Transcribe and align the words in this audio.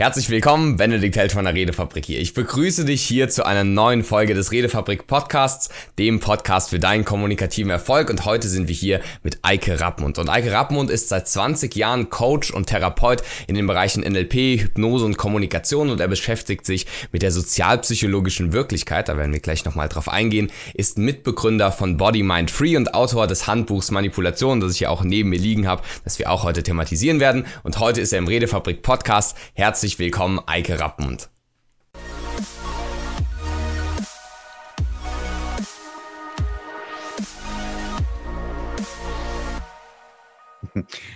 Herzlich 0.00 0.30
willkommen, 0.30 0.78
Benedikt 0.78 1.18
Held 1.18 1.32
von 1.32 1.44
der 1.44 1.52
Redefabrik 1.52 2.06
hier. 2.06 2.20
Ich 2.20 2.32
begrüße 2.32 2.86
dich 2.86 3.02
hier 3.02 3.28
zu 3.28 3.44
einer 3.44 3.64
neuen 3.64 4.02
Folge 4.02 4.32
des 4.32 4.50
Redefabrik 4.50 5.06
Podcasts, 5.06 5.68
dem 5.98 6.20
Podcast 6.20 6.70
für 6.70 6.78
deinen 6.78 7.04
kommunikativen 7.04 7.70
Erfolg. 7.70 8.08
Und 8.08 8.24
heute 8.24 8.48
sind 8.48 8.66
wir 8.66 8.74
hier 8.74 9.02
mit 9.22 9.40
Eike 9.42 9.78
Rappmund. 9.78 10.16
Und 10.16 10.30
Eike 10.30 10.52
Rappmund 10.52 10.88
ist 10.88 11.10
seit 11.10 11.28
20 11.28 11.76
Jahren 11.76 12.08
Coach 12.08 12.50
und 12.50 12.68
Therapeut 12.68 13.22
in 13.46 13.56
den 13.56 13.66
Bereichen 13.66 14.02
NLP, 14.02 14.62
Hypnose 14.62 15.04
und 15.04 15.18
Kommunikation 15.18 15.90
und 15.90 16.00
er 16.00 16.08
beschäftigt 16.08 16.64
sich 16.64 16.86
mit 17.12 17.20
der 17.20 17.30
sozialpsychologischen 17.30 18.54
Wirklichkeit, 18.54 19.10
da 19.10 19.18
werden 19.18 19.34
wir 19.34 19.40
gleich 19.40 19.66
nochmal 19.66 19.90
drauf 19.90 20.08
eingehen, 20.08 20.50
ist 20.72 20.96
Mitbegründer 20.96 21.72
von 21.72 21.98
Body 21.98 22.22
Mind 22.22 22.50
Free 22.50 22.78
und 22.78 22.94
Autor 22.94 23.26
des 23.26 23.46
Handbuchs 23.46 23.90
Manipulation, 23.90 24.60
das 24.60 24.72
ich 24.72 24.78
hier 24.78 24.90
auch 24.92 25.04
neben 25.04 25.28
mir 25.28 25.38
liegen 25.38 25.68
habe, 25.68 25.82
das 26.04 26.18
wir 26.18 26.30
auch 26.30 26.42
heute 26.42 26.62
thematisieren 26.62 27.20
werden. 27.20 27.44
Und 27.64 27.80
heute 27.80 28.00
ist 28.00 28.14
er 28.14 28.18
im 28.18 28.28
Redefabrik 28.28 28.80
Podcast. 28.80 29.36
Herzlich 29.52 29.89
herzlich 29.90 30.06
willkommen, 30.06 30.38
Eike 30.46 30.78
Rappmund. 30.78 31.30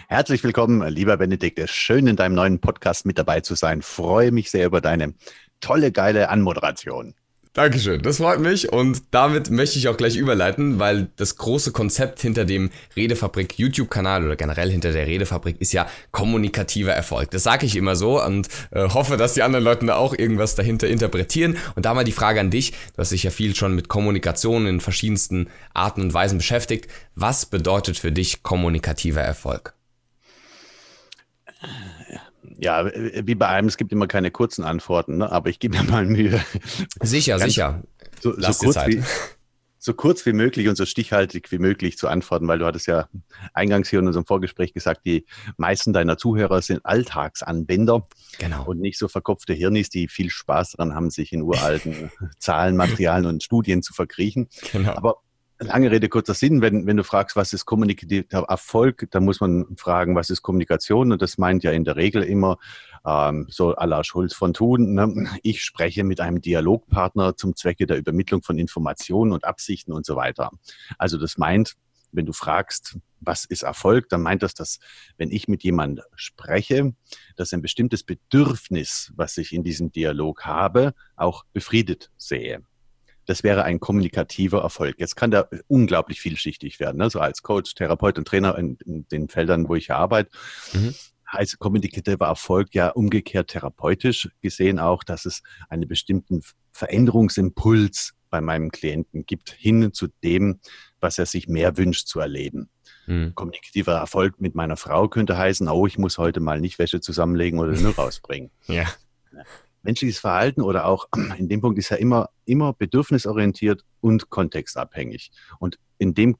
Herzlich 0.08 0.42
willkommen, 0.42 0.88
lieber 0.88 1.16
Benedikt. 1.16 1.70
Schön 1.70 2.08
in 2.08 2.16
deinem 2.16 2.34
neuen 2.34 2.60
Podcast 2.60 3.06
mit 3.06 3.16
dabei 3.16 3.42
zu 3.42 3.54
sein. 3.54 3.80
Freue 3.80 4.32
mich 4.32 4.50
sehr 4.50 4.66
über 4.66 4.80
deine 4.80 5.14
tolle, 5.60 5.92
geile 5.92 6.28
Anmoderation. 6.28 7.14
Dankeschön, 7.54 8.02
das 8.02 8.16
freut 8.16 8.40
mich 8.40 8.72
und 8.72 9.00
damit 9.12 9.48
möchte 9.48 9.78
ich 9.78 9.86
auch 9.86 9.96
gleich 9.96 10.16
überleiten, 10.16 10.80
weil 10.80 11.06
das 11.14 11.36
große 11.36 11.70
Konzept 11.70 12.20
hinter 12.20 12.44
dem 12.44 12.70
Redefabrik 12.96 13.60
YouTube-Kanal 13.60 14.24
oder 14.24 14.34
generell 14.34 14.72
hinter 14.72 14.90
der 14.90 15.06
Redefabrik 15.06 15.60
ist 15.60 15.72
ja 15.72 15.86
kommunikativer 16.10 16.92
Erfolg. 16.92 17.30
Das 17.30 17.44
sage 17.44 17.64
ich 17.64 17.76
immer 17.76 17.94
so 17.94 18.20
und 18.20 18.48
äh, 18.72 18.88
hoffe, 18.88 19.16
dass 19.16 19.34
die 19.34 19.44
anderen 19.44 19.64
Leute 19.64 19.86
da 19.86 19.94
auch 19.94 20.18
irgendwas 20.18 20.56
dahinter 20.56 20.88
interpretieren. 20.88 21.56
Und 21.76 21.86
da 21.86 21.94
mal 21.94 22.02
die 22.02 22.10
Frage 22.10 22.40
an 22.40 22.50
dich, 22.50 22.72
du 22.72 22.98
hast 22.98 23.12
dich 23.12 23.22
ja 23.22 23.30
viel 23.30 23.54
schon 23.54 23.76
mit 23.76 23.86
Kommunikation 23.86 24.66
in 24.66 24.80
verschiedensten 24.80 25.46
Arten 25.74 26.00
und 26.00 26.12
Weisen 26.12 26.38
beschäftigt. 26.38 26.90
Was 27.14 27.46
bedeutet 27.46 27.96
für 27.96 28.10
dich 28.10 28.42
kommunikativer 28.42 29.20
Erfolg? 29.20 29.74
Ja, 32.64 32.90
wie 32.92 33.34
bei 33.34 33.46
allem, 33.46 33.66
es 33.66 33.76
gibt 33.76 33.92
immer 33.92 34.06
keine 34.06 34.30
kurzen 34.30 34.64
Antworten, 34.64 35.18
ne? 35.18 35.30
aber 35.30 35.50
ich 35.50 35.58
gebe 35.58 35.76
mir 35.76 35.84
mal 35.84 36.06
Mühe. 36.06 36.42
Sicher, 37.02 37.38
Ganz 37.38 37.52
sicher. 37.52 37.82
So, 38.20 38.32
so 38.40 38.52
kurz 38.52 38.76
wie, 38.86 39.02
so 39.84 39.92
kurz 39.92 40.24
wie 40.24 40.32
möglich 40.32 40.66
und 40.68 40.76
so 40.76 40.86
stichhaltig 40.86 41.52
wie 41.52 41.58
möglich 41.58 41.98
zu 41.98 42.08
antworten, 42.08 42.48
weil 42.48 42.58
du 42.58 42.64
hattest 42.64 42.86
ja 42.86 43.06
eingangs 43.52 43.90
hier 43.90 43.98
in 43.98 44.06
unserem 44.06 44.24
Vorgespräch 44.24 44.72
gesagt, 44.72 45.02
die 45.04 45.26
meisten 45.58 45.92
deiner 45.92 46.16
Zuhörer 46.16 46.62
sind 46.62 46.80
Alltagsanwender 46.86 48.08
genau. 48.38 48.64
und 48.64 48.80
nicht 48.80 48.98
so 48.98 49.08
verkopfte 49.08 49.52
Hirnis, 49.52 49.90
die 49.90 50.08
viel 50.08 50.30
Spaß 50.30 50.72
daran 50.72 50.94
haben, 50.94 51.10
sich 51.10 51.34
in 51.34 51.42
uralten 51.42 52.10
Zahlen, 52.38 52.76
Materialien 52.76 53.26
und 53.26 53.42
Studien 53.42 53.82
zu 53.82 53.92
verkriechen. 53.92 54.48
Genau. 54.72 54.94
Aber 54.94 55.16
Lange 55.64 55.90
Rede, 55.90 56.10
kurzer 56.10 56.34
Sinn. 56.34 56.60
Wenn, 56.60 56.86
wenn 56.86 56.98
du 56.98 57.04
fragst, 57.04 57.36
was 57.36 57.54
ist 57.54 57.64
kommunikativer 57.64 58.44
Erfolg, 58.48 59.06
dann 59.10 59.24
muss 59.24 59.40
man 59.40 59.64
fragen, 59.76 60.14
was 60.14 60.28
ist 60.28 60.42
Kommunikation? 60.42 61.10
Und 61.10 61.22
das 61.22 61.38
meint 61.38 61.64
ja 61.64 61.72
in 61.72 61.84
der 61.84 61.96
Regel 61.96 62.22
immer 62.22 62.58
ähm, 63.06 63.46
so 63.48 63.74
à 63.74 63.86
la 63.86 64.04
Schulz 64.04 64.34
von 64.34 64.52
Thun. 64.52 64.92
Ne? 64.92 65.26
Ich 65.42 65.62
spreche 65.62 66.04
mit 66.04 66.20
einem 66.20 66.42
Dialogpartner 66.42 67.36
zum 67.36 67.56
Zwecke 67.56 67.86
der 67.86 67.96
Übermittlung 67.96 68.42
von 68.42 68.58
Informationen 68.58 69.32
und 69.32 69.46
Absichten 69.46 69.92
und 69.92 70.04
so 70.04 70.16
weiter. 70.16 70.50
Also 70.98 71.16
das 71.16 71.38
meint, 71.38 71.76
wenn 72.12 72.26
du 72.26 72.34
fragst, 72.34 72.98
was 73.20 73.46
ist 73.46 73.62
Erfolg, 73.62 74.10
dann 74.10 74.20
meint 74.20 74.42
das, 74.42 74.52
dass 74.52 74.80
wenn 75.16 75.30
ich 75.30 75.48
mit 75.48 75.64
jemandem 75.64 76.04
spreche, 76.14 76.92
dass 77.36 77.54
ein 77.54 77.62
bestimmtes 77.62 78.02
Bedürfnis, 78.02 79.12
was 79.16 79.38
ich 79.38 79.54
in 79.54 79.64
diesem 79.64 79.92
Dialog 79.92 80.44
habe, 80.44 80.92
auch 81.16 81.44
befriedet 81.54 82.10
sehe. 82.18 82.62
Das 83.26 83.42
wäre 83.42 83.64
ein 83.64 83.80
kommunikativer 83.80 84.62
Erfolg. 84.62 84.96
Jetzt 84.98 85.16
kann 85.16 85.30
der 85.30 85.48
unglaublich 85.68 86.20
vielschichtig 86.20 86.80
werden. 86.80 86.98
Ne? 86.98 87.10
So 87.10 87.20
als 87.20 87.42
Coach, 87.42 87.74
Therapeut 87.74 88.18
und 88.18 88.28
Trainer 88.28 88.56
in, 88.58 88.76
in 88.84 89.06
den 89.08 89.28
Feldern, 89.28 89.68
wo 89.68 89.74
ich 89.74 89.90
arbeite. 89.90 90.30
Mhm. 90.72 90.94
Heißt 91.32 91.58
kommunikativer 91.58 92.26
Erfolg 92.26 92.74
ja 92.74 92.88
umgekehrt 92.88 93.48
therapeutisch 93.48 94.28
gesehen 94.40 94.78
auch, 94.78 95.02
dass 95.02 95.24
es 95.24 95.42
einen 95.68 95.88
bestimmten 95.88 96.42
Veränderungsimpuls 96.72 98.14
bei 98.30 98.40
meinem 98.40 98.70
Klienten 98.70 99.26
gibt, 99.26 99.50
hin 99.50 99.92
zu 99.92 100.08
dem, 100.22 100.60
was 101.00 101.18
er 101.18 101.26
sich 101.26 101.48
mehr 101.48 101.76
wünscht 101.76 102.06
zu 102.06 102.20
erleben. 102.20 102.68
Mhm. 103.06 103.34
Kommunikativer 103.34 103.94
Erfolg 103.94 104.40
mit 104.40 104.54
meiner 104.54 104.76
Frau 104.76 105.08
könnte 105.08 105.36
heißen, 105.36 105.68
oh, 105.68 105.86
ich 105.86 105.98
muss 105.98 106.18
heute 106.18 106.40
mal 106.40 106.60
nicht 106.60 106.78
Wäsche 106.78 107.00
zusammenlegen 107.00 107.58
oder 107.58 107.72
nur 107.72 107.94
rausbringen. 107.96 108.50
ja 108.66 108.86
menschliches 109.84 110.18
Verhalten 110.18 110.62
oder 110.62 110.86
auch 110.86 111.08
in 111.38 111.48
dem 111.48 111.60
Punkt 111.60 111.78
ist 111.78 111.90
ja 111.90 111.96
immer, 111.96 112.30
immer 112.44 112.72
bedürfnisorientiert 112.72 113.84
und 114.00 114.30
kontextabhängig. 114.30 115.30
Und 115.60 115.78
in 115.98 116.14
dem 116.14 116.36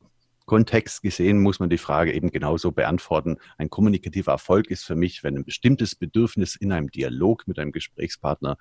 Kontext 0.47 1.03
gesehen 1.03 1.41
muss 1.41 1.59
man 1.59 1.71
die 1.71 1.79
Frage 1.79 2.13
eben 2.13 2.31
genauso 2.31 2.73
beantworten. 2.73 3.39
Ein 3.57 3.71
kommunikativer 3.71 4.33
Erfolg 4.33 4.71
ist 4.71 4.85
für 4.85 4.97
mich, 4.97 5.23
wenn 5.25 5.37
ein 5.37 5.45
bestimmtes 5.45 5.95
Bedürfnis 5.95 6.57
in 6.57 6.73
einem 6.73 6.91
Dialog 6.91 7.47
mit 7.47 7.59
einem 7.59 7.73
Gesprächspartner 7.73 8.59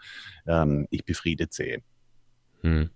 ähm, 0.47 0.87
ich 0.91 1.03
befriedet 1.03 1.53
sehe. 1.53 1.81
Hm. 2.61 2.89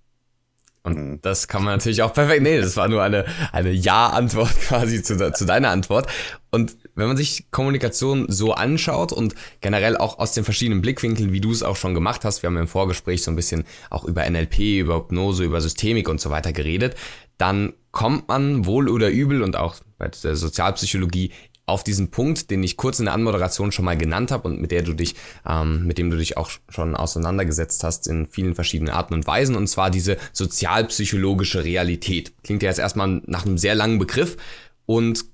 Und 0.87 0.97
mhm. 0.97 1.21
das 1.21 1.49
kann 1.49 1.65
man 1.65 1.75
natürlich 1.75 2.01
auch 2.01 2.13
perfekt. 2.13 2.41
Nee, 2.41 2.61
das 2.61 2.77
war 2.77 2.87
nur 2.87 3.03
eine, 3.03 3.25
eine 3.51 3.71
Ja-Antwort 3.71 4.57
quasi 4.67 5.03
zu, 5.03 5.33
zu 5.33 5.45
deiner 5.45 5.69
Antwort. 5.69 6.07
Und 6.49 6.77
wenn 6.95 7.07
man 7.07 7.17
sich 7.17 7.51
Kommunikation 7.51 8.25
so 8.29 8.53
anschaut 8.53 9.11
und 9.11 9.35
generell 9.59 9.97
auch 9.97 10.17
aus 10.17 10.31
den 10.31 10.45
verschiedenen 10.45 10.81
Blickwinkeln, 10.81 11.33
wie 11.33 11.41
du 11.41 11.51
es 11.51 11.61
auch 11.61 11.75
schon 11.75 11.93
gemacht 11.93 12.23
hast, 12.23 12.41
wir 12.41 12.47
haben 12.47 12.55
im 12.55 12.69
Vorgespräch 12.69 13.21
so 13.21 13.31
ein 13.31 13.35
bisschen 13.35 13.65
auch 13.89 14.05
über 14.05 14.27
NLP, 14.27 14.59
über 14.79 14.95
Hypnose, 14.95 15.43
über 15.43 15.59
Systemik 15.59 16.07
und 16.07 16.21
so 16.21 16.29
weiter 16.29 16.53
geredet, 16.53 16.95
dann 17.37 17.73
kommt 17.91 18.29
man 18.29 18.65
wohl 18.65 18.87
oder 18.87 19.09
übel 19.09 19.41
und 19.41 19.57
auch 19.57 19.75
bei 19.97 20.07
der 20.07 20.35
Sozialpsychologie 20.35 21.31
auf 21.67 21.83
diesen 21.83 22.09
Punkt, 22.09 22.50
den 22.50 22.63
ich 22.63 22.78
kurz 22.78 22.97
in 23.00 23.05
der 23.05 23.13
Anmoderation 23.13 23.72
schon 23.72 23.85
mal 23.85 23.97
genannt 23.97 24.31
habe 24.31 24.47
und 24.47 24.59
mit 24.59 24.72
der 24.72 24.81
du 24.81 24.94
dich, 24.94 25.16
ähm, 25.47 25.85
mit 25.85 25.97
dem 25.97 26.09
du 26.09 26.17
dich 26.17 26.38
auch 26.38 26.50
schon 26.69 26.95
auseinandergesetzt 26.95 27.83
hast 27.83 28.07
in 28.07 28.25
vielen 28.25 28.55
verschiedenen 28.55 28.94
Arten 28.94 29.13
und 29.13 29.28
Weisen, 29.28 29.55
und 29.55 29.67
zwar 29.67 29.91
diese 29.91 30.17
sozialpsychologische 30.31 31.63
Realität. 31.63 32.33
Klingt 32.44 32.63
ja 32.63 32.69
jetzt 32.69 32.79
erstmal 32.79 33.22
nach 33.25 33.45
einem 33.45 33.57
sehr 33.57 33.75
langen 33.75 34.00
Begriff 34.00 34.38
und 34.85 35.25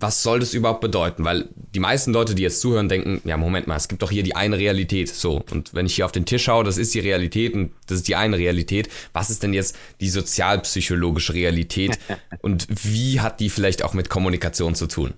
was 0.00 0.22
soll 0.22 0.40
das 0.40 0.52
überhaupt 0.52 0.82
bedeuten? 0.82 1.24
Weil 1.24 1.48
die 1.54 1.80
meisten 1.80 2.12
Leute, 2.12 2.34
die 2.34 2.42
jetzt 2.42 2.60
zuhören, 2.60 2.90
denken, 2.90 3.22
ja, 3.24 3.38
Moment 3.38 3.66
mal, 3.66 3.76
es 3.76 3.88
gibt 3.88 4.02
doch 4.02 4.10
hier 4.10 4.22
die 4.22 4.36
eine 4.36 4.58
Realität. 4.58 5.08
So, 5.08 5.42
und 5.50 5.72
wenn 5.72 5.86
ich 5.86 5.94
hier 5.94 6.04
auf 6.04 6.12
den 6.12 6.26
Tisch 6.26 6.44
schaue, 6.44 6.62
das 6.62 6.76
ist 6.76 6.92
die 6.92 7.00
Realität 7.00 7.54
und 7.54 7.72
das 7.86 7.98
ist 7.98 8.08
die 8.08 8.16
eine 8.16 8.36
Realität. 8.36 8.90
Was 9.14 9.30
ist 9.30 9.42
denn 9.42 9.54
jetzt 9.54 9.76
die 10.00 10.10
sozialpsychologische 10.10 11.32
Realität 11.32 11.98
und 12.42 12.66
wie 12.84 13.20
hat 13.20 13.40
die 13.40 13.48
vielleicht 13.48 13.82
auch 13.82 13.94
mit 13.94 14.10
Kommunikation 14.10 14.74
zu 14.74 14.88
tun? 14.88 15.14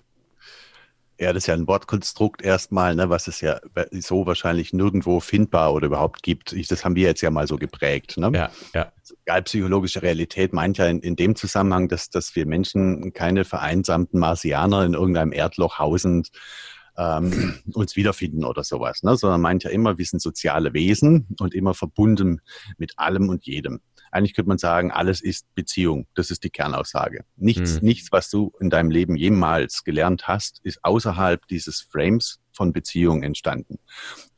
Ja, 1.19 1.33
das 1.33 1.45
ist 1.45 1.47
ja 1.47 1.55
ein 1.55 1.67
Wortkonstrukt 1.67 2.43
erstmal, 2.43 2.95
ne, 2.95 3.09
was 3.09 3.27
es 3.27 3.41
ja 3.41 3.59
so 3.93 4.27
wahrscheinlich 4.27 4.75
nirgendwo 4.75 5.21
findbar 5.21 5.73
oder 5.73 5.87
überhaupt 5.87 6.23
gibt. 6.23 6.53
Ich, 6.53 6.69
das 6.69 6.85
haben 6.85 6.95
wir 6.95 7.05
jetzt 7.05 7.23
ja 7.23 7.31
mal 7.31 7.47
so 7.47 7.57
geprägt. 7.57 8.19
Ne? 8.19 8.31
Ja, 8.35 8.51
ja. 8.75 8.93
Egal, 9.25 9.43
psychologische 9.43 10.03
Realität 10.03 10.53
meint 10.53 10.77
ja 10.77 10.87
in, 10.87 11.01
in 11.01 11.17
dem 11.17 11.35
Zusammenhang, 11.35 11.89
dass, 11.89 12.11
dass 12.11 12.37
wir 12.37 12.45
Menschen 12.45 13.15
keine 13.15 13.45
vereinsamten 13.45 14.19
Marsianer 14.19 14.85
in 14.85 14.93
irgendeinem 14.93 15.33
Erdloch 15.33 15.79
hausend 15.79 16.31
ähm, 16.99 17.59
uns 17.73 17.97
wiederfinden 17.97 18.45
oder 18.45 18.63
sowas, 18.63 19.03
ne? 19.03 19.17
sondern 19.17 19.41
meint 19.41 19.65
ja 19.65 19.71
immer, 19.71 19.97
wir 19.97 20.05
sind 20.05 20.21
soziale 20.21 20.75
Wesen 20.75 21.29
und 21.41 21.55
immer 21.55 21.73
verbunden 21.73 22.41
mit 22.77 22.99
allem 22.99 23.29
und 23.31 23.47
jedem. 23.47 23.81
Eigentlich 24.11 24.35
könnte 24.35 24.49
man 24.49 24.59
sagen, 24.59 24.91
alles 24.91 25.21
ist 25.21 25.47
Beziehung. 25.55 26.07
Das 26.15 26.31
ist 26.31 26.45
die 26.45 26.51
Kernaussage. 26.51 27.25
Nichts, 27.37 27.81
mhm. 27.81 27.89
nichts, 27.89 28.13
was 28.13 28.31
du 28.31 28.53
in 28.61 28.71
deinem 28.71 28.91
Leben 28.91 29.17
jemals 29.17 29.85
gelernt 29.85 30.29
hast, 30.29 30.61
ist 30.63 30.85
außerhalb 30.85 31.47
dieses 31.49 31.81
Frames 31.81 32.41
von 32.53 32.73
Beziehung 32.73 33.23
entstanden. 33.23 33.79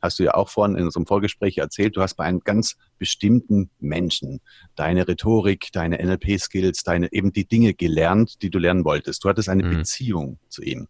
Hast 0.01 0.19
du 0.19 0.23
ja 0.23 0.33
auch 0.33 0.49
vorhin 0.49 0.75
in 0.75 0.85
unserem 0.85 1.05
Vorgespräch 1.05 1.57
erzählt, 1.57 1.95
du 1.95 2.01
hast 2.01 2.15
bei 2.15 2.25
einem 2.25 2.41
ganz 2.41 2.75
bestimmten 2.97 3.71
Menschen 3.79 4.41
deine 4.75 5.07
Rhetorik, 5.07 5.69
deine 5.71 5.97
NLP-Skills, 6.03 6.83
deine 6.83 7.11
eben 7.13 7.31
die 7.31 7.47
Dinge 7.47 7.73
gelernt, 7.73 8.41
die 8.41 8.49
du 8.49 8.59
lernen 8.59 8.83
wolltest. 8.83 9.23
Du 9.23 9.29
hattest 9.29 9.49
eine 9.49 9.63
mhm. 9.63 9.77
Beziehung 9.77 10.39
zu 10.49 10.61
ihm. 10.61 10.87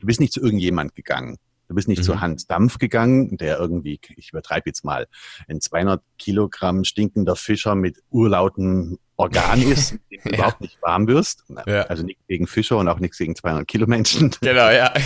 Du 0.00 0.06
bist 0.06 0.20
nicht 0.20 0.32
zu 0.32 0.40
irgendjemand 0.40 0.94
gegangen. 0.94 1.38
Du 1.68 1.74
bist 1.74 1.88
nicht 1.88 2.00
mhm. 2.00 2.04
zu 2.04 2.20
Hans 2.20 2.46
Dampf 2.46 2.78
gegangen, 2.78 3.36
der 3.36 3.58
irgendwie, 3.58 4.00
ich 4.16 4.30
übertreibe 4.30 4.68
jetzt 4.68 4.84
mal, 4.84 5.06
ein 5.48 5.60
200 5.60 6.02
Kilogramm 6.18 6.84
stinkender 6.84 7.36
Fischer 7.36 7.74
mit 7.74 8.02
urlautem 8.10 8.98
Organ 9.16 9.62
ist, 9.70 9.92
den 10.10 10.20
du 10.24 10.30
ja. 10.30 10.34
überhaupt 10.36 10.60
nicht 10.60 10.80
warm 10.82 11.06
wirst. 11.06 11.44
Ja. 11.66 11.82
Also 11.82 12.02
nichts 12.02 12.22
gegen 12.28 12.46
Fischer 12.46 12.78
und 12.78 12.88
auch 12.88 12.98
nichts 12.98 13.18
gegen 13.18 13.36
200 13.36 13.66
Kilo 13.66 13.86
Menschen. 13.86 14.34
Genau, 14.40 14.70
ja. 14.70 14.92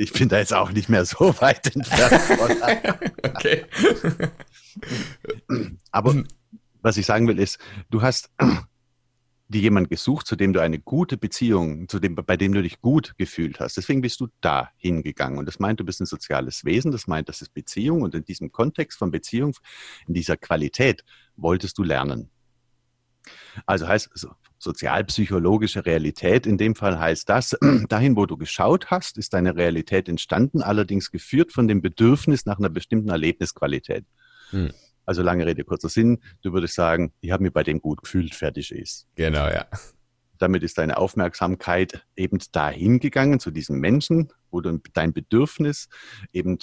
Ich 0.00 0.12
bin 0.12 0.28
da 0.28 0.38
jetzt 0.38 0.54
auch 0.54 0.70
nicht 0.70 0.88
mehr 0.88 1.04
so 1.04 1.34
weit 1.40 1.74
entfernt. 1.74 2.22
okay. 3.34 3.64
Aber 5.90 6.22
was 6.82 6.96
ich 6.96 7.04
sagen 7.04 7.26
will 7.26 7.40
ist, 7.40 7.58
du 7.90 8.00
hast 8.00 8.30
dir 9.48 9.62
jemand 9.62 9.88
gesucht, 9.88 10.26
zu 10.26 10.36
dem 10.36 10.52
du 10.52 10.60
eine 10.60 10.78
gute 10.78 11.16
Beziehung, 11.16 11.88
zu 11.88 11.98
dem, 11.98 12.14
bei 12.14 12.36
dem 12.36 12.52
du 12.52 12.62
dich 12.62 12.80
gut 12.80 13.14
gefühlt 13.16 13.60
hast. 13.60 13.76
Deswegen 13.76 14.02
bist 14.02 14.20
du 14.20 14.28
da 14.40 14.70
hingegangen. 14.76 15.38
Und 15.38 15.46
das 15.46 15.58
meint, 15.58 15.80
du 15.80 15.84
bist 15.84 16.00
ein 16.00 16.06
soziales 16.06 16.64
Wesen. 16.64 16.92
Das 16.92 17.06
meint, 17.06 17.28
das 17.28 17.40
ist 17.40 17.54
Beziehung. 17.54 18.02
Und 18.02 18.14
in 18.14 18.24
diesem 18.24 18.52
Kontext 18.52 18.98
von 18.98 19.10
Beziehung, 19.10 19.54
in 20.06 20.14
dieser 20.14 20.36
Qualität, 20.36 21.02
wolltest 21.36 21.78
du 21.78 21.82
lernen. 21.82 22.30
Also 23.66 23.88
heißt 23.88 24.10
so, 24.14 24.30
sozialpsychologische 24.58 25.86
Realität. 25.86 26.46
In 26.46 26.58
dem 26.58 26.74
Fall 26.74 26.98
heißt 26.98 27.28
das, 27.28 27.56
dahin, 27.88 28.16
wo 28.16 28.26
du 28.26 28.36
geschaut 28.36 28.90
hast, 28.90 29.16
ist 29.16 29.32
deine 29.32 29.56
Realität 29.56 30.08
entstanden, 30.08 30.62
allerdings 30.62 31.10
geführt 31.10 31.52
von 31.52 31.68
dem 31.68 31.80
Bedürfnis 31.80 32.44
nach 32.44 32.58
einer 32.58 32.68
bestimmten 32.68 33.08
Erlebnisqualität. 33.08 34.04
Hm. 34.50 34.72
Also 35.08 35.22
lange 35.22 35.46
Rede, 35.46 35.64
kurzer 35.64 35.88
Sinn. 35.88 36.22
Du 36.42 36.52
würdest 36.52 36.74
sagen, 36.74 37.14
ich 37.22 37.30
habe 37.30 37.42
mich 37.42 37.54
bei 37.54 37.62
dem 37.62 37.80
gut 37.80 38.02
gefühlt, 38.02 38.34
fertig 38.34 38.70
ist. 38.70 39.06
Genau, 39.14 39.48
ja. 39.48 39.66
Damit 40.36 40.62
ist 40.62 40.76
deine 40.76 40.98
Aufmerksamkeit 40.98 42.04
eben 42.14 42.38
dahin 42.52 43.00
gegangen 43.00 43.40
zu 43.40 43.50
diesem 43.50 43.80
Menschen, 43.80 44.30
wo 44.50 44.60
du 44.60 44.78
dein 44.92 45.14
Bedürfnis 45.14 45.88
eben 46.34 46.58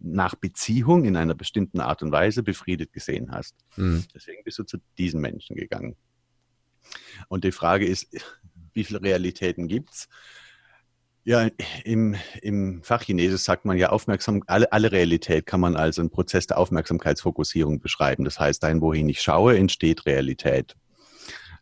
nach 0.00 0.34
Beziehung 0.34 1.04
in 1.04 1.16
einer 1.16 1.36
bestimmten 1.36 1.78
Art 1.78 2.02
und 2.02 2.10
Weise 2.10 2.42
befriedet 2.42 2.92
gesehen 2.92 3.30
hast. 3.30 3.54
Mhm. 3.76 4.02
Deswegen 4.12 4.42
bist 4.42 4.58
du 4.58 4.64
zu 4.64 4.78
diesen 4.98 5.20
Menschen 5.20 5.54
gegangen. 5.54 5.94
Und 7.28 7.44
die 7.44 7.52
Frage 7.52 7.86
ist, 7.86 8.08
wie 8.72 8.82
viele 8.82 9.02
Realitäten 9.02 9.68
gibt 9.68 9.90
es? 9.90 10.08
Ja, 11.26 11.48
im, 11.82 12.14
im 12.40 12.84
Fachchinesisch 12.84 13.40
sagt 13.40 13.64
man 13.64 13.76
ja 13.76 13.88
aufmerksam, 13.88 14.44
alle, 14.46 14.70
alle 14.70 14.92
Realität 14.92 15.44
kann 15.44 15.58
man 15.58 15.74
als 15.74 15.98
einen 15.98 16.08
Prozess 16.08 16.46
der 16.46 16.56
Aufmerksamkeitsfokussierung 16.56 17.80
beschreiben. 17.80 18.22
Das 18.22 18.38
heißt, 18.38 18.62
dahin, 18.62 18.80
wohin 18.80 19.08
ich 19.08 19.20
schaue, 19.20 19.58
entsteht 19.58 20.06
Realität. 20.06 20.76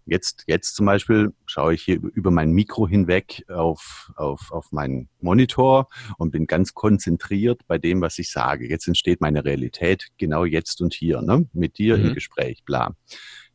Jetzt, 0.05 0.45
jetzt 0.47 0.75
zum 0.77 0.85
Beispiel 0.85 1.33
schaue 1.47 1.73
ich 1.73 1.83
hier 1.83 1.99
über 1.99 2.31
mein 2.31 2.51
Mikro 2.51 2.87
hinweg 2.87 3.43
auf, 3.49 4.13
auf, 4.17 4.53
auf 4.53 4.71
meinen 4.71 5.09
Monitor 5.23 5.89
und 6.19 6.31
bin 6.31 6.47
ganz 6.47 6.75
konzentriert 6.75 7.63
bei 7.67 7.79
dem, 7.79 8.03
was 8.03 8.19
ich 8.19 8.31
sage. 8.31 8.69
Jetzt 8.69 8.87
entsteht 8.87 9.23
meine 9.23 9.47
Realität 9.47 10.09
genau 10.19 10.45
jetzt 10.45 10.83
und 10.83 10.93
hier, 10.93 11.23
ne? 11.23 11.49
mit 11.55 11.79
dir 11.79 11.97
mhm. 11.97 12.09
im 12.09 12.15
Gespräch, 12.15 12.65
bla. 12.67 12.95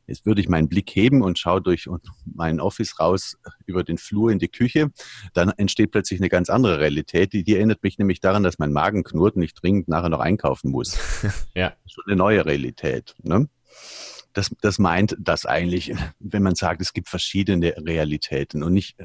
Jetzt 0.10 0.26
würde 0.26 0.42
ich 0.42 0.50
meinen 0.50 0.68
Blick 0.68 0.90
heben 0.96 1.22
und 1.22 1.38
schaue 1.38 1.62
durch 1.62 1.88
meinen 2.26 2.60
Office 2.60 3.00
raus 3.00 3.38
über 3.68 3.84
den 3.84 4.00
Flur 4.00 4.32
in 4.32 4.40
die 4.40 4.48
Küche. 4.48 4.90
Dann 5.34 5.50
entsteht 5.50 5.92
plötzlich 5.92 6.20
eine 6.20 6.30
ganz 6.30 6.50
andere 6.50 6.80
Realität. 6.80 7.32
Die, 7.34 7.44
die 7.44 7.56
erinnert 7.56 7.84
mich 7.84 8.00
nämlich 8.00 8.20
daran, 8.20 8.42
dass 8.42 8.58
mein 8.58 8.74
Magen 8.74 9.04
knurrt 9.04 9.36
und 9.36 9.44
ich 9.44 9.54
dringend 9.54 9.88
nachher 9.88 10.10
noch 10.10 10.20
einkaufen 10.20 10.72
muss. 10.72 10.98
ja. 11.56 11.74
Schon 11.86 12.04
eine 12.08 12.16
neue 12.16 12.46
Realität. 12.46 13.14
Ne? 13.22 13.48
Das, 14.34 14.50
das 14.62 14.80
meint 14.80 15.16
das 15.20 15.46
eigentlich, 15.46 15.94
wenn 16.20 16.44
man 16.44 16.56
sagt, 16.56 16.82
es 16.82 16.94
gibt 16.94 17.10
verschiedene 17.10 17.76
Realitäten 17.78 18.64
und 18.64 18.74
nicht, 18.74 18.98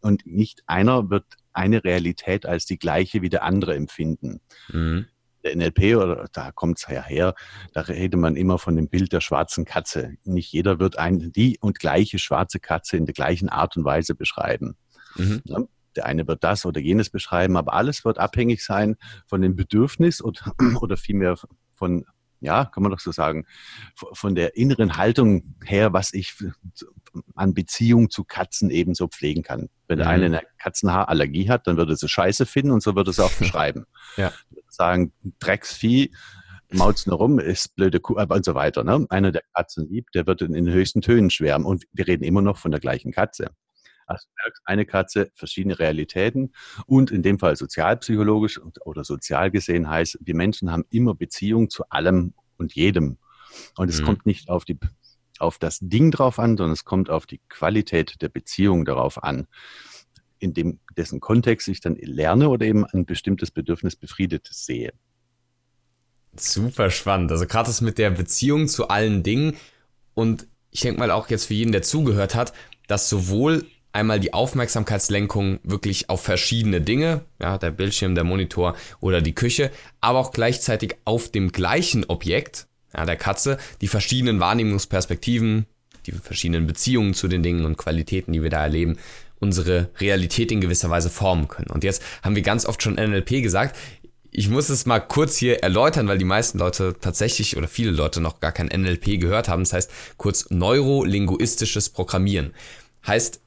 und 0.00 0.24
nicht 0.24 0.62
einer 0.66 1.10
wird 1.10 1.24
eine 1.52 1.84
Realität 1.84 2.46
als 2.46 2.64
die 2.64 2.78
gleiche 2.78 3.20
wie 3.20 3.28
der 3.28 3.42
andere 3.42 3.74
empfinden. 3.74 4.40
Mhm 4.68 5.06
der 5.46 5.56
NLP, 5.56 5.96
oder 5.96 6.26
da 6.32 6.52
kommt 6.52 6.78
es 6.78 6.86
ja 6.88 7.02
her, 7.02 7.34
da 7.72 7.82
redet 7.82 8.18
man 8.18 8.36
immer 8.36 8.58
von 8.58 8.76
dem 8.76 8.88
Bild 8.88 9.12
der 9.12 9.20
schwarzen 9.20 9.64
Katze. 9.64 10.14
Nicht 10.24 10.52
jeder 10.52 10.78
wird 10.78 10.98
ein, 10.98 11.32
die 11.32 11.58
und 11.60 11.78
gleiche 11.78 12.18
schwarze 12.18 12.60
Katze 12.60 12.96
in 12.96 13.06
der 13.06 13.14
gleichen 13.14 13.48
Art 13.48 13.76
und 13.76 13.84
Weise 13.84 14.14
beschreiben. 14.14 14.76
Mhm. 15.16 15.42
Ja, 15.44 15.58
der 15.94 16.06
eine 16.06 16.26
wird 16.26 16.44
das 16.44 16.66
oder 16.66 16.80
jenes 16.80 17.10
beschreiben, 17.10 17.56
aber 17.56 17.72
alles 17.72 18.04
wird 18.04 18.18
abhängig 18.18 18.64
sein 18.64 18.96
von 19.26 19.40
dem 19.40 19.56
Bedürfnis 19.56 20.22
oder, 20.22 20.52
oder 20.80 20.96
vielmehr 20.96 21.36
von 21.74 22.04
ja, 22.40 22.66
kann 22.66 22.82
man 22.82 22.92
doch 22.92 23.00
so 23.00 23.12
sagen, 23.12 23.46
von 23.94 24.34
der 24.34 24.56
inneren 24.56 24.96
Haltung 24.96 25.54
her, 25.64 25.92
was 25.92 26.12
ich 26.12 26.34
an 27.34 27.54
Beziehung 27.54 28.10
zu 28.10 28.24
Katzen 28.24 28.70
ebenso 28.70 29.08
pflegen 29.08 29.42
kann. 29.42 29.68
Wenn 29.88 29.98
der 29.98 30.06
mhm. 30.06 30.12
eine 30.12 30.26
eine 30.26 30.42
Katzenhaarallergie 30.58 31.48
hat, 31.48 31.66
dann 31.66 31.76
würde 31.76 31.94
es 31.94 32.10
scheiße 32.10 32.46
finden 32.46 32.72
und 32.72 32.82
so 32.82 32.94
würde 32.94 33.10
es 33.10 33.20
auch 33.20 33.32
beschreiben. 33.38 33.86
ja. 34.16 34.32
Sagen, 34.76 35.12
Drecksvieh, 35.40 36.12
maut's 36.72 37.06
nur 37.06 37.16
rum, 37.16 37.38
ist 37.38 37.74
blöde 37.76 38.00
Kuh 38.00 38.14
und 38.14 38.44
so 38.44 38.54
weiter. 38.54 38.84
Ne? 38.84 39.06
Einer, 39.08 39.32
der 39.32 39.42
Katzen 39.54 39.88
liebt, 39.88 40.14
der 40.14 40.26
wird 40.26 40.42
in 40.42 40.52
den 40.52 40.68
höchsten 40.68 41.00
Tönen 41.00 41.30
schwärmen. 41.30 41.66
Und 41.66 41.84
wir 41.92 42.06
reden 42.06 42.24
immer 42.24 42.42
noch 42.42 42.58
von 42.58 42.70
der 42.70 42.80
gleichen 42.80 43.12
Katze. 43.12 43.48
Also 44.06 44.26
eine 44.64 44.86
Katze, 44.86 45.30
verschiedene 45.34 45.80
Realitäten 45.80 46.52
und 46.86 47.10
in 47.10 47.22
dem 47.22 47.40
Fall 47.40 47.56
sozialpsychologisch 47.56 48.60
oder 48.84 49.02
sozial 49.02 49.50
gesehen 49.50 49.90
heißt, 49.90 50.18
wir 50.20 50.36
Menschen 50.36 50.70
haben 50.70 50.84
immer 50.90 51.14
Beziehung 51.14 51.70
zu 51.70 51.88
allem 51.88 52.34
und 52.56 52.74
jedem. 52.74 53.18
Und 53.76 53.88
es 53.88 54.00
mhm. 54.00 54.04
kommt 54.04 54.26
nicht 54.26 54.48
auf 54.48 54.64
die 54.64 54.78
auf 55.38 55.58
das 55.58 55.78
Ding 55.80 56.10
drauf 56.10 56.38
an, 56.38 56.56
sondern 56.56 56.72
es 56.72 56.86
kommt 56.86 57.10
auf 57.10 57.26
die 57.26 57.42
Qualität 57.50 58.22
der 58.22 58.30
Beziehung 58.30 58.86
darauf 58.86 59.22
an, 59.22 59.46
in 60.38 60.54
dem, 60.54 60.80
dessen 60.96 61.20
Kontext 61.20 61.68
ich 61.68 61.80
dann 61.80 61.96
lerne 61.96 62.48
oder 62.48 62.66
eben 62.66 62.84
ein 62.84 63.06
bestimmtes 63.06 63.50
Bedürfnis 63.50 63.96
befriedet 63.96 64.48
sehe. 64.50 64.92
Super 66.38 66.90
spannend. 66.90 67.32
Also 67.32 67.46
gerade 67.46 67.68
das 67.68 67.80
mit 67.80 67.98
der 67.98 68.10
Beziehung 68.10 68.68
zu 68.68 68.88
allen 68.88 69.22
Dingen 69.22 69.56
und 70.14 70.46
ich 70.70 70.80
denke 70.80 71.00
mal 71.00 71.10
auch 71.10 71.30
jetzt 71.30 71.46
für 71.46 71.54
jeden, 71.54 71.72
der 71.72 71.82
zugehört 71.82 72.34
hat, 72.34 72.52
dass 72.86 73.08
sowohl 73.08 73.64
einmal 73.92 74.20
die 74.20 74.34
Aufmerksamkeitslenkung 74.34 75.58
wirklich 75.62 76.10
auf 76.10 76.22
verschiedene 76.22 76.82
Dinge, 76.82 77.22
ja, 77.40 77.56
der 77.56 77.70
Bildschirm, 77.70 78.14
der 78.14 78.24
Monitor 78.24 78.76
oder 79.00 79.22
die 79.22 79.34
Küche, 79.34 79.70
aber 80.02 80.18
auch 80.18 80.32
gleichzeitig 80.32 80.96
auf 81.06 81.30
dem 81.30 81.50
gleichen 81.50 82.04
Objekt, 82.04 82.66
ja, 82.94 83.06
der 83.06 83.16
Katze, 83.16 83.56
die 83.80 83.88
verschiedenen 83.88 84.38
Wahrnehmungsperspektiven, 84.38 85.64
die 86.06 86.12
verschiedenen 86.12 86.66
Beziehungen 86.66 87.14
zu 87.14 87.26
den 87.26 87.42
Dingen 87.42 87.64
und 87.64 87.78
Qualitäten, 87.78 88.32
die 88.32 88.42
wir 88.42 88.50
da 88.50 88.62
erleben, 88.62 88.98
unsere 89.40 89.90
Realität 89.98 90.50
in 90.52 90.60
gewisser 90.60 90.90
Weise 90.90 91.10
formen 91.10 91.48
können. 91.48 91.70
Und 91.70 91.84
jetzt 91.84 92.02
haben 92.22 92.36
wir 92.36 92.42
ganz 92.42 92.66
oft 92.66 92.82
schon 92.82 92.94
NLP 92.94 93.42
gesagt. 93.42 93.76
Ich 94.30 94.48
muss 94.48 94.68
es 94.68 94.86
mal 94.86 95.00
kurz 95.00 95.36
hier 95.36 95.62
erläutern, 95.62 96.08
weil 96.08 96.18
die 96.18 96.24
meisten 96.24 96.58
Leute 96.58 96.94
tatsächlich 97.00 97.56
oder 97.56 97.68
viele 97.68 97.90
Leute 97.90 98.20
noch 98.20 98.40
gar 98.40 98.52
kein 98.52 98.66
NLP 98.66 99.20
gehört 99.20 99.48
haben. 99.48 99.62
Das 99.62 99.72
heißt 99.72 99.90
kurz 100.16 100.50
neurolinguistisches 100.50 101.90
Programmieren. 101.90 102.52
Heißt, 103.06 103.40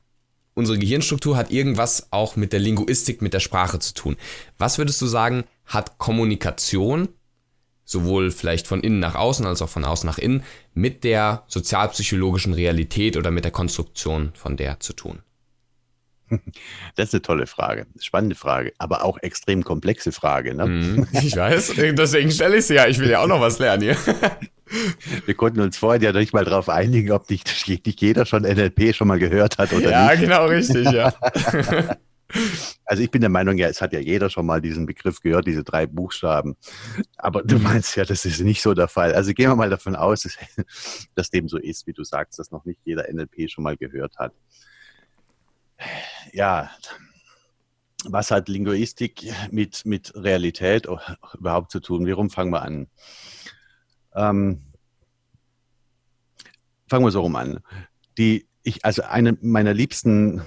unsere 0.56 0.80
Gehirnstruktur 0.80 1.38
hat 1.38 1.52
irgendwas 1.52 2.08
auch 2.12 2.36
mit 2.36 2.54
der 2.54 2.60
Linguistik, 2.60 3.22
mit 3.22 3.34
der 3.34 3.40
Sprache 3.40 3.80
zu 3.80 3.94
tun. 3.94 4.16
Was 4.58 4.78
würdest 4.78 5.02
du 5.02 5.06
sagen, 5.06 5.44
hat 5.66 6.00
Kommunikation 6.00 7.10
sowohl 7.90 8.30
vielleicht 8.30 8.68
von 8.68 8.82
innen 8.82 9.00
nach 9.00 9.16
außen 9.16 9.48
als 9.48 9.64
auch 9.64 9.70
von 9.70 9.84
außen 9.84 10.08
nach 10.08 10.20
innen, 10.20 10.44
mit 10.74 11.04
der 11.04 11.44
sozialpsychologischen 11.48 12.54
Realität 12.54 13.18
oder 13.18 13.32
mit 13.32 13.46
der 13.46 13.52
Konstruktion 13.52 14.32
von 14.36 14.58
der 14.58 14.80
zu 14.80 14.94
tun? 14.94 15.24
Das 16.96 17.08
ist 17.08 17.14
eine 17.14 17.22
tolle 17.22 17.48
Frage, 17.48 17.86
spannende 18.00 18.36
Frage, 18.36 18.74
aber 18.78 19.04
auch 19.04 19.18
extrem 19.20 19.64
komplexe 19.64 20.12
Frage. 20.12 20.54
Ne? 20.54 20.66
Mhm, 20.66 21.08
ich 21.14 21.36
weiß, 21.36 21.74
deswegen 21.78 22.32
stelle 22.32 22.58
ich 22.58 22.66
sie 22.66 22.76
ja. 22.76 22.88
Ich 22.88 23.00
will 23.00 23.10
ja 23.10 23.22
auch 23.22 23.28
noch 23.28 23.42
was 23.42 23.60
lernen 23.60 23.84
hier. 23.84 23.98
Wir 25.26 25.34
konnten 25.34 25.62
uns 25.62 25.78
vorher 25.78 26.02
ja 26.02 26.12
nicht 26.12 26.34
mal 26.34 26.46
darauf 26.46 26.70
einigen, 26.70 27.12
ob 27.12 27.30
nicht, 27.30 27.68
nicht 27.68 28.02
jeder 28.02 28.26
schon 28.26 28.44
NLP 28.44 28.96
schon 28.96 29.08
mal 29.08 29.18
gehört 29.18 29.58
hat 29.58 29.74
oder 29.74 29.90
ja, 29.90 30.12
nicht. 30.12 30.22
Ja, 30.22 30.28
genau, 30.28 30.46
richtig, 30.46 30.92
ja. 30.92 31.14
Also 32.86 33.02
ich 33.02 33.10
bin 33.10 33.22
der 33.22 33.30
Meinung, 33.30 33.58
ja, 33.58 33.68
es 33.68 33.82
hat 33.82 33.94
ja 33.94 34.00
jeder 34.00 34.30
schon 34.30 34.46
mal 34.46 34.62
diesen 34.62 34.86
Begriff 34.86 35.20
gehört, 35.20 35.48
diese 35.48 35.64
drei 35.64 35.88
Buchstaben. 35.88 36.56
Aber 37.18 37.44
du 37.44 37.58
meinst 37.58 37.96
ja, 37.96 38.06
das 38.06 38.26
ist 38.26 38.40
nicht 38.42 38.62
so 38.62 38.74
der 38.74 38.88
Fall. 38.88 39.14
Also 39.14 39.34
gehen 39.34 39.50
wir 39.50 39.56
mal 39.56 39.70
davon 39.70 39.96
aus, 39.96 40.28
dass 41.16 41.30
dem 41.32 41.48
so 41.48 41.58
ist, 41.58 41.88
wie 41.88 41.94
du 41.94 42.04
sagst, 42.04 42.38
dass 42.40 42.52
noch 42.52 42.66
nicht 42.66 42.80
jeder 42.86 43.12
NLP 43.12 43.50
schon 43.50 43.64
mal 43.64 43.78
gehört 43.78 44.18
hat. 44.18 44.34
Ja, 46.34 46.70
was 48.06 48.32
hat 48.32 48.48
Linguistik 48.48 49.32
mit, 49.52 49.86
mit 49.86 50.14
Realität 50.16 50.88
überhaupt 51.38 51.72
zu 51.72 51.80
tun? 51.80 52.08
Warum 52.08 52.30
fangen 52.30 52.52
wir 52.52 52.62
an? 52.62 52.88
Ähm, 54.16 54.62
fangen 56.88 57.06
wir 57.06 57.12
so 57.12 57.22
rum 57.22 57.36
an. 57.36 57.60
Die, 58.18 58.48
ich, 58.64 58.86
also 58.86 59.04
eine 59.04 59.38
meiner 59.42 59.74
liebsten 59.74 60.42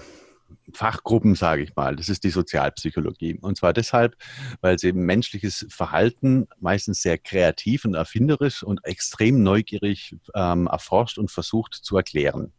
Fachgruppen, 0.72 1.34
sage 1.34 1.62
ich 1.62 1.76
mal. 1.76 1.96
Das 1.96 2.08
ist 2.08 2.24
die 2.24 2.30
Sozialpsychologie. 2.30 3.38
Und 3.40 3.56
zwar 3.56 3.72
deshalb, 3.72 4.16
weil 4.60 4.78
sie 4.78 4.92
menschliches 4.92 5.66
Verhalten 5.68 6.48
meistens 6.58 7.02
sehr 7.02 7.18
kreativ 7.18 7.84
und 7.84 7.94
erfinderisch 7.94 8.62
und 8.62 8.84
extrem 8.84 9.42
neugierig 9.42 10.16
ähm, 10.34 10.66
erforscht 10.66 11.18
und 11.18 11.30
versucht 11.30 11.74
zu 11.74 11.96
erklären. 11.96 12.52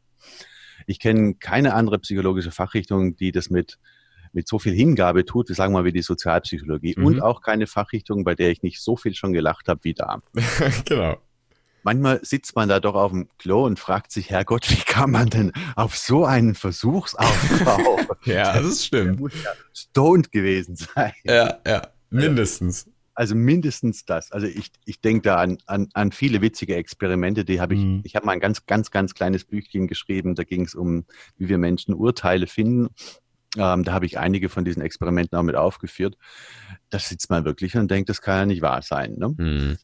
Ich 0.88 1.00
kenne 1.00 1.36
keine 1.36 1.74
andere 1.74 2.00
psychologische 2.00 2.52
Fachrichtung, 2.52 3.16
die 3.16 3.32
das 3.32 3.50
mit 3.50 3.80
mit 4.36 4.48
so 4.48 4.58
viel 4.58 4.74
Hingabe 4.74 5.26
tut, 5.26 5.50
wir 5.50 5.56
sagen 5.56 5.74
mal 5.74 5.86
wie 5.86 5.92
die 5.92 6.02
Sozialpsychologie 6.02 6.96
mhm. 6.98 7.06
und 7.06 7.22
auch 7.22 7.42
keine 7.42 7.68
Fachrichtung, 7.68 8.24
bei 8.24 8.34
der 8.34 8.50
ich 8.50 8.64
nicht 8.64 8.82
so 8.82 8.98
viel 8.98 9.14
schon 9.14 9.32
gelacht 9.32 9.68
habe 9.68 9.84
wie 9.84 9.94
da. 9.94 10.24
genau 10.86 11.20
manchmal 11.84 12.20
sitzt 12.24 12.56
man 12.56 12.70
da 12.70 12.80
doch 12.80 12.96
auf 12.96 13.12
dem 13.12 13.28
Klo 13.38 13.66
und 13.66 13.80
fragt 13.80 14.12
sich, 14.12 14.30
Herrgott, 14.30 14.70
wie 14.70 14.82
kann 14.82 15.12
man 15.12 15.30
denn 15.30 15.52
auf 15.76 15.96
so 15.96 16.26
einen 16.26 16.56
Versuchsaufbau? 16.56 18.00
ja, 18.26 18.60
das 18.60 18.86
stimmt. 18.86 19.16
Der 19.16 19.20
muss 19.20 19.44
ja 19.44 19.52
stoned 19.74 20.32
gewesen 20.32 20.76
sein. 20.76 21.14
Ja, 21.24 21.60
ja, 21.66 21.88
mindestens. 22.10 22.90
Also 23.16 23.36
mindestens 23.36 24.06
das. 24.06 24.32
Also 24.32 24.48
ich, 24.48 24.72
ich 24.86 25.00
denke 25.00 25.22
da 25.22 25.36
an, 25.36 25.58
an, 25.68 25.90
an 25.94 26.12
viele 26.12 26.42
witzige 26.42 26.76
Experimente, 26.76 27.46
die 27.46 27.62
habe 27.62 27.76
ich, 27.76 27.82
mhm. 27.82 28.02
ich 28.04 28.16
habe 28.16 28.26
mal 28.26 28.32
ein 28.32 28.40
ganz, 28.40 28.66
ganz, 28.66 28.90
ganz 28.90 29.14
kleines 29.14 29.46
Büchchen 29.46 29.88
geschrieben, 29.88 30.36
da 30.36 30.44
ging 30.44 30.66
es 30.66 30.74
um, 30.74 31.06
wie 31.38 31.50
wir 31.50 31.58
Menschen 31.58 31.94
Urteile 31.94 32.48
finden. 32.48 32.90
Ähm, 33.56 33.84
da 33.84 33.94
habe 33.94 34.08
ich 34.08 34.18
einige 34.18 34.50
von 34.50 34.66
diesen 34.66 34.82
Experimenten 34.82 35.38
auch 35.38 35.44
mit 35.44 35.56
aufgeführt. 35.56 36.18
Da 36.90 36.98
sitzt 36.98 37.30
man 37.30 37.46
wirklich 37.46 37.76
und 37.76 37.92
denkt, 37.92 38.10
das 38.10 38.22
kann 38.22 38.38
ja 38.40 38.46
nicht 38.48 38.62
wahr 38.64 38.82
sein. 38.82 39.16
Ne? 39.18 39.36
Mhm. 39.38 39.78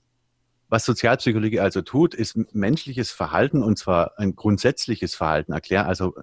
Was 0.69 0.86
Sozialpsychologie 0.86 1.59
also 1.59 1.81
tut, 1.81 2.13
ist 2.13 2.38
menschliches 2.53 3.12
Verhalten 3.12 3.63
und 3.63 3.77
zwar 3.79 4.19
ein 4.19 4.36
grundsätzliches 4.36 5.15
Verhalten 5.15 5.51
erklären, 5.51 5.88
also 5.88 6.13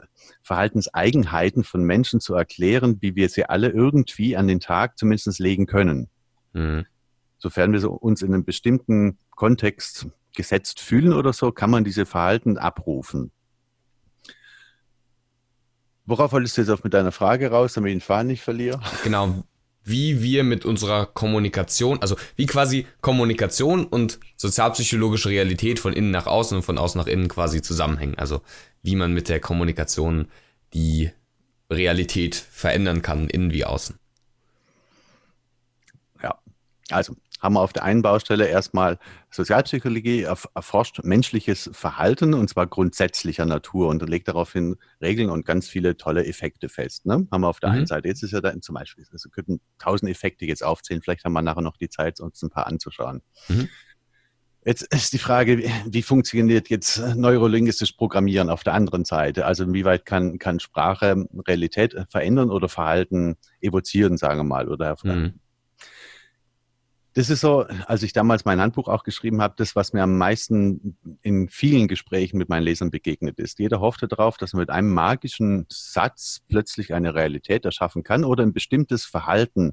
Verhaltenseigenheiten 0.42 1.64
von 1.64 1.82
Menschen 1.82 2.20
zu 2.20 2.34
erklären, 2.34 2.98
wie 3.00 3.16
wir 3.16 3.28
sie 3.28 3.44
alle 3.44 3.70
irgendwie 3.70 4.36
an 4.36 4.46
den 4.46 4.60
Tag 4.60 4.98
zumindest 4.98 5.40
legen 5.40 5.66
können. 5.66 6.08
Mhm. 6.52 6.86
Sofern 7.38 7.72
wir 7.72 7.90
uns 8.02 8.22
in 8.22 8.32
einem 8.32 8.44
bestimmten 8.44 9.18
Kontext 9.30 10.08
gesetzt 10.34 10.80
fühlen 10.80 11.12
oder 11.12 11.32
so, 11.32 11.52
kann 11.52 11.70
man 11.70 11.84
diese 11.84 12.06
Verhalten 12.06 12.58
abrufen. 12.58 13.30
Worauf 16.04 16.32
wolltest 16.32 16.56
du 16.56 16.62
jetzt 16.62 16.70
auch 16.70 16.84
mit 16.84 16.94
deiner 16.94 17.12
Frage 17.12 17.50
raus, 17.50 17.74
damit 17.74 17.90
ich 17.90 17.96
den 17.96 18.00
Faden 18.00 18.28
nicht 18.28 18.42
verliere? 18.42 18.80
Genau, 19.02 19.42
wie 19.86 20.20
wir 20.20 20.42
mit 20.42 20.64
unserer 20.64 21.06
Kommunikation, 21.06 22.00
also 22.00 22.16
wie 22.34 22.46
quasi 22.46 22.86
Kommunikation 23.00 23.86
und 23.86 24.18
sozialpsychologische 24.36 25.28
Realität 25.28 25.78
von 25.78 25.92
innen 25.92 26.10
nach 26.10 26.26
außen 26.26 26.56
und 26.56 26.64
von 26.64 26.76
außen 26.76 27.00
nach 27.00 27.06
innen 27.06 27.28
quasi 27.28 27.62
zusammenhängen. 27.62 28.18
Also 28.18 28.40
wie 28.82 28.96
man 28.96 29.12
mit 29.12 29.28
der 29.28 29.38
Kommunikation 29.38 30.28
die 30.74 31.10
Realität 31.70 32.34
verändern 32.34 33.00
kann, 33.00 33.28
innen 33.28 33.52
wie 33.52 33.64
außen. 33.64 33.96
Ja, 36.20 36.40
also 36.90 37.14
haben 37.46 37.54
wir 37.54 37.60
auf 37.60 37.72
der 37.72 37.84
einen 37.84 38.02
Baustelle 38.02 38.48
erstmal 38.48 38.98
Sozialpsychologie 39.30 40.22
erforscht 40.22 41.00
menschliches 41.04 41.70
Verhalten 41.72 42.34
und 42.34 42.50
zwar 42.50 42.66
grundsätzlicher 42.66 43.46
Natur 43.46 43.88
und 43.88 44.02
legt 44.08 44.26
daraufhin 44.26 44.76
Regeln 45.00 45.30
und 45.30 45.46
ganz 45.46 45.68
viele 45.68 45.96
tolle 45.96 46.26
Effekte 46.26 46.68
fest. 46.68 47.06
Ne? 47.06 47.28
Haben 47.30 47.40
wir 47.42 47.48
auf 47.48 47.60
der 47.60 47.70
mhm. 47.70 47.76
einen 47.76 47.86
Seite. 47.86 48.08
Jetzt 48.08 48.24
ist 48.24 48.32
ja 48.32 48.40
da 48.40 48.52
zum 48.60 48.74
Beispiel, 48.74 49.06
also 49.12 49.28
könnten 49.30 49.60
tausend 49.78 50.10
Effekte 50.10 50.44
jetzt 50.44 50.64
aufzählen. 50.64 51.00
Vielleicht 51.02 51.24
haben 51.24 51.34
wir 51.34 51.42
nachher 51.42 51.62
noch 51.62 51.76
die 51.76 51.88
Zeit, 51.88 52.18
uns 52.18 52.42
ein 52.42 52.50
paar 52.50 52.66
anzuschauen. 52.66 53.22
Mhm. 53.48 53.68
Jetzt 54.64 54.92
ist 54.92 55.12
die 55.12 55.18
Frage, 55.18 55.70
wie 55.86 56.02
funktioniert 56.02 56.68
jetzt 56.68 56.98
neurolinguistisches 57.14 57.96
Programmieren 57.96 58.50
auf 58.50 58.64
der 58.64 58.74
anderen 58.74 59.04
Seite? 59.04 59.46
Also 59.46 59.62
inwieweit 59.62 60.04
kann, 60.04 60.40
kann 60.40 60.58
Sprache 60.58 61.28
Realität 61.46 61.94
verändern 62.10 62.50
oder 62.50 62.68
Verhalten 62.68 63.36
evozieren, 63.60 64.16
sagen 64.16 64.40
wir 64.40 64.44
mal, 64.44 64.68
oder 64.68 64.96
mhm. 65.04 65.38
Das 67.16 67.30
ist 67.30 67.40
so, 67.40 67.62
als 67.86 68.02
ich 68.02 68.12
damals 68.12 68.44
mein 68.44 68.60
Handbuch 68.60 68.88
auch 68.88 69.02
geschrieben 69.02 69.40
habe, 69.40 69.54
das, 69.56 69.74
was 69.74 69.94
mir 69.94 70.02
am 70.02 70.18
meisten 70.18 70.98
in 71.22 71.48
vielen 71.48 71.88
Gesprächen 71.88 72.36
mit 72.36 72.50
meinen 72.50 72.64
Lesern 72.64 72.90
begegnet 72.90 73.38
ist. 73.38 73.58
Jeder 73.58 73.80
hoffte 73.80 74.06
darauf, 74.06 74.36
dass 74.36 74.52
man 74.52 74.60
mit 74.60 74.68
einem 74.68 74.92
magischen 74.92 75.64
Satz 75.70 76.42
plötzlich 76.46 76.92
eine 76.92 77.14
Realität 77.14 77.64
erschaffen 77.64 78.02
kann 78.02 78.22
oder 78.22 78.42
ein 78.42 78.52
bestimmtes 78.52 79.06
Verhalten 79.06 79.72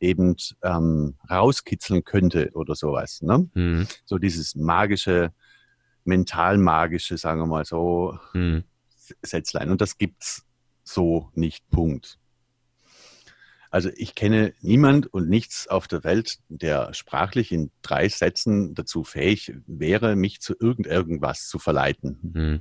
eben 0.00 0.36
ähm, 0.62 1.14
rauskitzeln 1.30 2.04
könnte 2.04 2.50
oder 2.52 2.74
sowas. 2.74 3.22
Ne? 3.22 3.48
Mhm. 3.54 3.88
So 4.04 4.18
dieses 4.18 4.54
magische, 4.54 5.32
mental 6.04 6.58
magische, 6.58 7.16
sagen 7.16 7.40
wir 7.40 7.46
mal 7.46 7.64
so, 7.64 8.18
mhm. 8.34 8.64
Sätzlein. 9.22 9.70
Und 9.70 9.80
das 9.80 9.96
gibt's 9.96 10.44
so 10.84 11.30
nicht. 11.32 11.66
Punkt. 11.70 12.18
Also 13.72 13.88
ich 13.96 14.14
kenne 14.14 14.52
niemand 14.60 15.06
und 15.14 15.30
nichts 15.30 15.66
auf 15.66 15.88
der 15.88 16.04
Welt, 16.04 16.40
der 16.50 16.92
sprachlich 16.92 17.52
in 17.52 17.70
drei 17.80 18.06
Sätzen 18.06 18.74
dazu 18.74 19.02
fähig 19.02 19.54
wäre, 19.66 20.14
mich 20.14 20.42
zu 20.42 20.54
irgend 20.60 20.86
irgendwas 20.86 21.48
zu 21.48 21.58
verleiten. 21.58 22.18
Mhm. 22.20 22.60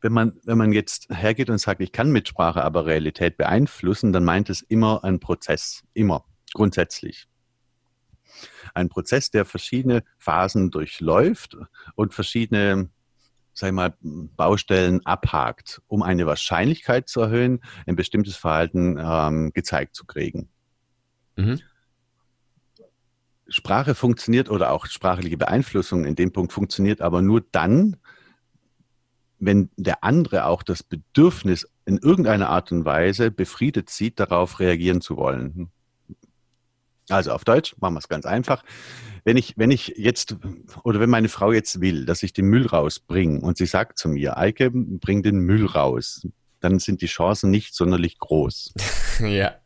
Wenn 0.00 0.12
man, 0.12 0.40
wenn 0.42 0.58
man 0.58 0.72
jetzt 0.72 1.06
hergeht 1.08 1.50
und 1.50 1.58
sagt, 1.58 1.80
ich 1.82 1.92
kann 1.92 2.10
mit 2.10 2.26
Sprache 2.26 2.64
aber 2.64 2.84
Realität 2.84 3.36
beeinflussen, 3.36 4.12
dann 4.12 4.24
meint 4.24 4.50
es 4.50 4.60
immer 4.60 5.04
ein 5.04 5.20
Prozess, 5.20 5.84
immer, 5.94 6.24
grundsätzlich. 6.52 7.28
Ein 8.74 8.88
Prozess, 8.88 9.30
der 9.30 9.44
verschiedene 9.44 10.02
Phasen 10.18 10.72
durchläuft 10.72 11.56
und 11.94 12.12
verschiedene 12.12 12.90
sag 13.52 13.68
ich 13.68 13.74
mal, 13.74 13.94
Baustellen 14.00 15.04
abhakt, 15.04 15.82
um 15.86 16.02
eine 16.02 16.26
Wahrscheinlichkeit 16.26 17.08
zu 17.08 17.20
erhöhen, 17.20 17.60
ein 17.86 17.96
bestimmtes 17.96 18.36
Verhalten 18.36 18.98
ähm, 18.98 19.52
gezeigt 19.52 19.94
zu 19.94 20.04
kriegen. 20.04 20.48
Mhm. 21.36 21.60
Sprache 23.48 23.94
funktioniert 23.94 24.48
oder 24.48 24.70
auch 24.70 24.86
sprachliche 24.86 25.36
Beeinflussung 25.36 26.04
in 26.04 26.14
dem 26.14 26.32
Punkt 26.32 26.52
funktioniert 26.52 27.00
aber 27.00 27.20
nur 27.20 27.42
dann, 27.52 27.96
wenn 29.40 29.70
der 29.76 30.04
andere 30.04 30.44
auch 30.44 30.62
das 30.62 30.82
Bedürfnis 30.82 31.68
in 31.84 31.98
irgendeiner 31.98 32.48
Art 32.48 32.70
und 32.70 32.84
Weise 32.84 33.30
befriedet 33.30 33.90
sieht, 33.90 34.20
darauf 34.20 34.60
reagieren 34.60 35.00
zu 35.00 35.16
wollen. 35.16 35.70
Also 37.08 37.32
auf 37.32 37.44
Deutsch 37.44 37.74
machen 37.80 37.94
wir 37.94 37.98
es 37.98 38.08
ganz 38.08 38.24
einfach 38.24 38.62
wenn 39.24 39.36
ich, 39.36 39.54
wenn 39.56 39.70
ich 39.70 39.94
jetzt, 39.96 40.36
oder 40.84 41.00
wenn 41.00 41.10
meine 41.10 41.28
Frau 41.28 41.52
jetzt 41.52 41.80
will, 41.80 42.06
dass 42.06 42.22
ich 42.22 42.32
den 42.32 42.46
Müll 42.46 42.66
rausbringe 42.66 43.40
und 43.40 43.56
sie 43.56 43.66
sagt 43.66 43.98
zu 43.98 44.08
mir, 44.08 44.38
Eike, 44.38 44.70
bring 44.72 45.22
den 45.22 45.40
Müll 45.40 45.66
raus, 45.66 46.26
dann 46.60 46.78
sind 46.78 47.02
die 47.02 47.06
Chancen 47.06 47.50
nicht 47.50 47.74
sonderlich 47.74 48.18
groß. 48.18 48.74
ja. 49.20 49.56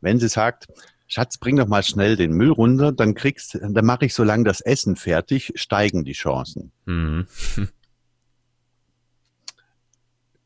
Wenn 0.00 0.18
sie 0.18 0.28
sagt, 0.28 0.66
Schatz, 1.06 1.36
bring 1.38 1.56
doch 1.56 1.68
mal 1.68 1.82
schnell 1.82 2.16
den 2.16 2.32
Müll 2.32 2.50
runter, 2.50 2.92
dann 2.92 3.14
kriegst, 3.14 3.58
dann 3.60 3.84
mache 3.84 4.06
ich 4.06 4.14
so 4.14 4.24
lange 4.24 4.44
das 4.44 4.62
Essen 4.62 4.96
fertig, 4.96 5.52
steigen 5.56 6.04
die 6.04 6.14
Chancen. 6.14 6.72
Mhm. 6.86 7.26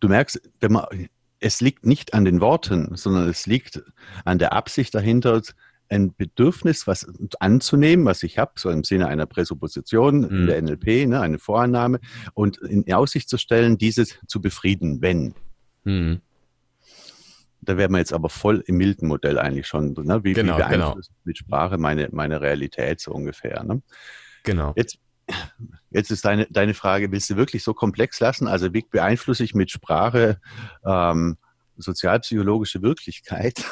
du 0.00 0.08
merkst, 0.08 0.40
man, 0.68 1.08
es 1.38 1.60
liegt 1.60 1.86
nicht 1.86 2.14
an 2.14 2.24
den 2.24 2.40
Worten, 2.40 2.96
sondern 2.96 3.28
es 3.28 3.46
liegt 3.46 3.82
an 4.24 4.38
der 4.38 4.52
Absicht 4.52 4.94
dahinter, 4.94 5.42
ein 5.88 6.14
Bedürfnis, 6.14 6.86
was 6.86 7.06
anzunehmen, 7.40 8.04
was 8.04 8.22
ich 8.22 8.38
habe, 8.38 8.52
so 8.56 8.70
im 8.70 8.84
Sinne 8.84 9.08
einer 9.08 9.26
Präsupposition 9.26 10.20
mhm. 10.20 10.24
in 10.24 10.46
der 10.46 10.62
NLP, 10.62 11.08
ne, 11.08 11.20
eine 11.20 11.38
Vorannahme, 11.38 12.00
und 12.34 12.58
in 12.58 12.92
Aussicht 12.92 13.28
zu 13.28 13.38
stellen, 13.38 13.78
dieses 13.78 14.18
zu 14.26 14.40
befrieden, 14.40 15.02
wenn. 15.02 15.34
Mhm. 15.84 16.20
Da 17.60 17.76
wären 17.76 17.92
wir 17.92 17.98
jetzt 17.98 18.12
aber 18.12 18.28
voll 18.28 18.62
im 18.66 18.76
milden 18.76 19.08
Modell 19.08 19.38
eigentlich 19.38 19.66
schon, 19.66 19.92
ne? 19.92 20.22
wie, 20.22 20.34
genau, 20.34 20.54
wie 20.54 20.58
beeinflusst 20.58 21.08
genau. 21.08 21.20
mit 21.24 21.38
Sprache 21.38 21.78
meine, 21.78 22.08
meine 22.12 22.40
Realität 22.40 23.00
so 23.00 23.12
ungefähr. 23.12 23.64
Ne? 23.64 23.82
Genau. 24.44 24.72
Jetzt, 24.76 24.98
jetzt 25.90 26.10
ist 26.10 26.24
deine, 26.24 26.46
deine 26.50 26.74
Frage, 26.74 27.10
willst 27.10 27.28
du 27.30 27.36
wirklich 27.36 27.64
so 27.64 27.74
komplex 27.74 28.20
lassen? 28.20 28.46
Also 28.46 28.72
wie 28.72 28.84
beeinflusse 28.88 29.42
ich 29.42 29.54
mit 29.54 29.70
Sprache 29.72 30.40
ähm, 30.84 31.38
sozialpsychologische 31.76 32.82
Wirklichkeit? 32.82 33.64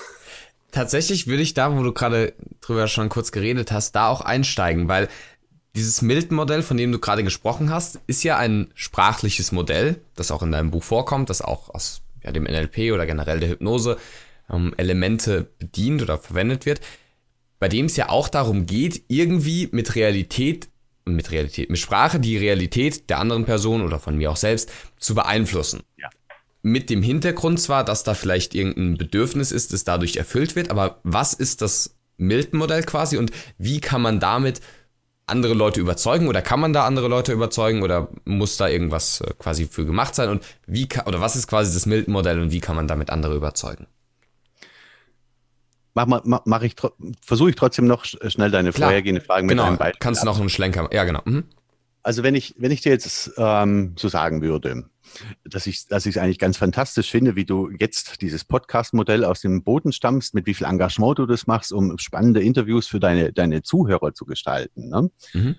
Tatsächlich 0.74 1.26
würde 1.26 1.42
ich 1.42 1.54
da, 1.54 1.76
wo 1.76 1.82
du 1.82 1.92
gerade 1.92 2.34
drüber 2.60 2.88
schon 2.88 3.08
kurz 3.08 3.32
geredet 3.32 3.72
hast, 3.72 3.92
da 3.92 4.08
auch 4.08 4.20
einsteigen, 4.20 4.88
weil 4.88 5.08
dieses 5.74 6.02
Milton-Modell, 6.02 6.62
von 6.62 6.76
dem 6.76 6.92
du 6.92 6.98
gerade 6.98 7.24
gesprochen 7.24 7.70
hast, 7.70 8.00
ist 8.06 8.22
ja 8.22 8.36
ein 8.36 8.70
sprachliches 8.74 9.52
Modell, 9.52 10.00
das 10.14 10.30
auch 10.30 10.42
in 10.42 10.52
deinem 10.52 10.70
Buch 10.70 10.82
vorkommt, 10.82 11.30
das 11.30 11.42
auch 11.42 11.70
aus 11.70 12.02
ja, 12.22 12.32
dem 12.32 12.44
NLP 12.44 12.92
oder 12.92 13.06
generell 13.06 13.40
der 13.40 13.50
Hypnose 13.50 13.96
ähm, 14.50 14.74
Elemente 14.76 15.48
bedient 15.58 16.02
oder 16.02 16.18
verwendet 16.18 16.66
wird, 16.66 16.80
bei 17.58 17.68
dem 17.68 17.86
es 17.86 17.96
ja 17.96 18.08
auch 18.08 18.28
darum 18.28 18.66
geht, 18.66 19.02
irgendwie 19.08 19.68
mit 19.72 19.94
Realität, 19.94 20.68
mit 21.04 21.30
Realität, 21.30 21.70
mit 21.70 21.78
Sprache 21.78 22.20
die 22.20 22.36
Realität 22.36 23.10
der 23.10 23.18
anderen 23.18 23.44
Person 23.44 23.82
oder 23.82 23.98
von 23.98 24.16
mir 24.16 24.30
auch 24.30 24.36
selbst 24.36 24.70
zu 24.98 25.14
beeinflussen. 25.14 25.82
Ja 25.96 26.08
mit 26.64 26.88
dem 26.88 27.02
Hintergrund 27.02 27.61
zwar, 27.61 27.85
dass 27.85 28.04
da 28.04 28.14
vielleicht 28.14 28.54
irgendein 28.54 28.97
Bedürfnis 28.97 29.52
ist, 29.52 29.75
das 29.75 29.85
dadurch 29.85 30.16
erfüllt 30.16 30.56
wird, 30.56 30.71
aber 30.71 30.99
was 31.02 31.35
ist 31.35 31.61
das 31.61 31.94
Milton-Modell 32.16 32.85
quasi 32.85 33.18
und 33.18 33.33
wie 33.59 33.80
kann 33.80 34.00
man 34.00 34.18
damit 34.18 34.62
andere 35.26 35.52
Leute 35.52 35.80
überzeugen 35.80 36.26
oder 36.26 36.40
kann 36.40 36.61
man 36.61 36.73
da 36.73 36.87
andere 36.87 37.09
Leute 37.09 37.33
überzeugen 37.33 37.83
oder 37.83 38.09
muss 38.25 38.56
da 38.56 38.66
irgendwas 38.66 39.21
äh, 39.21 39.35
quasi 39.38 39.66
für 39.66 39.85
gemacht 39.85 40.14
sein 40.14 40.30
und 40.30 40.42
wie 40.66 40.88
kann, 40.88 41.06
oder 41.06 41.21
was 41.21 41.37
ist 41.37 41.49
quasi 41.49 41.75
das 41.75 41.85
Milton-Modell 41.85 42.40
und 42.40 42.50
wie 42.50 42.61
kann 42.61 42.76
man 42.76 42.88
damit 42.88 43.11
andere 43.11 43.35
überzeugen? 43.35 43.87
Mach, 45.92 46.06
mach, 46.06 46.40
mach 46.47 46.62
ich, 46.62 46.76
versuche 47.21 47.50
ich 47.50 47.56
trotzdem 47.56 47.87
noch 47.87 48.06
schnell 48.06 48.50
deine 48.50 48.73
Klar, 48.73 48.88
vorhergehende 48.88 49.21
Fragen 49.21 49.47
mit 49.47 49.52
genau, 49.52 49.64
einem 49.64 49.76
Beispiel. 49.76 50.00
Kannst 50.00 50.23
du 50.23 50.26
noch 50.26 50.40
einen 50.40 50.49
Schlenker, 50.49 50.88
ja 50.92 51.04
genau. 51.04 51.21
Mhm. 51.26 51.44
Also 52.04 52.23
wenn 52.23 52.34
ich, 52.34 52.54
wenn 52.58 52.70
ich 52.70 52.82
dir 52.82 52.92
jetzt 52.92 53.32
ähm, 53.38 53.94
so 53.99 54.08
sagen 54.08 54.42
würde, 54.42 54.90
dass 55.44 55.66
ich 55.66 55.87
dass 55.88 56.04
ich 56.04 56.16
es 56.16 56.23
eigentlich 56.23 56.38
ganz 56.38 56.58
fantastisch 56.58 57.11
finde, 57.11 57.34
wie 57.34 57.46
du 57.46 57.70
jetzt 57.78 58.20
dieses 58.20 58.44
Podcast-Modell 58.44 59.25
aus 59.25 59.40
dem 59.40 59.64
Boden 59.64 59.90
stammst, 59.90 60.34
mit 60.34 60.46
wie 60.46 60.52
viel 60.52 60.66
Engagement 60.66 61.18
du 61.18 61.25
das 61.25 61.46
machst, 61.46 61.73
um 61.73 61.96
spannende 61.96 62.42
Interviews 62.42 62.87
für 62.87 63.00
deine, 63.00 63.32
deine 63.32 63.62
Zuhörer 63.62 64.12
zu 64.12 64.26
gestalten. 64.26 64.90
Ne? 64.90 65.11
Mhm. 65.32 65.56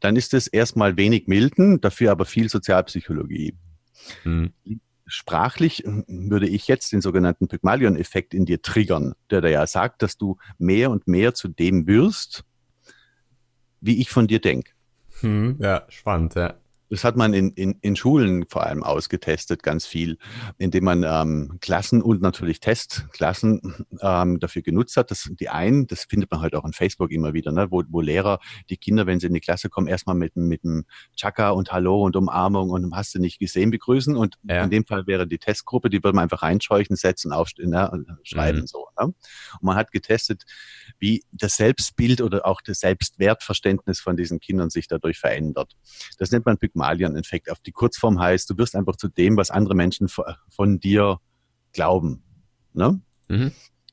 Dann 0.00 0.16
ist 0.16 0.32
es 0.32 0.46
erstmal 0.46 0.96
wenig 0.96 1.26
Milton, 1.26 1.82
dafür 1.82 2.12
aber 2.12 2.24
viel 2.24 2.48
Sozialpsychologie. 2.48 3.54
Mhm. 4.24 4.52
sprachlich 5.06 5.84
würde 5.86 6.48
ich 6.48 6.66
jetzt 6.66 6.92
den 6.92 7.00
sogenannten 7.00 7.46
Pygmalion-Effekt 7.48 8.34
in 8.34 8.46
dir 8.46 8.60
triggern, 8.62 9.14
der 9.30 9.42
da 9.42 9.48
ja 9.48 9.66
sagt, 9.66 10.02
dass 10.02 10.16
du 10.16 10.38
mehr 10.58 10.90
und 10.90 11.06
mehr 11.08 11.34
zu 11.34 11.48
dem 11.48 11.86
wirst, 11.86 12.44
wie 13.80 14.00
ich 14.00 14.08
von 14.08 14.26
dir 14.26 14.40
denke. 14.40 14.73
Hm, 15.24 15.56
ja, 15.58 15.86
spannend, 15.88 16.34
ja. 16.34 16.54
Das 16.94 17.02
hat 17.02 17.16
man 17.16 17.34
in, 17.34 17.50
in, 17.50 17.76
in 17.80 17.96
Schulen 17.96 18.44
vor 18.48 18.64
allem 18.64 18.84
ausgetestet, 18.84 19.64
ganz 19.64 19.84
viel, 19.84 20.16
indem 20.58 20.84
man 20.84 21.02
ähm, 21.02 21.58
Klassen 21.60 22.00
und 22.00 22.22
natürlich 22.22 22.60
Testklassen 22.60 23.84
ähm, 24.00 24.38
dafür 24.38 24.62
genutzt 24.62 24.96
hat. 24.96 25.10
Das, 25.10 25.28
die 25.40 25.48
einen, 25.48 25.88
das 25.88 26.04
findet 26.04 26.30
man 26.30 26.40
halt 26.40 26.54
auch 26.54 26.64
in 26.64 26.72
Facebook 26.72 27.10
immer 27.10 27.34
wieder, 27.34 27.50
ne, 27.50 27.66
wo, 27.72 27.82
wo 27.88 28.00
Lehrer 28.00 28.38
die 28.70 28.76
Kinder, 28.76 29.06
wenn 29.06 29.18
sie 29.18 29.26
in 29.26 29.34
die 29.34 29.40
Klasse 29.40 29.70
kommen, 29.70 29.88
erstmal 29.88 30.14
mit, 30.14 30.36
mit 30.36 30.64
einem 30.64 30.84
Chaka 31.16 31.50
und 31.50 31.72
Hallo 31.72 32.00
und 32.00 32.14
Umarmung 32.14 32.70
und 32.70 32.94
hast 32.94 33.12
du 33.16 33.18
nicht 33.18 33.40
gesehen 33.40 33.72
begrüßen. 33.72 34.16
Und 34.16 34.36
ja. 34.44 34.62
in 34.62 34.70
dem 34.70 34.86
Fall 34.86 35.08
wäre 35.08 35.26
die 35.26 35.38
Testgruppe, 35.38 35.90
die 35.90 36.04
würde 36.04 36.14
man 36.14 36.22
einfach 36.22 36.42
reinscheuchen, 36.42 36.94
setzen, 36.94 37.32
aufstehen, 37.32 37.70
ne, 37.70 37.90
schreiben 38.22 38.60
mhm. 38.60 38.66
so. 38.68 38.86
Ne? 39.00 39.06
Und 39.06 39.16
man 39.62 39.74
hat 39.74 39.90
getestet, 39.90 40.44
wie 41.00 41.24
das 41.32 41.56
Selbstbild 41.56 42.20
oder 42.20 42.46
auch 42.46 42.60
das 42.60 42.78
Selbstwertverständnis 42.78 43.98
von 43.98 44.16
diesen 44.16 44.38
Kindern 44.38 44.70
sich 44.70 44.86
dadurch 44.86 45.18
verändert. 45.18 45.74
Das 46.18 46.30
nennt 46.30 46.46
man 46.46 46.56
Pygmalion-Effekt. 46.84 47.50
Auf 47.50 47.60
die 47.60 47.72
Kurzform 47.72 48.20
heißt, 48.20 48.48
du 48.50 48.58
wirst 48.58 48.76
einfach 48.76 48.96
zu 48.96 49.08
dem, 49.08 49.36
was 49.36 49.50
andere 49.50 49.74
Menschen 49.74 50.08
von 50.48 50.80
dir 50.80 51.18
glauben. 51.72 52.22
Ne? 52.72 53.00
Mhm. 53.28 53.52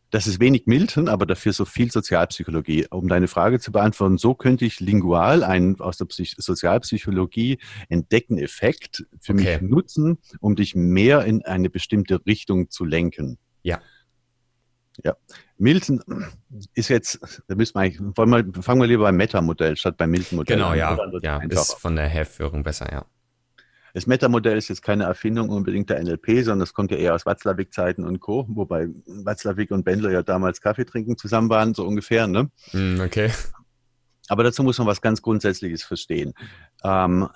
Das 0.10 0.27
ist 0.27 0.41
wenig 0.41 0.65
Milton, 0.65 1.07
aber 1.07 1.25
dafür 1.25 1.53
so 1.53 1.63
viel 1.63 1.89
Sozialpsychologie. 1.89 2.88
Um 2.91 3.07
deine 3.07 3.29
Frage 3.29 3.62
zu 3.62 3.71
beantworten, 3.71 4.17
so 4.17 4.33
könnte 4.33 4.65
ich 4.65 4.81
lingual 4.81 5.41
einen 5.41 5.79
aus 5.79 5.98
der 5.98 6.05
Psych 6.05 6.36
Sozialpsychologie 6.38 7.60
entdeckten 7.88 8.38
Effekt 8.38 9.05
für 9.21 9.33
okay. 9.33 9.60
mich 9.62 9.69
nutzen, 9.69 10.17
um 10.41 10.57
dich 10.57 10.75
mehr 10.75 11.24
in 11.24 11.45
eine 11.45 11.69
bestimmte 11.69 12.25
Richtung 12.25 12.69
zu 12.69 12.83
lenken. 12.83 13.38
Ja. 13.63 13.79
Ja. 15.03 15.15
Milton 15.58 16.01
ist 16.74 16.89
jetzt, 16.89 17.20
da 17.48 17.55
müssen 17.55 17.75
wir 17.75 17.81
eigentlich, 17.81 18.00
wollen 18.15 18.29
wir, 18.53 18.62
fangen 18.62 18.81
wir 18.81 18.88
lieber 18.88 19.03
beim 19.03 19.17
Meta-Modell 19.17 19.75
statt 19.75 19.98
beim 19.98 20.12
Milton-Modell 20.12 20.58
Genau, 20.58 20.70
an. 20.70 20.77
ja. 20.77 20.98
Ja, 21.22 21.38
ist 21.43 21.74
von 21.74 21.96
der 21.96 22.08
Herführung 22.08 22.63
besser, 22.63 22.91
ja. 22.91 23.05
Das 23.93 24.08
Meta-Modell 24.08 24.58
ist 24.58 24.70
jetzt 24.70 24.81
keine 24.81 25.03
Erfindung 25.03 25.50
unbedingt 25.50 25.89
der 25.89 26.01
NLP, 26.01 26.43
sondern 26.43 26.60
das 26.60 26.74
kommt 26.74 26.91
ja 26.91 26.98
eher 26.98 27.13
aus 27.13 27.25
Watzlawick-Zeiten 27.25 28.05
und 28.05 28.20
Co., 28.20 28.46
wobei 28.50 28.88
Watzlawick 29.05 29.72
und 29.72 29.84
Bendler 29.84 30.12
ja 30.12 30.24
damals 30.24 30.62
Kaffee 30.62 30.86
trinken 30.86 31.17
zusammen 31.17 31.50
waren, 31.50 31.74
so 31.74 31.86
ungefähr, 31.86 32.27
ne? 32.27 32.50
Mm, 32.72 33.01
okay. 33.01 33.31
Aber 34.29 34.43
dazu 34.43 34.63
muss 34.63 34.77
man 34.77 34.88
was 34.88 35.01
ganz 35.01 35.22
Grundsätzliches 35.22 35.84
verstehen. 35.84 36.34
Ähm, 36.84 37.27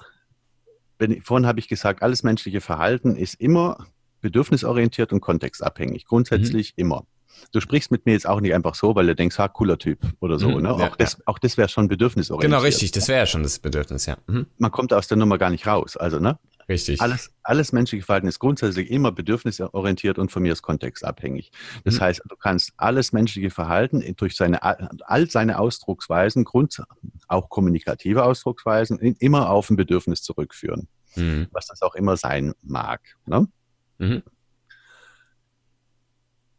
wenn, 0.97 1.21
vorhin 1.21 1.45
habe 1.45 1.59
ich 1.59 1.67
gesagt, 1.67 2.01
alles 2.01 2.23
menschliche 2.23 2.61
Verhalten 2.61 3.17
ist 3.17 3.33
immer 3.35 3.85
bedürfnisorientiert 4.21 5.11
und 5.11 5.19
kontextabhängig. 5.19 6.05
Grundsätzlich 6.05 6.73
mhm. 6.77 6.81
immer. 6.81 7.05
Du 7.51 7.59
sprichst 7.59 7.91
mit 7.91 8.05
mir 8.05 8.13
jetzt 8.13 8.27
auch 8.27 8.41
nicht 8.41 8.53
einfach 8.53 8.75
so, 8.75 8.95
weil 8.95 9.07
du 9.07 9.15
denkst, 9.15 9.37
ha, 9.37 9.47
cooler 9.47 9.77
Typ 9.77 9.99
oder 10.19 10.39
so. 10.39 10.49
Mhm, 10.49 10.61
ne? 10.63 10.75
Ja, 10.79 10.89
auch 10.89 10.95
das, 10.95 11.17
ja. 11.25 11.33
das 11.41 11.57
wäre 11.57 11.69
schon 11.69 11.87
bedürfnisorientiert. 11.87 12.51
Genau, 12.51 12.63
richtig. 12.63 12.91
Das 12.91 13.07
wäre 13.07 13.19
ja 13.19 13.25
schon 13.25 13.43
das 13.43 13.59
Bedürfnis, 13.59 14.05
ja. 14.05 14.17
Mhm. 14.27 14.47
Man 14.57 14.71
kommt 14.71 14.93
aus 14.93 15.07
der 15.07 15.17
Nummer 15.17 15.37
gar 15.37 15.49
nicht 15.49 15.67
raus. 15.67 15.97
Also, 15.97 16.19
ne? 16.19 16.37
Richtig. 16.67 16.99
Alles, 16.99 17.31
alles 17.43 17.71
menschliche 17.73 18.03
Verhalten 18.03 18.27
ist 18.27 18.39
grundsätzlich 18.39 18.89
immer 18.89 19.11
bedürfnisorientiert 19.11 20.17
und 20.17 20.31
von 20.31 20.41
mir 20.41 20.53
ist 20.53 20.63
kontextabhängig. 20.63 21.51
Das 21.83 21.95
mhm. 21.95 22.01
heißt, 22.01 22.21
du 22.27 22.35
kannst 22.35 22.73
alles 22.77 23.11
menschliche 23.11 23.51
Verhalten 23.51 24.03
durch 24.17 24.35
seine, 24.35 24.63
all 24.63 25.29
seine 25.29 25.59
Ausdrucksweisen, 25.59 26.43
Grund, 26.43 26.81
auch 27.27 27.49
kommunikative 27.49 28.23
Ausdrucksweisen, 28.23 28.97
immer 28.99 29.49
auf 29.49 29.69
ein 29.69 29.75
Bedürfnis 29.75 30.23
zurückführen. 30.23 30.87
Mhm. 31.15 31.47
Was 31.51 31.67
das 31.67 31.81
auch 31.81 31.95
immer 31.95 32.17
sein 32.17 32.53
mag. 32.63 33.01
Ne? 33.25 33.47
Mhm. 33.99 34.23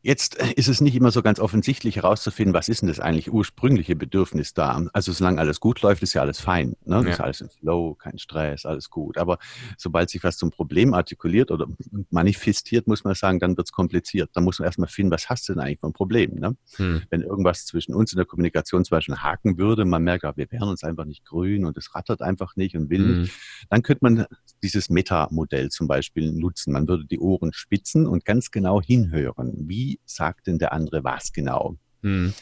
Jetzt 0.06 0.36
ist 0.36 0.68
es 0.68 0.80
nicht 0.80 0.94
immer 0.94 1.10
so 1.10 1.20
ganz 1.20 1.40
offensichtlich 1.40 1.96
herauszufinden, 1.96 2.54
was 2.54 2.68
ist 2.68 2.80
denn 2.80 2.88
das 2.88 3.00
eigentlich 3.00 3.32
ursprüngliche 3.32 3.96
Bedürfnis 3.96 4.54
da? 4.54 4.80
Also 4.92 5.10
solange 5.10 5.40
alles 5.40 5.58
gut 5.58 5.82
läuft, 5.82 6.00
ist 6.04 6.14
ja 6.14 6.22
alles 6.22 6.38
fein. 6.38 6.76
Ne? 6.84 7.02
Ja. 7.02 7.10
Ist 7.10 7.20
alles 7.20 7.40
im 7.40 7.50
Flow, 7.50 7.96
kein 7.96 8.16
Stress, 8.16 8.64
alles 8.66 8.88
gut. 8.88 9.18
Aber 9.18 9.38
sobald 9.76 10.08
sich 10.08 10.22
was 10.22 10.36
zum 10.36 10.52
Problem 10.52 10.94
artikuliert 10.94 11.50
oder 11.50 11.66
manifestiert, 12.10 12.86
muss 12.86 13.02
man 13.02 13.16
sagen, 13.16 13.40
dann 13.40 13.56
wird 13.56 13.66
es 13.66 13.72
kompliziert. 13.72 14.30
Da 14.34 14.40
muss 14.40 14.60
man 14.60 14.66
erstmal 14.66 14.86
finden, 14.86 15.10
was 15.10 15.28
hast 15.28 15.48
du 15.48 15.54
denn 15.54 15.60
eigentlich 15.60 15.80
für 15.80 15.88
ein 15.88 15.92
Problem? 15.92 16.36
Ne? 16.36 16.56
Hm. 16.76 17.02
Wenn 17.10 17.22
irgendwas 17.22 17.66
zwischen 17.66 17.92
uns 17.92 18.12
in 18.12 18.18
der 18.18 18.26
Kommunikation 18.26 18.84
zum 18.84 18.94
Beispiel 18.94 19.16
haken 19.16 19.58
würde, 19.58 19.84
man 19.84 20.04
merkt, 20.04 20.24
ah, 20.24 20.34
wir 20.36 20.48
wären 20.52 20.68
uns 20.68 20.84
einfach 20.84 21.04
nicht 21.04 21.24
grün 21.24 21.64
und 21.64 21.76
es 21.78 21.96
rattert 21.96 22.22
einfach 22.22 22.54
nicht 22.54 22.76
und 22.76 22.90
will 22.90 23.00
hm. 23.00 23.20
nicht, 23.22 23.34
dann 23.70 23.82
könnte 23.82 24.04
man 24.04 24.26
dieses 24.62 24.88
Meta-Modell 24.88 25.70
zum 25.70 25.88
Beispiel 25.88 26.32
nutzen. 26.32 26.72
Man 26.72 26.86
würde 26.86 27.06
die 27.06 27.18
Ohren 27.18 27.52
spitzen 27.52 28.06
und 28.06 28.24
ganz 28.24 28.52
genau 28.52 28.80
hinhören. 28.80 29.52
Wie 29.68 29.95
sagt 30.04 30.46
denn 30.46 30.58
der 30.58 30.72
andere 30.72 31.04
was 31.04 31.32
genau? 31.32 31.76
Hm. 32.02 32.34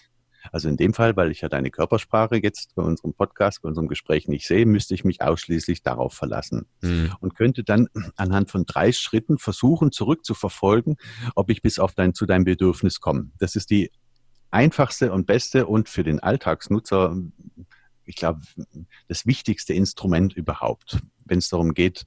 Also 0.52 0.68
in 0.68 0.76
dem 0.76 0.94
Fall, 0.94 1.16
weil 1.16 1.30
ich 1.30 1.40
ja 1.40 1.48
deine 1.48 1.70
Körpersprache 1.70 2.36
jetzt 2.36 2.74
bei 2.74 2.82
unserem 2.82 3.14
Podcast, 3.14 3.62
bei 3.62 3.68
unserem 3.68 3.88
Gespräch 3.88 4.28
nicht 4.28 4.46
sehe, 4.46 4.66
müsste 4.66 4.94
ich 4.94 5.04
mich 5.04 5.22
ausschließlich 5.22 5.82
darauf 5.82 6.14
verlassen 6.14 6.66
mhm. 6.82 7.12
und 7.20 7.34
könnte 7.34 7.64
dann 7.64 7.88
anhand 8.16 8.50
von 8.50 8.66
drei 8.66 8.92
Schritten 8.92 9.38
versuchen, 9.38 9.92
zurückzuverfolgen, 9.92 10.96
ob 11.34 11.50
ich 11.50 11.62
bis 11.62 11.78
auf 11.78 11.94
dein, 11.94 12.14
zu 12.14 12.26
deinem 12.26 12.44
Bedürfnis 12.44 13.00
komme. 13.00 13.30
Das 13.38 13.56
ist 13.56 13.70
die 13.70 13.90
einfachste 14.50 15.12
und 15.12 15.26
beste 15.26 15.66
und 15.66 15.88
für 15.88 16.04
den 16.04 16.20
Alltagsnutzer, 16.20 17.16
ich 18.04 18.16
glaube, 18.16 18.42
das 19.08 19.26
wichtigste 19.26 19.72
Instrument 19.72 20.34
überhaupt, 20.34 20.98
wenn 21.24 21.38
es 21.38 21.48
darum 21.48 21.72
geht, 21.72 22.04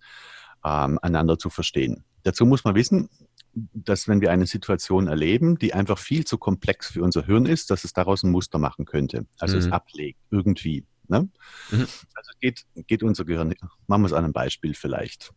ähm, 0.64 1.00
einander 1.02 1.38
zu 1.38 1.50
verstehen. 1.50 2.04
Dazu 2.28 2.46
muss 2.46 2.66
man 2.66 2.76
wissen, 2.76 3.10
dass 3.54 4.10
wenn 4.10 4.20
wir 4.20 4.32
eine 4.32 4.48
Situation 4.48 5.08
erleben, 5.08 5.58
die 5.58 5.74
einfach 5.74 5.98
viel 5.98 6.26
zu 6.26 6.38
komplex 6.38 6.92
für 6.92 7.02
unser 7.02 7.26
Hirn 7.26 7.46
ist, 7.46 7.72
dass 7.72 7.86
es 7.86 7.94
daraus 7.94 8.22
ein 8.24 8.32
Muster 8.32 8.60
machen 8.60 8.84
könnte. 8.84 9.26
Also 9.40 9.56
mhm. 9.56 9.62
es 9.62 9.72
ablegt, 9.72 10.20
irgendwie. 10.30 10.86
Ne? 11.08 11.30
Mhm. 11.72 11.88
Also 12.16 12.32
geht, 12.42 12.66
geht 12.86 13.02
unser 13.02 13.24
Gehirn, 13.24 13.56
machen 13.88 14.02
wir 14.02 14.08
es 14.08 14.12
an 14.12 14.26
einem 14.26 14.34
Beispiel 14.34 14.74
vielleicht. 14.74 15.32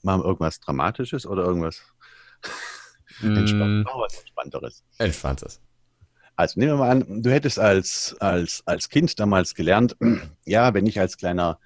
Machen 0.00 0.22
wir 0.22 0.24
irgendwas 0.24 0.60
Dramatisches 0.60 1.26
oder 1.26 1.44
irgendwas 1.44 1.82
mhm. 3.20 3.36
Entspannt, 3.36 3.86
Entspannteres. 4.18 4.82
Entspanntes. 4.96 5.60
Also 6.36 6.58
nehmen 6.58 6.72
wir 6.72 6.78
mal 6.78 6.90
an, 6.90 7.22
du 7.22 7.30
hättest 7.30 7.58
als, 7.58 8.16
als, 8.18 8.62
als 8.64 8.88
Kind 8.88 9.20
damals 9.20 9.54
gelernt, 9.54 9.94
ja, 10.46 10.72
wenn 10.72 10.86
ich 10.86 10.98
als 10.98 11.18
kleiner 11.18 11.60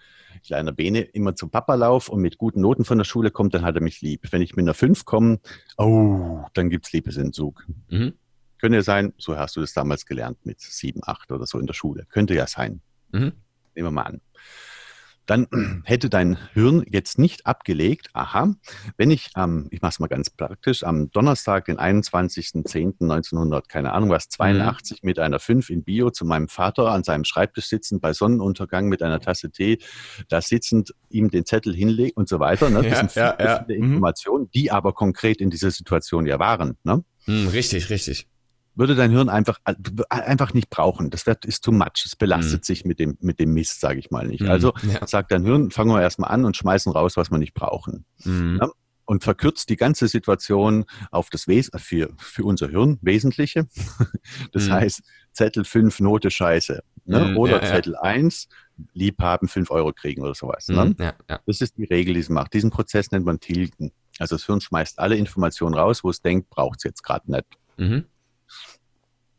kleiner 0.44 0.72
Bene 0.72 1.00
immer 1.00 1.34
zum 1.34 1.50
Papa 1.50 1.74
lauf 1.74 2.08
und 2.08 2.20
mit 2.20 2.38
guten 2.38 2.60
Noten 2.60 2.84
von 2.84 2.98
der 2.98 3.04
Schule 3.04 3.30
kommt, 3.30 3.54
dann 3.54 3.62
hat 3.62 3.74
er 3.74 3.82
mich 3.82 4.00
lieb. 4.00 4.26
Wenn 4.30 4.42
ich 4.42 4.56
mit 4.56 4.64
einer 4.64 4.74
5 4.74 5.04
komme, 5.04 5.40
oh, 5.76 6.44
dann 6.54 6.70
gibt's 6.70 6.92
Liebesentzug. 6.92 7.66
Mhm. 7.88 8.14
Könnte 8.58 8.76
ja 8.76 8.82
sein, 8.82 9.14
so 9.16 9.36
hast 9.36 9.56
du 9.56 9.60
das 9.60 9.72
damals 9.72 10.04
gelernt 10.04 10.44
mit 10.44 10.60
7, 10.60 11.00
8 11.02 11.32
oder 11.32 11.46
so 11.46 11.58
in 11.58 11.66
der 11.66 11.74
Schule. 11.74 12.06
Könnte 12.10 12.34
ja 12.34 12.46
sein. 12.46 12.82
Mhm. 13.12 13.32
Nehmen 13.74 13.86
wir 13.86 13.90
mal 13.90 14.02
an 14.02 14.20
dann 15.26 15.46
hätte 15.84 16.10
dein 16.10 16.36
Hirn 16.52 16.84
jetzt 16.88 17.18
nicht 17.18 17.46
abgelegt, 17.46 18.10
aha, 18.12 18.54
wenn 18.96 19.10
ich 19.10 19.30
am, 19.34 19.68
ich 19.70 19.80
mache 19.82 19.90
es 19.90 20.00
mal 20.00 20.08
ganz 20.08 20.30
praktisch, 20.30 20.84
am 20.84 21.10
Donnerstag, 21.10 21.66
den 21.66 21.78
21.10.1900, 21.78 23.68
keine 23.68 23.92
Ahnung 23.92 24.10
was, 24.10 24.28
82 24.28 25.02
mhm. 25.02 25.06
mit 25.06 25.18
einer 25.18 25.38
5 25.38 25.70
in 25.70 25.84
Bio 25.84 26.10
zu 26.10 26.24
meinem 26.24 26.48
Vater 26.48 26.90
an 26.90 27.04
seinem 27.04 27.24
Schreibtisch 27.24 27.66
sitzend, 27.66 28.00
bei 28.02 28.12
Sonnenuntergang 28.12 28.88
mit 28.88 29.02
einer 29.02 29.20
Tasse 29.20 29.50
Tee, 29.50 29.78
da 30.28 30.40
sitzend, 30.40 30.94
ihm 31.08 31.30
den 31.30 31.44
Zettel 31.44 31.74
hinlegen 31.74 32.12
und 32.16 32.28
so 32.28 32.40
weiter. 32.40 32.68
Ne? 32.70 32.80
Das 32.90 32.92
ja, 32.92 32.96
sind 32.96 33.12
viele, 33.12 33.24
ja, 33.24 33.44
ja. 33.44 33.64
viele 33.64 33.78
mhm. 33.78 33.84
Informationen, 33.92 34.50
die 34.52 34.70
aber 34.70 34.92
konkret 34.92 35.40
in 35.40 35.50
dieser 35.50 35.70
Situation 35.70 36.26
ja 36.26 36.38
waren. 36.38 36.76
Ne? 36.82 37.04
Mhm, 37.26 37.48
richtig, 37.48 37.90
richtig 37.90 38.26
würde 38.74 38.94
dein 38.94 39.10
Hirn 39.10 39.28
einfach, 39.28 39.58
einfach 40.08 40.54
nicht 40.54 40.70
brauchen. 40.70 41.10
Das 41.10 41.26
wird, 41.26 41.44
ist 41.44 41.64
too 41.64 41.72
much. 41.72 42.04
Es 42.04 42.16
belastet 42.16 42.62
mhm. 42.62 42.64
sich 42.64 42.84
mit 42.84 42.98
dem, 42.98 43.16
mit 43.20 43.38
dem 43.40 43.52
Mist, 43.52 43.80
sage 43.80 43.98
ich 43.98 44.10
mal 44.10 44.26
nicht. 44.26 44.42
Mhm. 44.42 44.50
Also 44.50 44.72
ja. 44.82 45.06
sagt 45.06 45.32
dein 45.32 45.44
Hirn, 45.44 45.70
fangen 45.70 45.90
wir 45.90 46.00
erstmal 46.00 46.30
an 46.30 46.44
und 46.44 46.56
schmeißen 46.56 46.92
raus, 46.92 47.16
was 47.16 47.30
wir 47.30 47.38
nicht 47.38 47.54
brauchen. 47.54 48.04
Mhm. 48.24 48.58
Ja? 48.60 48.70
Und 49.04 49.24
verkürzt 49.24 49.68
die 49.70 49.76
ganze 49.76 50.06
Situation 50.06 50.84
auf 51.10 51.30
das 51.30 51.48
Wes 51.48 51.70
für, 51.76 52.10
für 52.16 52.44
unser 52.44 52.68
Hirn 52.68 52.98
Wesentliche. 53.02 53.66
Das 54.52 54.66
mhm. 54.66 54.72
heißt, 54.72 55.02
Zettel 55.32 55.64
5, 55.64 56.00
Note 56.00 56.30
Scheiße. 56.30 56.82
Ne? 57.04 57.24
Mhm. 57.26 57.36
Oder 57.36 57.62
ja, 57.62 57.68
Zettel 57.68 57.96
1, 57.96 58.48
Liebhaben 58.92 59.48
5 59.48 59.70
Euro 59.70 59.92
kriegen 59.92 60.22
oder 60.22 60.34
sowas. 60.34 60.68
Ne? 60.68 60.94
Das 61.46 61.60
ist 61.60 61.76
die 61.76 61.84
Regel, 61.84 62.14
die 62.14 62.20
es 62.20 62.28
macht. 62.28 62.54
Diesen 62.54 62.70
Prozess 62.70 63.10
nennt 63.10 63.26
man 63.26 63.40
Tilgen. 63.40 63.92
Also 64.18 64.36
das 64.36 64.46
Hirn 64.46 64.60
schmeißt 64.60 64.98
alle 64.98 65.16
Informationen 65.16 65.74
raus, 65.74 66.04
wo 66.04 66.10
es 66.10 66.22
denkt, 66.22 66.50
braucht 66.50 66.78
es 66.78 66.84
jetzt 66.84 67.02
gerade 67.02 67.30
nicht. 67.30 67.46
Mhm 67.76 68.04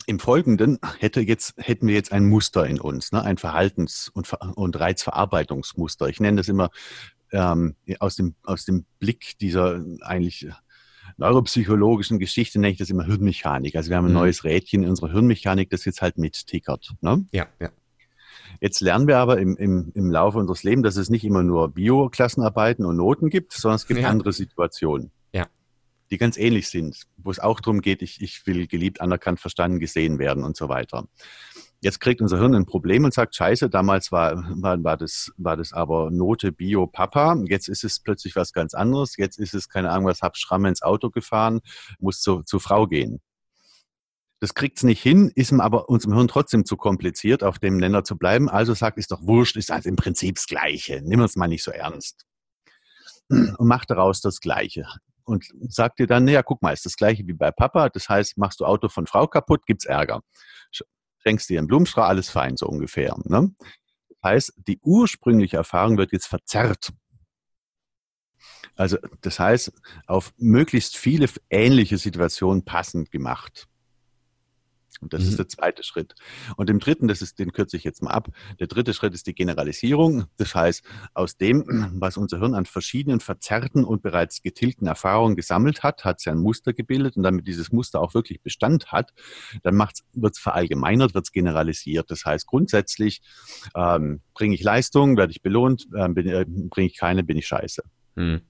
im 0.06 0.20
Folgenden 0.20 0.80
hätte 1.00 1.22
jetzt, 1.22 1.54
hätten 1.58 1.88
wir 1.88 1.96
jetzt 1.96 2.12
ein 2.12 2.26
Muster 2.26 2.66
in 2.66 2.80
uns, 2.80 3.12
ne? 3.12 3.24
ein 3.24 3.38
Verhaltens- 3.38 4.10
und, 4.10 4.32
und 4.56 4.80
Reizverarbeitungsmuster. 4.80 6.08
Ich 6.08 6.20
nenne 6.20 6.38
das 6.38 6.48
immer 6.48 6.70
ähm, 7.32 7.76
aus, 8.00 8.16
dem, 8.16 8.36
aus 8.44 8.66
dem 8.66 8.86
Blick 9.00 9.38
dieser 9.40 9.84
eigentlich 10.02 10.48
neuropsychologischen 11.18 12.20
Geschichte, 12.20 12.60
nenne 12.60 12.72
ich 12.72 12.78
das 12.78 12.90
immer 12.90 13.06
Hirnmechanik. 13.06 13.76
Also 13.76 13.90
wir 13.90 13.98
haben 13.98 14.06
ein 14.06 14.12
mhm. 14.12 14.20
neues 14.20 14.44
Rädchen 14.44 14.84
in 14.84 14.90
unserer 14.90 15.12
Hirnmechanik, 15.12 15.70
das 15.70 15.86
jetzt 15.86 16.02
halt 16.02 16.18
mit 16.18 16.48
tickert. 16.48 16.94
Ne? 17.02 17.26
Ja, 17.32 17.48
ja. 17.60 17.70
Jetzt 18.60 18.82
lernen 18.82 19.08
wir 19.08 19.18
aber 19.18 19.40
im, 19.40 19.56
im, 19.58 19.92
im 19.96 20.12
Laufe 20.12 20.38
unseres 20.38 20.64
Lebens, 20.64 20.84
dass 20.84 20.98
es 20.98 21.10
nicht 21.10 21.24
immer 21.24 21.42
nur 21.42 21.70
Bio-Klassenarbeiten 21.70 22.86
und 22.86 22.98
Noten 22.98 23.30
gibt, 23.30 23.54
sondern 23.54 23.78
es 23.78 23.88
gibt 23.88 24.02
ja. 24.02 24.10
andere 24.10 24.34
Situationen. 24.34 25.12
Die 26.12 26.18
ganz 26.18 26.38
ähnlich 26.38 26.68
sind, 26.70 27.04
wo 27.18 27.32
es 27.32 27.40
auch 27.40 27.62
darum 27.62 27.82
geht, 27.82 28.02
ich, 28.02 28.22
ich 28.22 28.46
will 28.46 28.68
geliebt, 28.68 29.02
anerkannt, 29.02 29.40
verstanden, 29.40 29.80
gesehen 29.80 30.20
werden 30.20 30.44
und 30.44 30.58
so 30.58 30.68
weiter. 30.68 31.08
Jetzt 31.80 32.00
kriegt 32.00 32.22
unser 32.22 32.38
Hirn 32.38 32.54
ein 32.54 32.66
Problem 32.66 33.06
und 33.06 33.14
sagt, 33.14 33.34
scheiße, 33.36 33.70
damals 33.70 34.12
war, 34.12 34.36
war, 34.62 34.84
war, 34.84 34.98
das, 34.98 35.32
war 35.38 35.58
das 35.58 35.74
aber 35.74 36.12
Note 36.12 36.52
Bio 36.52 36.86
Papa, 36.86 37.36
jetzt 37.46 37.70
ist 37.70 37.84
es 37.84 38.00
plötzlich 38.00 38.36
was 38.36 38.54
ganz 38.54 38.76
anderes, 38.76 39.18
jetzt 39.18 39.40
ist 39.40 39.56
es, 39.56 39.68
keine 39.68 39.90
Ahnung, 39.90 40.06
was 40.06 40.22
hab 40.22 40.38
Schramme 40.38 40.70
ins 40.70 40.84
Auto 40.84 41.10
gefahren, 41.10 41.62
muss 42.00 42.22
zu, 42.22 42.44
zu 42.44 42.60
Frau 42.60 42.86
gehen. 42.86 43.20
Das 44.42 44.54
kriegt's 44.54 44.84
nicht 44.84 45.02
hin, 45.02 45.32
ist 45.34 45.54
aber 45.54 45.88
unserem 45.88 46.16
Hirn 46.16 46.28
trotzdem 46.28 46.66
zu 46.66 46.76
kompliziert, 46.76 47.44
auf 47.44 47.60
dem 47.60 47.78
Nenner 47.78 48.04
zu 48.04 48.18
bleiben. 48.18 48.50
Also 48.50 48.74
sagt, 48.74 48.98
ist 48.98 49.12
doch 49.12 49.22
wurscht, 49.22 49.56
ist 49.56 49.72
also 49.72 49.88
im 49.88 49.96
Prinzip 49.96 50.36
das 50.36 50.48
Gleiche. 50.48 51.02
Nimm 51.04 51.22
uns 51.22 51.36
mal 51.36 51.48
nicht 51.48 51.64
so 51.64 51.72
ernst. 51.72 52.26
Und 53.30 53.68
macht 53.68 53.92
daraus 53.92 54.20
das 54.20 54.40
Gleiche. 54.40 54.88
Und 55.26 55.46
sagt 55.68 56.00
dir 56.00 56.08
dann, 56.08 56.26
naja, 56.26 56.44
guck 56.44 56.62
mal, 56.62 56.74
ist 56.74 56.86
das 56.86 56.96
Gleiche 56.96 57.26
wie 57.28 57.34
bei 57.34 57.52
Papa. 57.52 57.90
Das 57.90 58.10
heißt, 58.10 58.38
machst 58.38 58.60
du 58.60 58.66
Auto 58.66 58.90
von 58.90 59.08
Frau 59.08 59.28
kaputt, 59.28 59.66
gibt's 59.66 59.86
Ärger 59.86 60.22
schenkst 61.24 61.50
dir 61.50 61.60
einen 61.60 61.68
Blumenstrauß, 61.68 62.06
alles 62.06 62.30
fein, 62.30 62.58
so 62.58 62.68
ungefähr. 62.68 63.16
Ne? 63.26 63.54
Das 64.10 64.32
heißt, 64.32 64.54
die 64.68 64.80
ursprüngliche 64.82 65.58
Erfahrung 65.58 65.98
wird 65.98 66.12
jetzt 66.12 66.28
verzerrt. 66.28 66.92
Also 68.76 68.98
das 69.22 69.40
heißt, 69.40 69.72
auf 70.08 70.34
möglichst 70.38 70.98
viele 70.98 71.28
ähnliche 71.50 71.98
Situationen 71.98 72.64
passend 72.64 73.12
gemacht. 73.12 73.68
Und 75.00 75.14
das 75.14 75.24
mhm. 75.24 75.30
ist 75.30 75.40
der 75.40 75.48
zweite 75.48 75.84
Schritt. 75.84 76.16
Und 76.58 76.70
im 76.70 76.80
dritten, 76.80 77.08
das 77.08 77.22
ist, 77.22 77.40
den 77.40 77.52
kürze 77.52 77.78
ich 77.78 77.84
jetzt 77.84 78.02
mal 78.02 78.12
ab. 78.12 78.30
Der 78.60 78.68
dritte 78.68 78.94
Schritt 78.94 79.14
ist 79.14 79.28
die 79.28 79.34
Generalisierung. 79.34 80.26
Das 80.38 80.54
heißt, 80.54 80.84
aus 81.14 81.38
dem, 81.38 81.66
was 82.00 82.18
unser 82.18 82.40
Hirn 82.40 82.54
an 82.54 82.66
verschiedenen 82.66 83.20
verzerrten 83.20 83.84
und 83.84 84.02
bereits 84.02 84.42
getilgten 84.42 84.88
Erfahrungen 84.88 85.36
gesammelt 85.36 85.84
hat, 85.84 86.04
hat 86.04 86.20
es 86.20 86.26
ja 86.26 86.34
ein 86.34 86.40
Muster 86.40 86.74
gebildet. 86.74 87.18
Und 87.18 87.24
damit 87.24 87.48
dieses 87.48 87.72
Muster 87.72 88.02
auch 88.02 88.14
wirklich 88.14 88.42
Bestand 88.42 88.92
hat, 88.92 89.12
dann 89.64 89.78
wird 89.78 90.34
es 90.34 90.40
verallgemeinert, 90.40 91.14
wird 91.14 91.26
es 91.26 91.32
generalisiert. 91.32 92.12
Das 92.12 92.26
heißt, 92.26 92.46
grundsätzlich 92.46 93.22
ähm, 93.76 94.22
bringe 94.34 94.56
ich 94.56 94.64
Leistung, 94.64 95.18
werde 95.18 95.32
ich 95.32 95.42
belohnt, 95.42 95.88
äh, 95.96 96.06
äh, 96.06 96.46
bringe 96.48 96.88
ich 96.88 96.98
keine, 96.98 97.24
bin 97.24 97.38
ich 97.38 97.48
scheiße. 97.48 97.84
Mhm. 98.16 98.42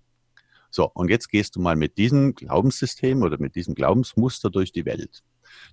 So, 0.72 0.90
und 0.94 1.10
jetzt 1.10 1.30
gehst 1.30 1.56
du 1.56 1.62
mal 1.62 1.76
mit 1.76 1.98
diesem 1.98 2.34
Glaubenssystem 2.34 3.22
oder 3.22 3.38
mit 3.40 3.56
diesem 3.56 3.76
Glaubensmuster 3.76 4.50
durch 4.50 4.72
die 4.72 4.86
Welt. 4.86 5.22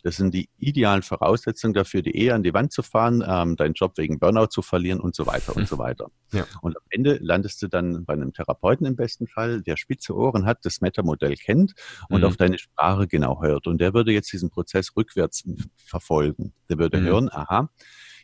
Das 0.02 0.16
sind 0.16 0.34
die 0.34 0.48
idealen 0.58 1.02
Voraussetzungen 1.02 1.72
dafür, 1.72 2.02
die 2.02 2.16
Ehe 2.16 2.34
an 2.34 2.42
die 2.42 2.52
Wand 2.52 2.72
zu 2.72 2.82
fahren, 2.82 3.24
ähm, 3.26 3.54
deinen 3.56 3.74
Job 3.74 3.96
wegen 3.96 4.18
Burnout 4.18 4.48
zu 4.48 4.60
verlieren 4.60 5.00
und 5.00 5.14
so 5.14 5.26
weiter 5.26 5.56
und 5.56 5.68
so 5.68 5.78
weiter. 5.78 6.10
Ja. 6.32 6.46
Und 6.62 6.76
am 6.76 6.82
Ende 6.90 7.18
landest 7.22 7.62
du 7.62 7.68
dann 7.68 8.04
bei 8.04 8.14
einem 8.14 8.32
Therapeuten 8.32 8.86
im 8.86 8.96
besten 8.96 9.28
Fall, 9.28 9.62
der 9.62 9.76
spitze 9.76 10.14
Ohren 10.14 10.46
hat, 10.46 10.64
das 10.64 10.80
Meta-Modell 10.80 11.36
kennt 11.36 11.74
und 12.08 12.20
mhm. 12.20 12.26
auf 12.26 12.36
deine 12.36 12.58
Sprache 12.58 13.06
genau 13.06 13.42
hört. 13.42 13.66
Und 13.66 13.80
der 13.80 13.94
würde 13.94 14.12
jetzt 14.12 14.32
diesen 14.32 14.50
Prozess 14.50 14.96
rückwärts 14.96 15.44
verfolgen. 15.76 16.52
Der 16.68 16.78
würde 16.78 17.00
mhm. 17.00 17.04
hören, 17.04 17.28
aha, 17.30 17.70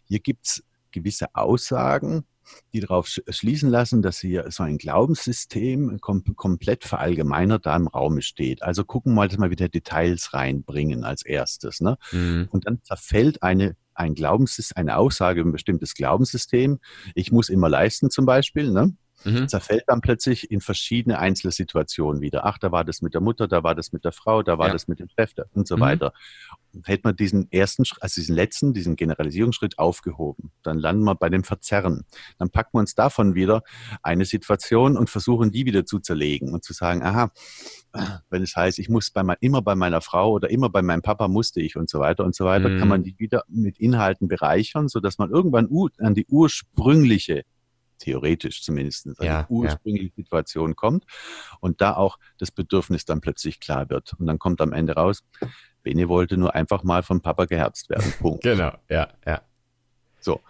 hier 0.05 0.21
gibt's 0.21 0.65
gewisse 0.91 1.35
Aussagen, 1.35 2.25
die 2.73 2.81
darauf 2.81 3.09
schließen 3.29 3.71
lassen, 3.71 4.03
dass 4.03 4.19
hier 4.21 4.51
so 4.51 4.63
ein 4.63 4.79
Glaubenssystem 4.79 6.01
kom 6.01 6.25
komplett 6.37 6.85
verallgemeinert 6.85 7.67
da 7.67 7.77
im 7.77 7.89
Raum 7.89 8.21
steht. 8.21 8.63
Also 8.63 8.85
gucken 8.85 9.15
mal, 9.15 9.29
dass 9.29 9.39
wir 9.39 9.51
wieder 9.51 9.69
Details 9.69 10.35
reinbringen 10.35 11.05
als 11.05 11.25
erstes. 11.25 11.81
Ne? 11.81 11.97
Mhm. 12.13 12.49
Und 12.51 12.67
dann 12.67 12.83
zerfällt 12.83 13.43
eine 13.43 13.77
ein 13.97 14.15
Glaubenssystem, 14.15 14.77
eine 14.77 14.97
Aussage 14.97 15.41
über 15.41 15.51
ein 15.51 15.53
bestimmtes 15.53 15.95
Glaubenssystem. 15.95 16.81
Ich 17.15 17.31
muss 17.31 17.49
immer 17.49 17.69
leisten 17.69 18.11
zum 18.11 18.27
Beispiel. 18.27 18.73
Ne? 18.73 18.97
mhm. 19.25 19.49
zerfällt 19.49 19.85
dann 19.87 20.01
plötzlich 20.01 20.51
in 20.51 20.61
verschiedene 20.61 21.19
einzelne 21.19 21.53
Situationen 21.53 22.21
wieder. 22.21 22.45
Ach, 22.45 22.59
da 22.59 22.73
war 22.73 22.85
das 22.85 23.03
mit 23.03 23.15
der 23.15 23.21
Mutter, 23.21 23.49
da 23.49 23.63
war 23.63 23.75
das 23.75 23.93
mit 23.93 24.05
der 24.05 24.13
Frau, 24.13 24.43
da 24.43 24.59
war 24.59 24.69
ja. 24.69 24.73
das 24.73 24.89
mit 24.89 25.01
dem 25.01 25.09
Chef 25.09 25.33
und 25.53 25.67
so 25.67 25.77
mhm. 25.77 25.81
weiter. 25.81 26.13
Hätte 26.85 27.03
man 27.05 27.17
diesen 27.17 27.51
ersten, 27.53 27.85
also 28.01 28.21
diesen 28.21 28.35
letzten, 28.35 28.75
diesen 28.75 28.97
Generalisierungsschritt 28.97 29.79
aufgehoben, 29.79 30.51
dann 30.63 30.79
landen 30.79 31.05
wir 31.05 31.15
bei 31.15 31.29
dem 31.29 31.45
Verzerren. 31.45 32.05
Dann 32.39 32.51
packen 32.51 32.71
wir 32.75 32.81
uns 32.81 32.95
davon 32.95 33.35
wieder 33.35 33.63
eine 34.03 34.25
Situation 34.25 34.97
und 34.97 35.11
versuchen 35.11 35.51
die 35.51 35.67
wieder 35.67 35.87
zu 35.87 36.01
zerlegen 36.01 36.53
und 36.53 36.65
zu 36.65 36.73
sagen, 36.73 37.03
aha, 37.03 37.31
wenn 38.31 38.43
es 38.43 38.57
heißt, 38.57 38.79
ich 38.79 38.89
muss 38.89 39.11
bei 39.11 39.23
mein, 39.23 39.37
immer 39.41 39.63
bei 39.63 39.75
meiner 39.75 40.01
Frau 40.01 40.33
oder 40.33 40.51
immer 40.51 40.69
bei 40.69 40.83
meinem 40.83 41.03
Papa 41.03 41.29
musste 41.29 41.61
ich 41.61 41.77
und 41.77 41.89
so 41.89 42.01
weiter 42.01 42.25
und 42.25 42.35
so 42.35 42.45
weiter, 42.45 42.69
mhm. 42.69 42.79
kann 42.79 42.89
man 42.89 43.03
die 43.03 43.19
wieder 43.19 43.45
mit 43.49 43.79
Inhalten 43.79 44.29
bereichern, 44.29 44.89
so 44.89 45.01
dass 45.01 45.19
man 45.19 45.31
irgendwann 45.31 45.69
an 45.99 46.15
die 46.15 46.27
ursprüngliche 46.27 47.45
theoretisch 47.99 48.63
zumindest 48.63 49.07
eine 49.07 49.27
ja, 49.27 49.47
ursprüngliche 49.49 50.09
ja. 50.09 50.15
Situation 50.17 50.77
kommt 50.77 51.05
und 51.61 51.81
da 51.81 51.95
auch 51.95 52.19
das 52.39 52.51
Bedürfnis 52.51 53.05
dann 53.05 53.21
plötzlich 53.21 53.61
klar 53.61 53.89
wird. 53.89 54.15
Und 54.19 54.27
dann 54.27 54.39
kommt 54.39 54.61
am 54.61 54.73
Ende 54.73 54.95
raus, 54.95 55.23
Bene 55.85 56.09
wollte 56.09 56.37
nur 56.37 56.55
einfach 56.57 56.83
mal 56.83 57.05
vom 57.05 57.21
Papa 57.21 57.45
geherzt 57.45 57.89
werden. 57.91 58.13
Punkt. 58.19 58.43
genau, 58.43 58.77
ja, 58.89 59.13
ja. 59.25 59.43
So, 60.21 60.41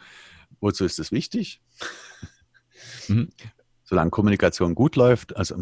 wozu 0.60 0.86
ist 0.86 0.98
es 0.98 1.12
wichtig? 1.12 1.60
Mhm. 3.06 3.28
Solange 3.82 4.10
Kommunikation 4.10 4.74
gut 4.74 4.96
läuft, 4.96 5.36
also 5.36 5.56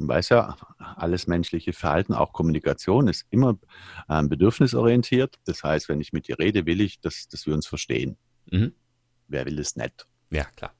man 0.00 0.08
weiß 0.08 0.30
ja, 0.30 0.56
alles 0.78 1.28
menschliche 1.28 1.72
Verhalten, 1.72 2.14
auch 2.14 2.32
Kommunikation, 2.32 3.06
ist 3.06 3.26
immer 3.30 3.58
ähm, 4.08 4.28
bedürfnisorientiert. 4.28 5.38
Das 5.44 5.62
heißt, 5.62 5.88
wenn 5.88 6.00
ich 6.00 6.12
mit 6.12 6.26
dir 6.26 6.38
rede, 6.40 6.66
will 6.66 6.80
ich, 6.80 7.00
dass, 7.00 7.28
dass 7.28 7.46
wir 7.46 7.54
uns 7.54 7.66
verstehen. 7.66 8.16
Mhm. 8.50 8.74
Wer 9.28 9.46
will 9.46 9.58
es 9.60 9.76
nicht? 9.76 10.06
Ja, 10.30 10.44
klar. 10.56 10.72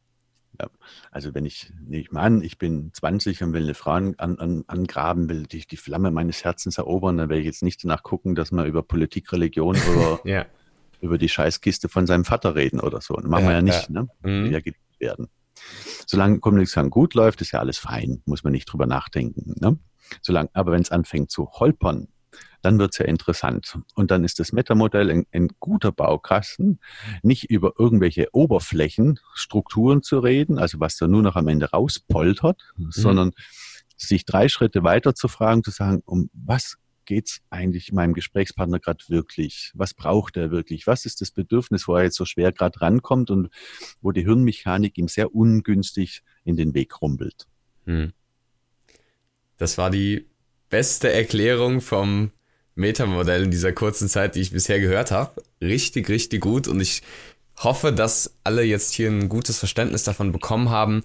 Ja. 0.61 0.69
Also 1.11 1.35
wenn 1.35 1.47
ich, 1.47 1.73
nehme 1.81 2.03
ich 2.03 2.13
mal 2.13 2.23
an, 2.23 2.43
ich 2.43 2.59
bin 2.59 2.91
20 2.93 3.43
und 3.43 3.53
will 3.53 3.63
eine 3.63 3.75
Frau 3.75 3.93
an, 3.93 4.15
an, 4.19 4.65
angraben, 4.67 5.29
will 5.29 5.45
die, 5.45 5.67
die 5.67 5.77
Flamme 5.77 6.11
meines 6.11 6.45
Herzens 6.45 6.77
erobern, 6.77 7.17
dann 7.17 7.29
werde 7.31 7.41
ich 7.41 7.47
jetzt 7.47 7.63
nicht 7.63 7.83
danach 7.83 8.03
gucken, 8.03 8.35
dass 8.35 8.53
man 8.53 8.67
über 8.67 8.83
Politik, 8.83 9.33
Religion 9.33 9.77
oder 9.95 10.21
ja. 10.25 10.47
über 11.01 11.17
die 11.17 11.29
Scheißkiste 11.29 11.89
von 11.89 12.07
seinem 12.07 12.25
Vater 12.25 12.55
reden 12.55 12.81
oder 12.81 13.01
so. 13.01 13.15
Das 13.15 13.25
machen 13.25 13.45
ja, 13.45 13.51
wir 13.51 13.57
ja 13.57 13.63
nicht, 13.63 13.89
ja. 13.89 14.03
ne? 14.03 14.09
Mhm. 14.23 14.53
Ja 14.53 14.61
geliebt 14.61 14.79
werden. 14.99 15.29
Solange 16.07 16.41
Kommunikation 16.41 16.91
gut 16.91 17.15
läuft, 17.15 17.41
ist 17.41 17.53
ja 17.53 17.61
alles 17.61 17.79
fein, 17.79 18.23
muss 18.27 18.45
man 18.45 18.53
nicht 18.53 18.67
drüber 18.67 18.87
nachdenken. 18.87 19.55
Ne? 19.61 19.79
Solange, 20.21 20.51
aber 20.53 20.73
wenn 20.73 20.83
es 20.83 20.91
anfängt 20.91 21.31
zu 21.31 21.49
holpern, 21.53 22.09
dann 22.63 22.79
wird 22.79 22.93
es 22.93 22.99
ja 22.99 23.07
interessant. 23.07 23.79
Und 23.95 24.11
dann 24.11 24.25
ist 24.25 24.39
das 24.39 24.53
Metamodell 24.53 25.11
ein, 25.11 25.27
ein 25.33 25.49
guter 25.61 25.93
Baukasten, 25.93 26.81
nicht 27.23 27.51
über 27.51 27.75
irgendwelche 27.79 28.29
Oberflächenstrukturen 28.33 30.03
zu 30.03 30.19
reden, 30.19 30.59
also 30.59 30.81
was 30.81 30.97
da 30.97 31.07
nur 31.07 31.23
noch 31.23 31.37
am 31.37 31.49
Ende 31.49 31.71
rauspoltert, 31.71 32.61
mhm. 32.77 32.91
sondern 32.91 33.33
sich 33.97 34.25
drei 34.25 34.49
Schritte 34.49 34.83
weiter 34.83 35.15
zu 35.15 35.29
fragen, 35.29 35.63
zu 35.63 35.71
sagen, 35.71 36.03
um 36.05 36.31
was 36.33 36.77
geht's 37.05 37.41
eigentlich 37.51 37.93
meinem 37.93 38.15
Gesprächspartner 38.15 38.79
gerade 38.79 39.05
wirklich? 39.09 39.73
Was 39.75 39.95
braucht 39.95 40.37
er 40.37 40.53
wirklich? 40.53 40.87
Was 40.87 41.07
ist 41.07 41.21
das 41.21 41.33
Bedürfnis, 41.33 41.89
wo 41.89 41.97
er 41.97 42.05
jetzt 42.05 42.17
so 42.17 42.25
schwer 42.25 42.53
gerade 42.53 42.81
rankommt 42.81 43.31
und 43.31 43.49
wo 44.01 44.13
die 44.13 44.23
Hirnmechanik 44.23 44.97
ihm 44.97 45.09
sehr 45.09 45.35
ungünstig 45.35 46.23
in 46.45 46.57
den 46.57 46.73
Weg 46.73 47.03
rumpelt? 47.03 47.49
Hm. 47.85 48.13
Das 49.57 49.77
war 49.77 49.91
die 49.91 50.31
beste 50.69 51.13
Erklärung 51.13 51.81
vom 51.81 52.31
Metamodell 52.81 53.45
in 53.45 53.51
dieser 53.51 53.73
kurzen 53.73 54.09
Zeit, 54.09 54.35
die 54.35 54.41
ich 54.41 54.51
bisher 54.51 54.81
gehört 54.81 55.11
habe. 55.11 55.43
Richtig, 55.61 56.09
richtig 56.09 56.41
gut. 56.41 56.67
Und 56.67 56.81
ich 56.81 57.03
hoffe, 57.59 57.93
dass 57.93 58.35
alle 58.43 58.63
jetzt 58.63 58.93
hier 58.93 59.09
ein 59.09 59.29
gutes 59.29 59.59
Verständnis 59.59 60.03
davon 60.03 60.33
bekommen 60.33 60.71
haben, 60.71 61.03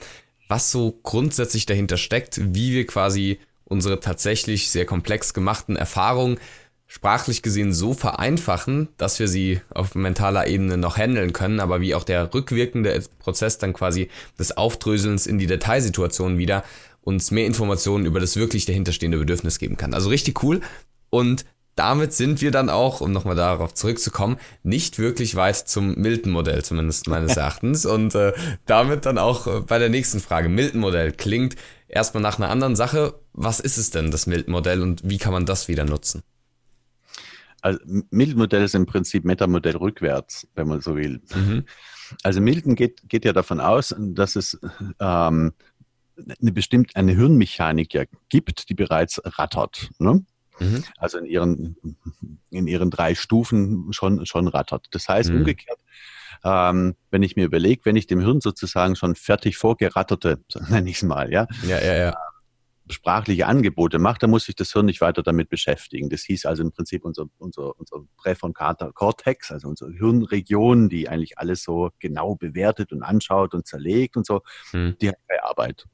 was 0.47 0.71
so 0.71 0.99
grundsätzlich 1.03 1.65
dahinter 1.65 1.97
steckt, 1.97 2.39
wie 2.55 2.73
wir 2.73 2.87
quasi 2.87 3.39
unsere 3.65 3.99
tatsächlich 3.99 4.69
sehr 4.69 4.85
komplex 4.85 5.33
gemachten 5.33 5.75
Erfahrungen 5.75 6.39
sprachlich 6.87 7.41
gesehen 7.41 7.73
so 7.73 7.93
vereinfachen, 7.93 8.89
dass 8.97 9.19
wir 9.19 9.27
sie 9.27 9.59
auf 9.69 9.95
mentaler 9.95 10.47
Ebene 10.47 10.77
noch 10.77 10.97
handeln 10.97 11.33
können, 11.33 11.59
aber 11.59 11.81
wie 11.81 11.95
auch 11.95 12.03
der 12.03 12.33
rückwirkende 12.33 13.03
Prozess 13.19 13.57
dann 13.57 13.73
quasi 13.73 14.09
des 14.37 14.55
Aufdröselns 14.55 15.25
in 15.25 15.39
die 15.39 15.47
Detailsituation 15.47 16.37
wieder 16.37 16.63
uns 17.01 17.31
mehr 17.31 17.47
Informationen 17.47 18.05
über 18.05 18.19
das 18.19 18.35
wirklich 18.35 18.65
dahinterstehende 18.65 19.17
Bedürfnis 19.17 19.59
geben 19.59 19.77
kann. 19.77 19.93
Also 19.93 20.09
richtig 20.09 20.43
cool. 20.43 20.61
Und 21.09 21.45
damit 21.75 22.13
sind 22.13 22.41
wir 22.41 22.51
dann 22.51 22.69
auch, 22.69 23.01
um 23.01 23.11
nochmal 23.11 23.35
darauf 23.35 23.73
zurückzukommen, 23.73 24.37
nicht 24.63 24.97
wirklich 24.97 25.35
weit 25.35 25.55
zum 25.55 25.95
Milton-Modell, 25.95 26.63
zumindest 26.63 27.07
meines 27.07 27.35
Erachtens. 27.37 27.85
Und 27.85 28.15
äh, 28.15 28.33
damit 28.65 29.05
dann 29.05 29.17
auch 29.17 29.47
äh, 29.47 29.59
bei 29.61 29.77
der 29.77 29.89
nächsten 29.89 30.19
Frage. 30.19 30.49
Milton-Modell 30.49 31.11
klingt 31.11 31.55
erstmal 31.87 32.23
nach 32.23 32.39
einer 32.39 32.49
anderen 32.49 32.75
Sache. 32.75 33.19
Was 33.33 33.59
ist 33.59 33.77
es 33.77 33.91
denn, 33.91 34.11
das 34.11 34.25
Milton-Modell, 34.25 34.81
und 34.81 35.01
wie 35.03 35.17
kann 35.17 35.33
man 35.33 35.45
das 35.45 35.67
wieder 35.67 35.83
nutzen? 35.83 36.23
Also 37.61 37.79
Milton-Modell 38.11 38.63
ist 38.63 38.75
im 38.75 38.85
Prinzip 38.85 39.25
Metamodell 39.25 39.75
rückwärts, 39.75 40.47
wenn 40.55 40.67
man 40.67 40.81
so 40.81 40.95
will. 40.95 41.21
Mhm. 41.33 41.65
Also 42.23 42.39
Milton 42.39 42.75
geht, 42.75 43.01
geht 43.09 43.25
ja 43.25 43.33
davon 43.33 43.59
aus, 43.59 43.95
dass 43.97 44.35
es 44.35 44.59
ähm, 44.99 45.51
eine 46.17 46.51
bestimmte 46.51 46.95
eine 46.95 47.13
Hirnmechanik 47.13 47.93
ja 47.93 48.03
gibt, 48.29 48.69
die 48.69 48.75
bereits 48.75 49.19
rattert. 49.25 49.89
Ne? 49.97 50.23
Mhm. 50.59 50.83
Also 50.97 51.17
in 51.17 51.25
ihren, 51.25 51.77
in 52.49 52.67
ihren 52.67 52.91
drei 52.91 53.15
Stufen 53.15 53.91
schon, 53.91 54.25
schon 54.25 54.47
rattert. 54.47 54.87
Das 54.91 55.09
heißt, 55.09 55.31
mhm. 55.31 55.39
umgekehrt 55.39 55.79
ähm, 56.45 56.95
wenn 57.09 57.23
ich 57.23 57.35
mir 57.35 57.45
überlege, 57.45 57.85
wenn 57.85 57.95
ich 57.95 58.07
dem 58.07 58.19
Hirn 58.19 58.39
sozusagen 58.39 58.95
schon 58.95 59.15
fertig 59.15 59.57
vorgeratterte, 59.57 60.43
nenne 60.69 60.89
ich 60.89 60.97
es 60.97 61.03
mal, 61.03 61.31
ja, 61.31 61.47
ja, 61.63 61.81
ja, 61.81 61.95
ja. 61.95 62.17
sprachliche 62.89 63.47
Angebote 63.47 63.97
mache, 63.97 64.19
dann 64.19 64.29
muss 64.29 64.45
sich 64.45 64.55
das 64.55 64.71
Hirn 64.71 64.85
nicht 64.85 65.01
weiter 65.01 65.23
damit 65.23 65.49
beschäftigen. 65.49 66.09
Das 66.09 66.21
hieß 66.21 66.45
also 66.45 66.61
im 66.61 66.71
Prinzip 66.71 67.03
unser, 67.03 67.25
unser, 67.39 67.77
unser 67.79 67.97
Präfrontaler 68.17 68.91
Cortex, 68.93 69.51
also 69.51 69.67
unsere 69.67 69.91
Hirnregion, 69.91 70.87
die 70.87 71.09
eigentlich 71.09 71.39
alles 71.39 71.63
so 71.63 71.89
genau 71.99 72.35
bewertet 72.35 72.91
und 72.91 73.01
anschaut 73.01 73.55
und 73.55 73.65
zerlegt 73.65 74.15
und 74.15 74.25
so, 74.25 74.41
hm. 74.71 74.95
die 75.01 75.09
hat 75.09 75.17
keine 75.27 75.43
Arbeit. 75.43 75.85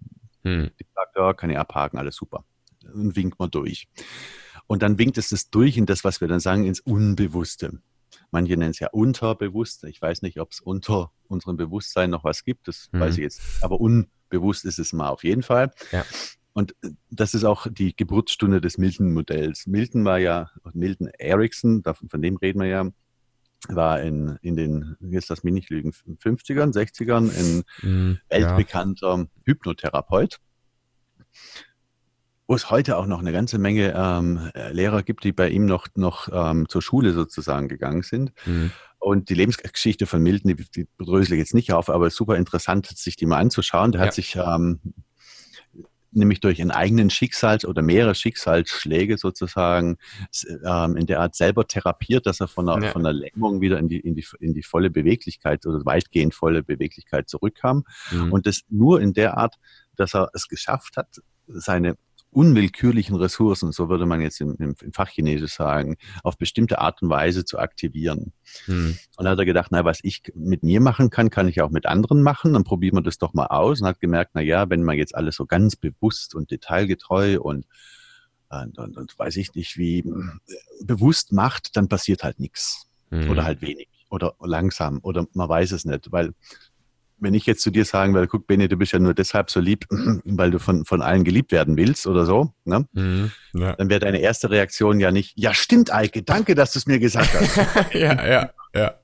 Hm. 0.43 0.71
Die 0.80 0.86
sagt, 0.93 1.15
ja, 1.15 1.34
kann 1.34 1.50
ich 1.50 1.58
abhaken, 1.58 1.97
alles 1.97 2.15
super. 2.15 2.43
Und 2.93 3.15
winkt 3.15 3.39
man 3.39 3.50
durch. 3.52 3.88
Und 4.71 4.84
dann 4.84 4.97
winkt 4.97 5.17
es 5.17 5.27
das 5.27 5.49
durch 5.49 5.75
in 5.75 5.86
das, 5.86 6.05
was 6.05 6.21
wir 6.21 6.29
dann 6.29 6.39
sagen, 6.39 6.63
ins 6.63 6.79
Unbewusste. 6.79 7.81
Manche 8.31 8.55
nennen 8.55 8.71
es 8.71 8.79
ja 8.79 8.88
unterbewusst. 8.88 9.84
Ich 9.84 10.01
weiß 10.01 10.21
nicht, 10.21 10.39
ob 10.39 10.53
es 10.53 10.62
unter 10.62 11.12
unserem 11.27 11.57
Bewusstsein 11.57 12.10
noch 12.10 12.23
was 12.23 12.45
gibt. 12.45 12.69
Das 12.69 12.88
mhm. 12.93 13.01
weiß 13.01 13.15
ich 13.15 13.23
jetzt. 13.23 13.41
Aber 13.60 13.81
unbewusst 13.81 14.63
ist 14.63 14.79
es 14.79 14.93
mal 14.93 15.10
auf 15.10 15.25
jeden 15.25 15.43
Fall. 15.43 15.71
Ja. 15.91 16.05
Und 16.53 16.73
äh, 16.84 16.91
das 17.10 17.34
ist 17.34 17.43
auch 17.43 17.67
die 17.69 17.93
Geburtsstunde 17.93 18.62
des 18.62 18.77
Milton-Modells. 18.77 19.67
Milton 19.67 20.05
war 20.05 20.19
ja, 20.19 20.49
Milton 20.71 21.10
Erickson, 21.19 21.84
von 21.84 22.21
dem 22.21 22.38
reden 22.38 22.62
wir 22.62 22.67
ja, 22.67 22.89
war 23.67 23.99
in, 24.01 24.38
in 24.41 24.55
den, 24.55 24.95
jetzt 25.01 25.27
lass 25.27 25.43
mich 25.43 25.53
nicht 25.53 25.69
lügen, 25.69 25.91
50ern, 25.91 26.73
60ern 26.73 27.29
ein 27.38 27.63
mhm, 27.81 28.19
weltbekannter 28.29 29.17
ja. 29.17 29.27
Hypnotherapeut 29.43 30.39
wo 32.51 32.55
es 32.55 32.69
heute 32.69 32.97
auch 32.97 33.05
noch 33.05 33.19
eine 33.19 33.31
ganze 33.31 33.59
Menge 33.59 33.93
ähm, 33.95 34.51
Lehrer 34.73 35.03
gibt, 35.03 35.23
die 35.23 35.31
bei 35.31 35.47
ihm 35.47 35.65
noch, 35.65 35.87
noch 35.95 36.27
ähm, 36.33 36.67
zur 36.67 36.81
Schule 36.81 37.13
sozusagen 37.13 37.69
gegangen 37.69 38.01
sind. 38.01 38.33
Mhm. 38.45 38.71
Und 38.99 39.29
die 39.29 39.35
Lebensgeschichte 39.35 40.05
von 40.05 40.21
Milton, 40.21 40.57
die, 40.57 40.65
die 40.69 40.87
drösel 40.97 41.35
ich 41.35 41.39
jetzt 41.39 41.53
nicht 41.53 41.71
auf, 41.71 41.89
aber 41.89 42.09
super 42.09 42.35
interessant, 42.35 42.87
sich 42.87 43.15
die 43.15 43.25
mal 43.25 43.37
anzuschauen. 43.37 43.93
Der 43.93 44.01
ja. 44.01 44.07
hat 44.07 44.13
sich 44.13 44.35
ähm, 44.35 44.81
nämlich 46.11 46.41
durch 46.41 46.59
einen 46.59 46.71
eigenen 46.71 47.09
Schicksals- 47.09 47.63
oder 47.63 47.81
mehrere 47.81 48.15
Schicksalsschläge 48.15 49.17
sozusagen 49.17 49.97
ähm, 50.65 50.97
in 50.97 51.05
der 51.05 51.21
Art 51.21 51.35
selber 51.35 51.65
therapiert, 51.69 52.25
dass 52.25 52.41
er 52.41 52.49
von 52.49 52.67
einer, 52.67 52.87
ja. 52.87 52.91
von 52.91 53.05
einer 53.05 53.17
Lähmung 53.17 53.61
wieder 53.61 53.79
in 53.79 53.87
die, 53.87 54.01
in, 54.01 54.13
die, 54.13 54.25
in 54.41 54.53
die 54.53 54.63
volle 54.63 54.89
Beweglichkeit 54.89 55.65
oder 55.65 55.85
weitgehend 55.85 56.35
volle 56.35 56.63
Beweglichkeit 56.63 57.29
zurückkam. 57.29 57.85
Mhm. 58.11 58.33
Und 58.33 58.45
das 58.45 58.63
nur 58.67 58.99
in 58.99 59.13
der 59.13 59.37
Art, 59.37 59.55
dass 59.95 60.13
er 60.13 60.31
es 60.33 60.49
geschafft 60.49 60.97
hat, 60.97 61.21
seine 61.47 61.95
unwillkürlichen 62.32 63.15
Ressourcen, 63.15 63.72
so 63.72 63.89
würde 63.89 64.06
man 64.06 64.22
jetzt 64.22 64.39
im, 64.41 64.56
im, 64.58 64.74
im 64.82 64.94
Fachchinesisch 64.94 65.54
sagen, 65.54 65.98
auf 66.24 66.38
bestimmte 66.38 66.80
Art 66.80 67.02
und 67.02 67.10
Weise 67.10 67.46
zu 67.46 67.60
aktivieren. 67.60 68.34
Hm. 68.65 68.98
Und 69.17 69.26
da 69.26 69.32
hat 69.32 69.39
er 69.39 69.46
gedacht, 69.46 69.70
na, 69.72 69.86
was 69.86 70.00
ich 70.04 70.24
mit 70.34 70.63
mir 70.63 70.82
machen 70.82 71.10
kann, 71.10 71.30
kann 71.30 71.48
ich 71.48 71.62
auch 71.62 71.70
mit 71.70 71.86
anderen 71.86 72.24
machen. 72.24 72.54
Dann 72.54 72.63
probieren 72.63 72.96
wir 72.96 73.04
das 73.04 73.17
doch 73.17 73.34
mal 73.34 73.48
aus 73.48 73.82
und 73.82 73.88
hat 73.88 74.00
gemerkt, 74.00 74.32
na 74.34 74.41
ja, 74.41 74.70
wenn 74.70 74.84
man 74.84 74.98
jetzt 74.98 75.13
alles 75.13 75.36
so 75.36 75.46
ganz 75.46 75.76
bewusst 75.76 76.34
und 76.34 76.52
detailgetreu 76.52 77.39
und 77.39 77.65
und, 78.52 78.78
und, 78.78 78.98
und 78.98 79.17
weiß 79.17 79.38
ich 79.38 79.56
nicht, 79.56 79.78
wie 79.78 80.00
äh, 80.00 80.84
bewusst 80.84 81.32
macht, 81.32 81.78
dann 81.78 81.88
passiert 81.88 82.24
halt 82.24 82.39
nichts. 82.39 82.86
Mhm. 83.10 83.30
Oder 83.30 83.46
halt 83.46 83.62
wenig. 83.62 83.88
Oder 84.10 84.36
langsam. 84.41 85.00
Oder 85.04 85.26
man 85.34 85.48
weiß 85.48 85.72
es 85.72 85.86
nicht. 85.86 86.12
Weil 86.12 86.34
wenn 87.21 87.34
ich 87.34 87.45
jetzt 87.45 87.62
zu 87.62 87.69
dir 87.71 87.86
sagen 87.86 88.13
würde, 88.13 88.27
guck, 88.27 88.47
Benny, 88.47 88.67
du 88.67 88.75
bist 88.75 88.91
ja 88.91 88.99
nur 88.99 89.13
deshalb 89.13 89.49
so 89.49 89.60
lieb, 89.60 89.86
weil 90.25 90.51
du 90.51 90.60
von, 90.60 90.84
von 90.86 91.01
allen 91.01 91.23
geliebt 91.23 91.51
werden 91.51 91.77
willst 91.77 92.07
oder 92.07 92.25
so, 92.25 92.53
ne? 92.65 92.86
Mhm, 92.91 93.31
ja. 93.53 93.73
dann 93.75 93.89
wäre 93.89 93.99
deine 93.99 94.19
erste 94.19 94.49
Reaktion 94.49 94.99
ja 94.99 95.12
nicht, 95.12 95.34
ja 95.38 95.53
stimmt, 95.53 95.93
Eike, 95.93 96.23
danke, 96.23 96.55
dass 96.55 96.73
du 96.73 96.79
es 96.79 96.88
mir 96.88 96.99
gesagt 96.99 97.29
hast. 97.34 97.93
ja, 97.93 98.27
ja, 98.27 98.49
ja. 98.75 98.95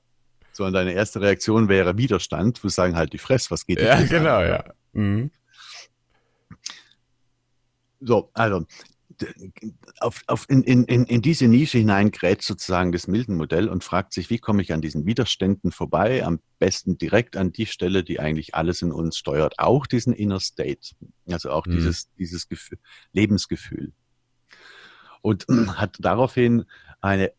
Sondern 0.52 0.74
deine 0.86 0.92
erste 0.92 1.20
Reaktion 1.20 1.68
wäre 1.68 1.96
Widerstand, 1.96 2.62
wo 2.64 2.68
sagen 2.68 2.96
halt 2.96 3.12
die 3.12 3.18
Fress, 3.18 3.50
was 3.50 3.64
geht 3.64 3.80
Ja, 3.80 4.02
genau, 4.02 4.38
an? 4.38 4.48
ja. 4.48 4.64
Mhm. 4.92 5.30
So, 8.00 8.30
also 8.34 8.64
auf, 10.00 10.22
auf 10.26 10.46
in, 10.48 10.62
in, 10.62 10.84
in 10.84 11.22
diese 11.22 11.48
Nische 11.48 11.78
hineingrätscht 11.78 12.46
sozusagen 12.46 12.92
das 12.92 13.06
Milton-Modell 13.06 13.68
und 13.68 13.84
fragt 13.84 14.12
sich, 14.12 14.30
wie 14.30 14.38
komme 14.38 14.62
ich 14.62 14.72
an 14.72 14.80
diesen 14.80 15.06
Widerständen 15.06 15.72
vorbei? 15.72 16.24
Am 16.24 16.40
besten 16.58 16.98
direkt 16.98 17.36
an 17.36 17.52
die 17.52 17.66
Stelle, 17.66 18.04
die 18.04 18.20
eigentlich 18.20 18.54
alles 18.54 18.82
in 18.82 18.92
uns 18.92 19.16
steuert, 19.16 19.58
auch 19.58 19.86
diesen 19.86 20.12
Inner 20.12 20.40
State, 20.40 20.94
also 21.28 21.50
auch 21.50 21.66
mhm. 21.66 21.72
dieses, 21.72 22.12
dieses 22.14 22.48
Gefühl, 22.48 22.78
Lebensgefühl. 23.12 23.92
Und 25.22 25.46
hat 25.76 25.96
daraufhin 25.98 26.64
eine 27.00 27.32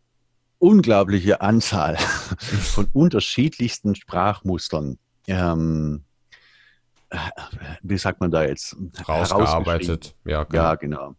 unglaubliche 0.57 1.41
Anzahl 1.41 1.97
von 2.37 2.87
unterschiedlichsten 2.91 3.95
Sprachmustern 3.95 4.97
ähm, 5.27 6.03
wie 7.81 7.97
sagt 7.97 8.21
man 8.21 8.29
da 8.29 8.43
jetzt? 8.43 8.75
Rausgearbeitet. 9.07 10.15
Ja, 10.25 10.43
genau. 10.43 10.63
ja, 10.63 10.75
genau 10.75 11.15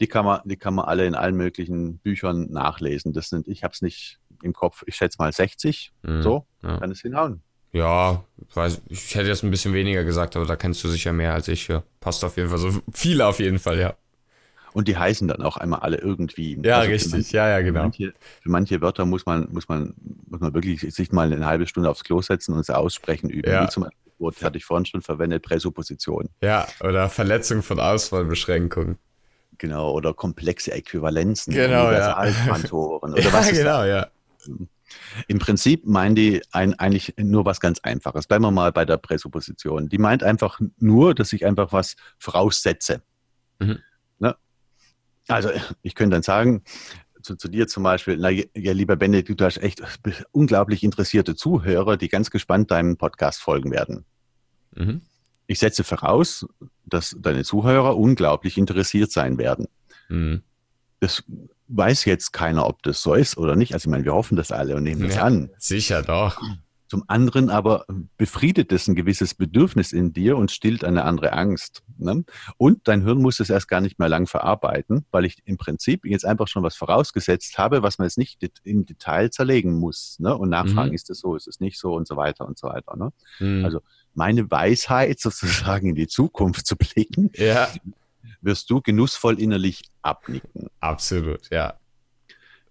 die 0.00 0.06
kann 0.06 0.24
man, 0.24 0.40
die 0.44 0.56
kann 0.56 0.74
man 0.74 0.84
alle 0.86 1.06
in 1.06 1.14
allen 1.14 1.36
möglichen 1.36 1.98
Büchern 1.98 2.50
nachlesen. 2.50 3.12
Das 3.12 3.28
sind, 3.28 3.48
ich 3.48 3.64
habe 3.64 3.72
es 3.72 3.82
nicht 3.82 4.18
im 4.42 4.52
Kopf, 4.52 4.82
ich 4.86 4.96
schätze 4.96 5.16
mal 5.18 5.32
60. 5.32 5.92
Mhm, 6.02 6.22
so, 6.22 6.46
ja. 6.62 6.78
kann 6.78 6.90
es 6.90 7.00
hinhauen. 7.00 7.42
Ja, 7.72 8.24
weiß, 8.54 8.82
ich 8.88 9.14
hätte 9.14 9.28
jetzt 9.28 9.42
ein 9.42 9.50
bisschen 9.50 9.74
weniger 9.74 10.04
gesagt, 10.04 10.36
aber 10.36 10.46
da 10.46 10.56
kennst 10.56 10.82
du 10.82 10.88
sicher 10.88 11.12
mehr 11.12 11.34
als 11.34 11.48
ich. 11.48 11.68
Ja. 11.68 11.82
Passt 12.00 12.24
auf 12.24 12.36
jeden 12.36 12.48
Fall 12.48 12.58
so 12.58 12.70
viele 12.92 13.26
auf 13.26 13.38
jeden 13.38 13.58
Fall, 13.58 13.78
ja. 13.78 13.94
Und 14.72 14.88
die 14.88 14.96
heißen 14.96 15.26
dann 15.26 15.40
auch 15.42 15.56
einmal 15.56 15.80
alle 15.80 15.96
irgendwie. 15.96 16.60
Ja, 16.62 16.78
also 16.78 16.90
richtig, 16.90 17.12
manche, 17.12 17.36
ja, 17.36 17.48
ja, 17.48 17.60
genau. 17.62 17.80
Für 17.80 17.84
manche, 17.84 18.14
für 18.42 18.50
manche, 18.50 18.80
Wörter 18.82 19.06
muss 19.06 19.24
man, 19.24 19.48
muss 19.50 19.68
man, 19.68 19.94
muss 20.28 20.40
man 20.40 20.52
wirklich 20.52 20.80
sich 20.80 21.12
mal 21.12 21.32
eine 21.32 21.46
halbe 21.46 21.66
Stunde 21.66 21.88
aufs 21.88 22.04
Klo 22.04 22.20
setzen 22.20 22.54
und 22.54 22.64
sie 22.64 22.76
aussprechen 22.76 23.30
üben. 23.30 23.50
Ja. 23.50 23.64
Wie 23.64 23.68
zum 23.68 23.84
Beispiel, 23.84 24.46
hatte 24.46 24.58
ich 24.58 24.64
vorhin 24.66 24.84
schon 24.84 25.00
verwendet, 25.00 25.42
Präsupposition. 25.42 26.28
Ja, 26.42 26.66
oder 26.80 27.08
Verletzung 27.08 27.62
von 27.62 27.80
Auswahlbeschränkungen. 27.80 28.98
Genau, 29.58 29.92
oder 29.92 30.14
komplexe 30.14 30.72
Äquivalenzen, 30.72 31.54
genau, 31.54 31.86
Universalquantoren 31.86 33.14
ja. 33.14 33.22
oder 33.22 33.32
was. 33.32 33.50
ja, 33.50 33.56
genau, 33.56 33.84
ja. 33.84 34.06
Im 35.28 35.38
Prinzip 35.38 35.86
meinen 35.86 36.14
die 36.14 36.42
ein, 36.52 36.74
eigentlich 36.78 37.14
nur 37.18 37.44
was 37.44 37.60
ganz 37.60 37.80
Einfaches. 37.80 38.26
Bleiben 38.26 38.44
wir 38.44 38.50
mal 38.50 38.72
bei 38.72 38.84
der 38.84 38.96
Präsupposition. 38.96 39.88
Die 39.88 39.98
meint 39.98 40.22
einfach 40.22 40.60
nur, 40.78 41.14
dass 41.14 41.32
ich 41.32 41.44
einfach 41.44 41.72
was 41.72 41.96
voraussetze. 42.18 43.02
Mhm. 43.58 43.78
Ne? 44.18 44.36
Also 45.28 45.50
ich 45.82 45.94
könnte 45.94 46.14
dann 46.14 46.22
sagen, 46.22 46.62
zu, 47.22 47.34
zu, 47.34 47.48
dir 47.48 47.66
zum 47.66 47.82
Beispiel, 47.82 48.16
na 48.18 48.30
ja, 48.30 48.72
lieber 48.72 48.94
Benedikt, 48.94 49.40
du 49.40 49.44
hast 49.44 49.58
echt 49.58 49.82
unglaublich 50.30 50.84
interessierte 50.84 51.34
Zuhörer, 51.34 51.96
die 51.96 52.08
ganz 52.08 52.30
gespannt 52.30 52.70
deinem 52.70 52.96
Podcast 52.96 53.40
folgen 53.40 53.72
werden. 53.72 54.04
Mhm. 54.74 55.02
Ich 55.46 55.58
setze 55.58 55.84
voraus, 55.84 56.46
dass 56.84 57.16
deine 57.18 57.44
Zuhörer 57.44 57.96
unglaublich 57.96 58.58
interessiert 58.58 59.12
sein 59.12 59.38
werden. 59.38 59.66
Mhm. 60.08 60.42
Das 61.00 61.24
weiß 61.68 62.04
jetzt 62.04 62.32
keiner, 62.32 62.66
ob 62.66 62.82
das 62.82 63.02
so 63.02 63.14
ist 63.14 63.36
oder 63.36 63.56
nicht. 63.56 63.74
Also 63.74 63.86
ich 63.86 63.90
meine, 63.90 64.04
wir 64.04 64.14
hoffen 64.14 64.36
das 64.36 64.52
alle 64.52 64.76
und 64.76 64.84
nehmen 64.84 65.02
das 65.02 65.16
ja, 65.16 65.22
an. 65.22 65.50
Sicher 65.58 66.02
doch. 66.02 66.40
Zum 66.88 67.02
anderen 67.08 67.50
aber 67.50 67.84
befriedet 68.16 68.70
es 68.70 68.86
ein 68.86 68.94
gewisses 68.94 69.34
Bedürfnis 69.34 69.92
in 69.92 70.12
dir 70.12 70.36
und 70.36 70.52
stillt 70.52 70.84
eine 70.84 71.04
andere 71.04 71.32
Angst. 71.32 71.82
Ne? 71.98 72.24
Und 72.58 72.86
dein 72.86 73.02
Hirn 73.02 73.20
muss 73.20 73.40
es 73.40 73.50
erst 73.50 73.66
gar 73.66 73.80
nicht 73.80 73.98
mehr 73.98 74.08
lang 74.08 74.28
verarbeiten, 74.28 75.04
weil 75.10 75.24
ich 75.24 75.42
im 75.46 75.56
Prinzip 75.56 76.04
jetzt 76.06 76.24
einfach 76.24 76.46
schon 76.46 76.62
was 76.62 76.76
vorausgesetzt 76.76 77.58
habe, 77.58 77.82
was 77.82 77.98
man 77.98 78.06
jetzt 78.06 78.18
nicht 78.18 78.38
im 78.62 78.86
Detail 78.86 79.30
zerlegen 79.30 79.74
muss 79.74 80.16
ne? 80.20 80.36
und 80.36 80.48
nachfragen, 80.48 80.90
mhm. 80.90 80.94
ist 80.94 81.10
es 81.10 81.18
so, 81.18 81.34
ist 81.34 81.48
es 81.48 81.58
nicht 81.58 81.78
so 81.78 81.94
und 81.94 82.06
so 82.06 82.16
weiter 82.16 82.46
und 82.46 82.56
so 82.56 82.68
weiter. 82.68 82.96
Ne? 82.96 83.12
Mhm. 83.40 83.64
Also 83.64 83.80
meine 84.16 84.50
Weisheit 84.50 85.20
sozusagen 85.20 85.90
in 85.90 85.94
die 85.94 86.08
Zukunft 86.08 86.66
zu 86.66 86.76
blicken, 86.76 87.30
ja. 87.34 87.68
wirst 88.40 88.70
du 88.70 88.80
genussvoll 88.80 89.40
innerlich 89.40 89.82
abnicken. 90.02 90.68
Absolut, 90.80 91.50
ja. 91.50 91.74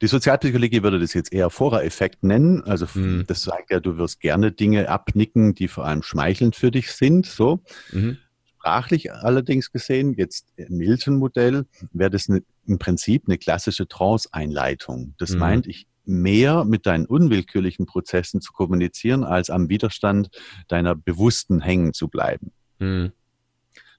Die 0.02 0.08
Sozialpsychologie 0.08 0.84
würde 0.84 1.00
das 1.00 1.14
jetzt 1.14 1.32
eher 1.32 1.50
Vorereffekt 1.50 2.24
nennen. 2.24 2.62
Also 2.64 2.86
mhm. 2.94 3.24
das 3.28 3.44
sagt 3.44 3.72
ja, 3.72 3.80
du 3.80 3.98
wirst 3.98 4.20
gerne 4.20 4.52
Dinge 4.52 4.90
abnicken, 4.90 5.56
die 5.56 5.68
vor 5.68 5.86
allem 5.86 6.04
schmeichelnd 6.04 6.56
für 6.56 6.70
dich 6.70 6.92
sind. 6.92 7.26
So. 7.26 7.62
Mhm. 7.92 8.18
Sprachlich 8.58 9.14
allerdings 9.14 9.72
gesehen, 9.72 10.14
jetzt 10.14 10.48
im 10.58 10.78
Milton-Modell, 10.78 11.66
wäre 11.94 12.10
das 12.10 12.30
eine, 12.30 12.44
im 12.68 12.78
Prinzip 12.78 13.24
eine 13.28 13.38
klassische 13.38 13.88
Trance-Einleitung. 13.88 15.14
Das 15.18 15.32
mhm. 15.32 15.40
meint, 15.40 15.68
ich 15.68 15.88
mehr 16.08 16.66
mit 16.66 16.86
deinen 16.86 17.06
unwillkürlichen 17.06 17.86
Prozessen 17.86 18.42
zu 18.42 18.54
kommunizieren, 18.54 19.24
als 19.24 19.50
am 19.50 19.70
Widerstand 19.70 20.30
deiner 20.68 20.96
bewussten 20.96 21.62
hängen 21.62 21.94
zu 21.94 22.08
bleiben. 22.08 22.52
Mhm. 22.80 23.12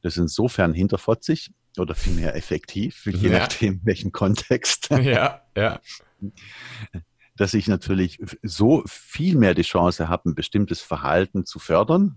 Das 0.02 0.14
ist 0.14 0.20
insofern 0.20 0.72
hinterfotzig 0.72 1.50
oder 1.78 1.94
vielmehr 1.94 2.34
effektiv, 2.36 3.06
je 3.06 3.28
ja. 3.28 3.38
nachdem, 3.38 3.80
welchen 3.84 4.12
Kontext. 4.12 4.88
Ja, 5.02 5.42
ja. 5.56 5.80
Dass 7.36 7.52
ich 7.52 7.68
natürlich 7.68 8.18
so 8.42 8.82
viel 8.86 9.36
mehr 9.36 9.52
die 9.52 9.62
Chance 9.62 10.08
habe, 10.08 10.30
ein 10.30 10.34
bestimmtes 10.34 10.80
Verhalten 10.80 11.44
zu 11.44 11.58
fördern, 11.58 12.16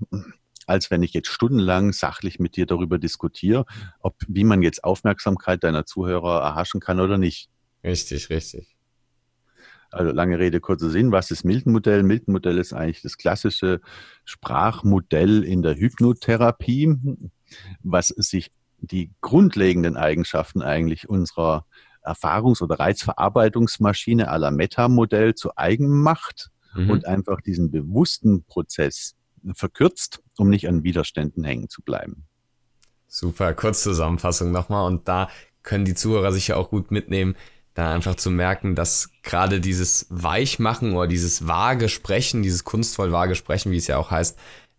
als 0.66 0.92
wenn 0.92 1.04
ich 1.04 1.14
jetzt 1.14 1.28
stundenlang 1.28 1.92
sachlich 1.92 2.40
mit 2.40 2.56
dir 2.56 2.66
darüber 2.66 2.98
diskutiere, 2.98 3.66
ob, 4.00 4.16
wie 4.30 4.46
man 4.46 4.62
jetzt 4.62 4.86
Aufmerksamkeit 4.86 5.64
deiner 5.66 5.86
Zuhörer 5.86 6.42
erhaschen 6.42 6.80
kann 6.80 7.02
oder 7.02 7.18
nicht. 7.18 7.50
Richtig, 7.84 8.30
richtig. 8.30 8.78
Also 9.92 10.12
lange 10.12 10.38
Rede, 10.38 10.60
kurzer 10.60 10.90
Sinn. 10.90 11.12
Was 11.12 11.32
ist 11.32 11.44
Milton-Modell? 11.44 12.04
Milton-Modell 12.04 12.58
ist 12.58 12.74
eigentlich 12.74 13.02
das 13.02 13.18
klassische 13.18 13.82
Sprachmodell 14.24 15.44
in 15.44 15.62
der 15.62 15.76
Hypnotherapie, 15.76 16.96
was 17.82 18.08
sich 18.08 18.52
die 18.78 19.12
grundlegenden 19.22 19.98
Eigenschaften 19.98 20.62
eigentlich 20.62 21.10
unserer 21.10 21.66
Erfahrungs- 22.04 22.62
oder 22.62 22.80
Reizverarbeitungsmaschine 22.80 24.30
aller 24.30 24.52
Meta-Modell 24.52 25.36
zu 25.36 25.52
eigen 25.56 26.02
macht 26.02 26.50
mhm. 26.74 26.90
und 26.90 27.06
einfach 27.06 27.42
diesen 27.42 27.72
bewussten 27.72 28.44
Prozess 28.44 29.16
verkürzt, 29.54 30.22
um 30.38 30.50
nicht 30.50 30.68
an 30.68 30.84
Widerständen 30.84 31.44
hängen 31.44 31.70
zu 31.70 31.82
bleiben. 31.82 32.26
Super, 33.08 33.54
Kurzzusammenfassung 33.54 34.52
nochmal 34.52 34.86
und 34.86 35.08
da 35.08 35.30
können 35.64 35.86
die 35.86 35.96
Zuhörer 35.96 36.32
sicher 36.32 36.58
auch 36.58 36.70
gut 36.70 36.92
mitnehmen, 36.92 37.36
da 37.80 37.94
einfach 37.94 38.16
zu 38.16 38.30
merken, 38.30 38.76
dass 38.76 39.10
gerade 39.24 39.60
dieses 39.60 40.06
Weichmachen 40.10 40.94
oder 40.94 41.08
dieses 41.08 41.48
vage 41.48 41.90
Sprechen, 41.90 42.44
dieses 42.44 42.64
kunstvoll 42.64 43.12
vage 43.12 43.36
Sprechen, 43.36 43.72
wie 43.72 43.78
es 43.78 43.88
ja 43.88 43.98
auch 43.98 44.12
heißt, 44.12 44.38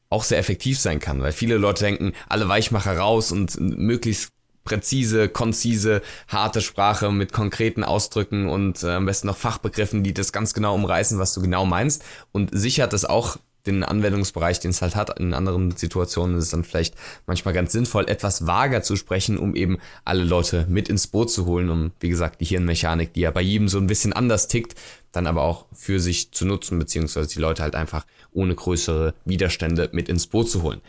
auch 0.09 0.25
sehr 0.25 0.39
effektiv 0.39 0.79
sein 0.79 0.99
kann, 0.99 1.23
weil 1.23 1.33
viele 1.33 1.57
Leute 1.57 1.85
denken, 1.85 2.13
alle 2.29 2.49
Weichmacher 2.49 2.97
raus 2.97 3.33
und 3.33 3.59
möglichst 3.61 4.31
präzise, 4.65 5.29
konzise, 5.29 6.03
harte 6.29 6.61
Sprache 6.61 7.11
mit 7.11 7.33
konkreten 7.33 7.83
Ausdrücken 7.85 8.49
und 8.49 8.83
äh, 8.83 8.91
am 8.91 9.07
besten 9.07 9.29
noch 9.29 9.37
Fachbegriffen, 9.37 10.03
die 10.03 10.15
das 10.15 10.33
ganz 10.33 10.53
genau 10.53 10.75
umreißen, 10.75 11.19
was 11.19 11.33
du 11.35 11.41
genau 11.41 11.65
meinst. 11.65 12.05
Und 12.33 12.51
sichert 12.53 12.93
es 12.93 13.05
auch 13.05 13.39
den 13.67 13.85
Anwendungsbereich, 13.85 14.61
den 14.61 14.71
es 14.71 14.83
halt 14.83 14.97
hat. 14.97 15.19
In 15.19 15.35
anderen 15.35 15.71
Situationen 15.73 16.37
ist 16.37 16.45
es 16.45 16.51
dann 16.51 16.65
vielleicht 16.65 16.95
manchmal 17.27 17.55
ganz 17.55 17.73
sinnvoll, 17.73 18.09
etwas 18.09 18.47
vager 18.47 18.83
zu 18.83 18.97
sprechen, 18.97 19.39
um 19.39 19.55
eben 19.55 19.79
alle 20.05 20.25
Leute 20.25 20.67
mit 20.69 20.89
ins 20.89 21.07
Boot 21.07 21.31
zu 21.31 21.47
holen, 21.47 21.71
um, 21.71 21.93
wie 22.01 22.09
gesagt, 22.09 22.41
die 22.41 22.47
Hirnmechanik, 22.47 23.13
die 23.13 23.21
ja 23.21 23.31
bei 23.31 23.43
jedem 23.43 23.69
so 23.69 23.79
ein 23.79 23.87
bisschen 23.87 24.13
anders 24.13 24.49
tickt, 24.49 24.75
dann 25.13 25.27
aber 25.27 25.43
auch 25.43 25.67
für 25.73 26.01
sich 26.01 26.33
zu 26.33 26.47
nutzen, 26.47 26.79
beziehungsweise 26.79 27.29
die 27.29 27.41
Leute 27.41 27.63
halt 27.63 27.75
einfach 27.75 28.07
ohne 28.33 28.55
größere 28.55 29.15
Widerstände 29.25 29.91
mit 29.93 30.09
ins 30.09 30.27
Boot 30.27 30.49
zu 30.49 30.63
holen. 30.63 30.81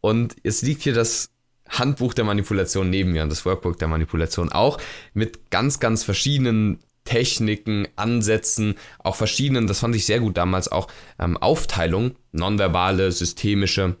Und 0.00 0.36
es 0.42 0.62
liegt 0.62 0.82
hier 0.82 0.94
das 0.94 1.30
Handbuch 1.68 2.12
der 2.12 2.24
Manipulation 2.24 2.90
neben 2.90 3.12
mir 3.12 3.22
und 3.22 3.30
das 3.30 3.46
Workbook 3.46 3.78
der 3.78 3.88
Manipulation 3.88 4.52
auch 4.52 4.78
mit 5.14 5.50
ganz, 5.50 5.80
ganz 5.80 6.04
verschiedenen 6.04 6.80
Techniken, 7.04 7.88
Ansätzen, 7.96 8.76
auch 8.98 9.16
verschiedenen, 9.16 9.66
das 9.66 9.80
fand 9.80 9.96
ich 9.96 10.06
sehr 10.06 10.20
gut 10.20 10.36
damals 10.36 10.70
auch, 10.70 10.88
ähm, 11.18 11.36
Aufteilung, 11.36 12.16
nonverbale, 12.32 13.10
systemische, 13.12 13.96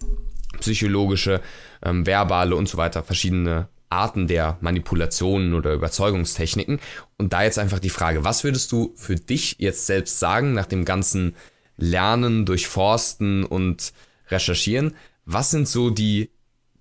psychologische, 0.60 1.40
ähm, 1.84 2.06
verbale 2.06 2.54
und 2.56 2.68
so 2.68 2.78
weiter, 2.78 3.02
verschiedene 3.02 3.68
Arten 3.92 4.26
der 4.26 4.56
Manipulationen 4.60 5.54
oder 5.54 5.74
Überzeugungstechniken. 5.74 6.80
Und 7.18 7.32
da 7.32 7.42
jetzt 7.42 7.58
einfach 7.58 7.78
die 7.78 7.90
Frage, 7.90 8.24
was 8.24 8.42
würdest 8.42 8.72
du 8.72 8.94
für 8.96 9.16
dich 9.16 9.56
jetzt 9.58 9.86
selbst 9.86 10.18
sagen, 10.18 10.54
nach 10.54 10.66
dem 10.66 10.84
ganzen 10.84 11.36
Lernen, 11.76 12.46
Durchforsten 12.46 13.44
und 13.44 13.92
Recherchieren? 14.28 14.96
Was 15.24 15.50
sind 15.50 15.68
so 15.68 15.90
die 15.90 16.30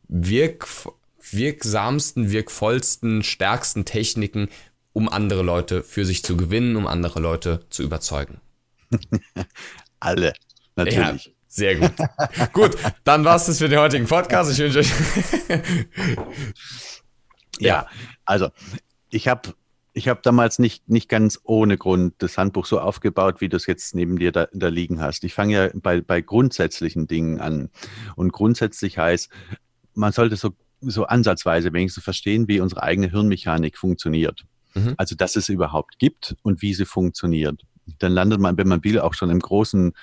wirk 0.07 0.67
wirksamsten, 1.31 2.31
wirkvollsten, 2.31 3.23
stärksten 3.23 3.85
Techniken, 3.85 4.49
um 4.93 5.09
andere 5.09 5.43
Leute 5.43 5.83
für 5.83 6.05
sich 6.05 6.23
zu 6.23 6.37
gewinnen, 6.37 6.75
um 6.75 6.87
andere 6.87 7.19
Leute 7.19 7.61
zu 7.69 7.83
überzeugen? 7.83 8.41
Alle, 9.99 10.33
natürlich. 10.75 11.25
Ja, 11.25 11.31
sehr 11.47 11.75
gut. 11.75 11.91
gut, 12.53 12.77
dann 13.03 13.23
war 13.23 13.35
es 13.35 13.45
das 13.45 13.57
für 13.57 13.69
den 13.69 13.79
heutigen 13.79 14.07
Podcast. 14.07 14.51
Ich 14.51 14.59
wünsche 14.59 14.79
euch. 14.79 14.91
ja, 17.59 17.87
also 18.25 18.49
ich 19.09 19.27
habe 19.27 19.53
ich 19.93 20.07
habe 20.07 20.21
damals 20.23 20.59
nicht, 20.59 20.89
nicht 20.89 21.09
ganz 21.09 21.39
ohne 21.43 21.77
Grund 21.77 22.15
das 22.19 22.37
Handbuch 22.37 22.65
so 22.65 22.79
aufgebaut, 22.79 23.41
wie 23.41 23.49
du 23.49 23.57
es 23.57 23.65
jetzt 23.65 23.93
neben 23.93 24.17
dir 24.17 24.31
da, 24.31 24.47
da 24.53 24.69
liegen 24.69 25.01
hast. 25.01 25.23
Ich 25.23 25.33
fange 25.33 25.53
ja 25.53 25.69
bei, 25.73 26.01
bei 26.01 26.21
grundsätzlichen 26.21 27.07
Dingen 27.07 27.39
an. 27.39 27.69
Und 28.15 28.31
grundsätzlich 28.31 28.97
heißt, 28.97 29.29
man 29.93 30.13
sollte 30.13 30.37
so, 30.37 30.51
so 30.79 31.05
ansatzweise 31.05 31.73
wenigstens 31.73 32.03
verstehen, 32.03 32.47
wie 32.47 32.61
unsere 32.61 32.83
eigene 32.83 33.09
Hirnmechanik 33.09 33.77
funktioniert. 33.77 34.45
Mhm. 34.73 34.95
Also, 34.97 35.15
dass 35.15 35.35
es 35.35 35.49
überhaupt 35.49 35.99
gibt 35.99 36.35
und 36.43 36.61
wie 36.61 36.73
sie 36.73 36.85
funktioniert. 36.85 37.61
Dann 37.99 38.11
landet 38.11 38.39
man, 38.39 38.57
wenn 38.57 38.67
man 38.67 38.83
will, 38.83 38.99
auch 38.99 39.13
schon 39.13 39.29
im 39.29 39.39
großen 39.39 39.93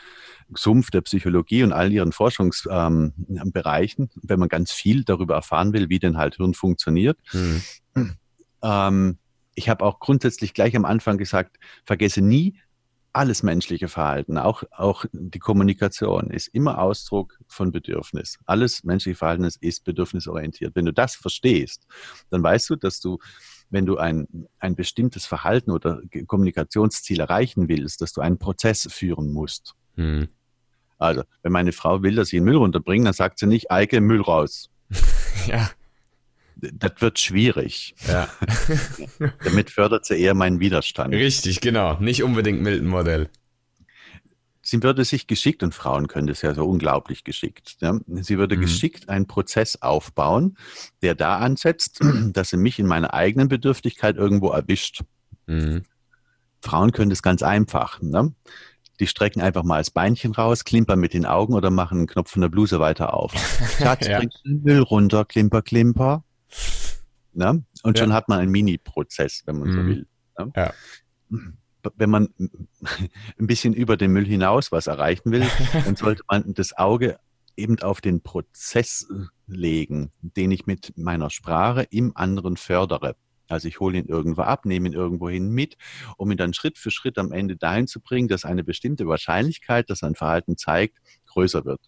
Sumpf 0.54 0.90
der 0.90 1.02
Psychologie 1.02 1.62
und 1.62 1.72
all 1.72 1.92
ihren 1.92 2.12
Forschungsbereichen, 2.12 4.04
ähm, 4.04 4.20
wenn 4.22 4.40
man 4.40 4.48
ganz 4.48 4.72
viel 4.72 5.04
darüber 5.04 5.34
erfahren 5.34 5.72
will, 5.72 5.88
wie 5.88 5.98
denn 5.98 6.16
halt 6.16 6.36
Hirn 6.36 6.54
funktioniert. 6.54 7.18
Mhm. 7.32 7.62
Ähm, 8.62 9.18
ich 9.54 9.68
habe 9.68 9.84
auch 9.84 9.98
grundsätzlich 10.00 10.54
gleich 10.54 10.76
am 10.76 10.84
Anfang 10.84 11.18
gesagt, 11.18 11.58
vergesse 11.84 12.20
nie, 12.20 12.58
alles 13.12 13.42
menschliche 13.42 13.88
Verhalten, 13.88 14.38
auch, 14.38 14.62
auch 14.70 15.04
die 15.12 15.38
Kommunikation, 15.38 16.30
ist 16.30 16.48
immer 16.48 16.78
Ausdruck 16.78 17.38
von 17.48 17.72
Bedürfnis. 17.72 18.38
Alles 18.46 18.84
menschliche 18.84 19.16
Verhalten 19.16 19.44
ist 19.44 19.84
bedürfnisorientiert. 19.84 20.76
Wenn 20.76 20.84
du 20.84 20.92
das 20.92 21.16
verstehst, 21.16 21.86
dann 22.30 22.42
weißt 22.42 22.70
du, 22.70 22.76
dass 22.76 23.00
du, 23.00 23.18
wenn 23.70 23.86
du 23.86 23.98
ein, 23.98 24.48
ein 24.58 24.74
bestimmtes 24.74 25.26
Verhalten 25.26 25.70
oder 25.70 26.00
Kommunikationsziel 26.26 27.20
erreichen 27.20 27.68
willst, 27.68 28.00
dass 28.00 28.12
du 28.12 28.20
einen 28.20 28.38
Prozess 28.38 28.88
führen 28.90 29.32
musst. 29.32 29.74
Hm. 29.96 30.28
Also, 30.98 31.22
wenn 31.42 31.52
meine 31.52 31.72
Frau 31.72 32.02
will, 32.02 32.16
dass 32.16 32.28
ich 32.28 32.38
den 32.38 32.44
Müll 32.44 32.56
runterbringe, 32.56 33.04
dann 33.04 33.14
sagt 33.14 33.38
sie 33.38 33.46
nicht, 33.46 33.70
Eike, 33.70 34.00
Müll 34.00 34.20
raus. 34.20 34.70
ja 35.46 35.70
das 36.60 36.92
wird 36.98 37.18
schwierig. 37.18 37.94
Ja. 38.06 38.28
Damit 39.44 39.70
fördert 39.70 40.04
sie 40.04 40.20
eher 40.20 40.34
meinen 40.34 40.60
Widerstand. 40.60 41.14
Richtig, 41.14 41.60
genau. 41.60 41.98
Nicht 42.00 42.22
unbedingt 42.22 42.60
Milton-Modell. 42.62 43.30
Sie 44.70 44.82
würde 44.82 45.06
sich 45.06 45.26
geschickt, 45.26 45.62
und 45.62 45.74
Frauen 45.74 46.08
können 46.08 46.26
das 46.26 46.42
ja 46.42 46.52
so 46.52 46.66
unglaublich 46.68 47.24
geschickt, 47.24 47.78
ja? 47.80 47.98
sie 48.06 48.36
würde 48.36 48.54
mhm. 48.54 48.60
geschickt 48.60 49.08
einen 49.08 49.26
Prozess 49.26 49.80
aufbauen, 49.80 50.58
der 51.00 51.14
da 51.14 51.38
ansetzt, 51.38 52.00
dass 52.34 52.50
sie 52.50 52.58
mich 52.58 52.78
in 52.78 52.86
meiner 52.86 53.14
eigenen 53.14 53.48
Bedürftigkeit 53.48 54.16
irgendwo 54.16 54.50
erwischt. 54.50 55.04
Mhm. 55.46 55.84
Frauen 56.60 56.92
können 56.92 57.08
das 57.08 57.22
ganz 57.22 57.42
einfach. 57.42 58.02
Ne? 58.02 58.34
Die 59.00 59.06
strecken 59.06 59.40
einfach 59.40 59.62
mal 59.62 59.78
das 59.78 59.90
Beinchen 59.90 60.32
raus, 60.32 60.64
klimpern 60.64 61.00
mit 61.00 61.14
den 61.14 61.24
Augen 61.24 61.54
oder 61.54 61.70
machen 61.70 62.00
einen 62.00 62.06
Knopf 62.06 62.32
von 62.32 62.42
der 62.42 62.50
Bluse 62.50 62.78
weiter 62.78 63.14
auf. 63.14 63.32
Schatz, 63.78 64.06
ja. 64.06 64.18
bringst 64.18 64.44
den 64.44 64.62
Müll 64.64 64.82
runter, 64.82 65.24
klimper, 65.24 65.62
klimper. 65.62 66.24
Ne? 67.32 67.64
Und 67.84 67.96
ja. 67.96 68.04
schon 68.04 68.12
hat 68.12 68.28
man 68.28 68.40
einen 68.40 68.52
Mini-Prozess, 68.52 69.44
wenn 69.46 69.60
man 69.60 69.68
mhm. 69.68 69.72
so 69.72 69.86
will. 69.86 70.06
Ne? 70.38 70.52
Ja. 70.54 70.74
Wenn 71.96 72.10
man 72.10 72.28
ein 72.38 73.46
bisschen 73.46 73.72
über 73.72 73.96
den 73.96 74.12
Müll 74.12 74.26
hinaus 74.26 74.72
was 74.72 74.86
erreichen 74.86 75.30
will, 75.30 75.46
dann 75.84 75.96
sollte 75.96 76.22
man 76.28 76.54
das 76.54 76.76
Auge 76.76 77.18
eben 77.56 77.78
auf 77.80 78.00
den 78.00 78.22
Prozess 78.22 79.06
legen, 79.46 80.12
den 80.20 80.50
ich 80.50 80.66
mit 80.66 80.96
meiner 80.96 81.30
Sprache 81.30 81.86
im 81.90 82.16
anderen 82.16 82.56
fördere. 82.56 83.16
Also 83.48 83.66
ich 83.68 83.80
hole 83.80 83.98
ihn 83.98 84.06
irgendwo 84.06 84.42
ab, 84.42 84.66
nehme 84.66 84.88
ihn 84.88 84.92
irgendwohin 84.92 85.50
mit, 85.50 85.76
um 86.16 86.30
ihn 86.30 86.36
dann 86.36 86.52
Schritt 86.52 86.78
für 86.78 86.90
Schritt 86.90 87.18
am 87.18 87.32
Ende 87.32 87.56
dahin 87.56 87.86
zu 87.86 88.00
bringen, 88.00 88.28
dass 88.28 88.44
eine 88.44 88.62
bestimmte 88.62 89.06
Wahrscheinlichkeit, 89.06 89.88
dass 89.90 90.02
ein 90.02 90.14
Verhalten 90.14 90.56
zeigt, 90.56 90.98
größer 91.26 91.64
wird. 91.64 91.80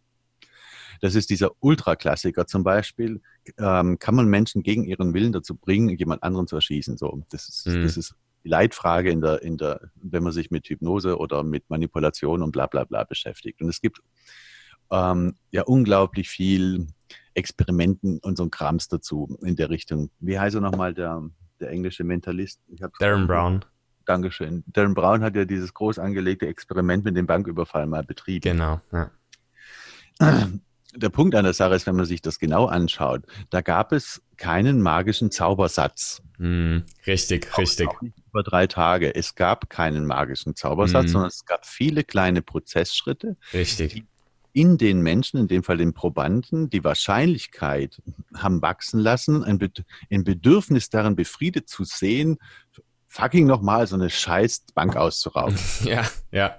Das 1.00 1.14
ist 1.14 1.30
dieser 1.30 1.50
Ultraklassiker 1.60 2.46
zum 2.46 2.62
Beispiel. 2.62 3.22
Ähm, 3.58 3.98
kann 3.98 4.14
man 4.14 4.26
Menschen 4.28 4.62
gegen 4.62 4.84
ihren 4.84 5.14
Willen 5.14 5.32
dazu 5.32 5.54
bringen, 5.54 5.88
jemand 5.96 6.22
anderen 6.22 6.46
zu 6.46 6.56
erschießen? 6.56 6.98
So, 6.98 7.22
das 7.30 7.48
ist, 7.48 7.66
mhm. 7.66 7.82
das 7.82 7.96
ist 7.96 8.14
die 8.44 8.48
Leitfrage 8.48 9.10
in 9.10 9.20
der, 9.20 9.42
in 9.42 9.56
der, 9.56 9.90
wenn 9.94 10.22
man 10.22 10.32
sich 10.32 10.50
mit 10.50 10.68
Hypnose 10.68 11.18
oder 11.18 11.42
mit 11.42 11.68
Manipulation 11.68 12.42
und 12.42 12.52
bla 12.52 12.66
bla 12.66 12.84
bla 12.84 13.04
beschäftigt. 13.04 13.60
Und 13.60 13.68
es 13.68 13.80
gibt 13.80 14.00
ähm, 14.90 15.36
ja 15.50 15.62
unglaublich 15.62 16.28
viel 16.28 16.88
Experimenten 17.34 18.18
und 18.18 18.36
so 18.36 18.44
ein 18.44 18.50
Krams 18.50 18.88
dazu 18.88 19.38
in 19.42 19.56
der 19.56 19.70
Richtung. 19.70 20.10
Wie 20.20 20.38
heißt 20.38 20.54
er 20.54 20.60
nochmal, 20.60 20.94
der, 20.94 21.22
der 21.60 21.70
englische 21.70 22.04
Mentalist? 22.04 22.60
Darren 22.98 23.26
Brown. 23.26 23.64
Dankeschön. 24.06 24.64
Darren 24.66 24.94
Brown 24.94 25.22
hat 25.22 25.36
ja 25.36 25.44
dieses 25.44 25.74
groß 25.74 25.98
angelegte 25.98 26.46
Experiment 26.46 27.04
mit 27.04 27.16
dem 27.16 27.26
Banküberfall 27.26 27.86
mal 27.86 28.02
betrieben. 28.02 28.42
Genau. 28.42 28.80
Ja 28.92 29.10
der 30.94 31.08
Punkt 31.08 31.34
an 31.34 31.44
der 31.44 31.52
Sache 31.52 31.74
ist, 31.74 31.86
wenn 31.86 31.96
man 31.96 32.04
sich 32.04 32.22
das 32.22 32.38
genau 32.38 32.66
anschaut, 32.66 33.22
da 33.50 33.60
gab 33.60 33.92
es 33.92 34.22
keinen 34.36 34.82
magischen 34.82 35.30
Zaubersatz. 35.30 36.22
Mm, 36.38 36.78
richtig, 37.06 37.48
auch, 37.52 37.58
richtig. 37.58 37.88
Auch 37.88 38.02
nicht 38.02 38.16
über 38.30 38.42
drei 38.42 38.66
Tage. 38.66 39.14
Es 39.14 39.34
gab 39.34 39.68
keinen 39.68 40.06
magischen 40.06 40.56
Zaubersatz, 40.56 41.06
mm. 41.06 41.12
sondern 41.12 41.28
es 41.28 41.44
gab 41.44 41.66
viele 41.66 42.04
kleine 42.04 42.42
Prozessschritte, 42.42 43.36
richtig. 43.52 43.94
die 43.94 44.06
in 44.52 44.78
den 44.78 45.00
Menschen, 45.00 45.38
in 45.38 45.48
dem 45.48 45.62
Fall 45.62 45.76
den 45.76 45.94
Probanden, 45.94 46.70
die 46.70 46.82
Wahrscheinlichkeit 46.82 48.02
haben 48.34 48.62
wachsen 48.62 48.98
lassen, 48.98 49.44
ein, 49.44 49.58
Bed 49.58 49.84
ein 50.10 50.24
Bedürfnis 50.24 50.90
darin 50.90 51.14
befriedet 51.14 51.68
zu 51.68 51.84
sehen, 51.84 52.38
fucking 53.06 53.46
nochmal 53.46 53.86
so 53.86 53.96
eine 53.96 54.10
scheiß 54.10 54.66
Bank 54.74 54.96
auszurauben. 54.96 55.56
ja, 55.84 56.04
ja. 56.32 56.58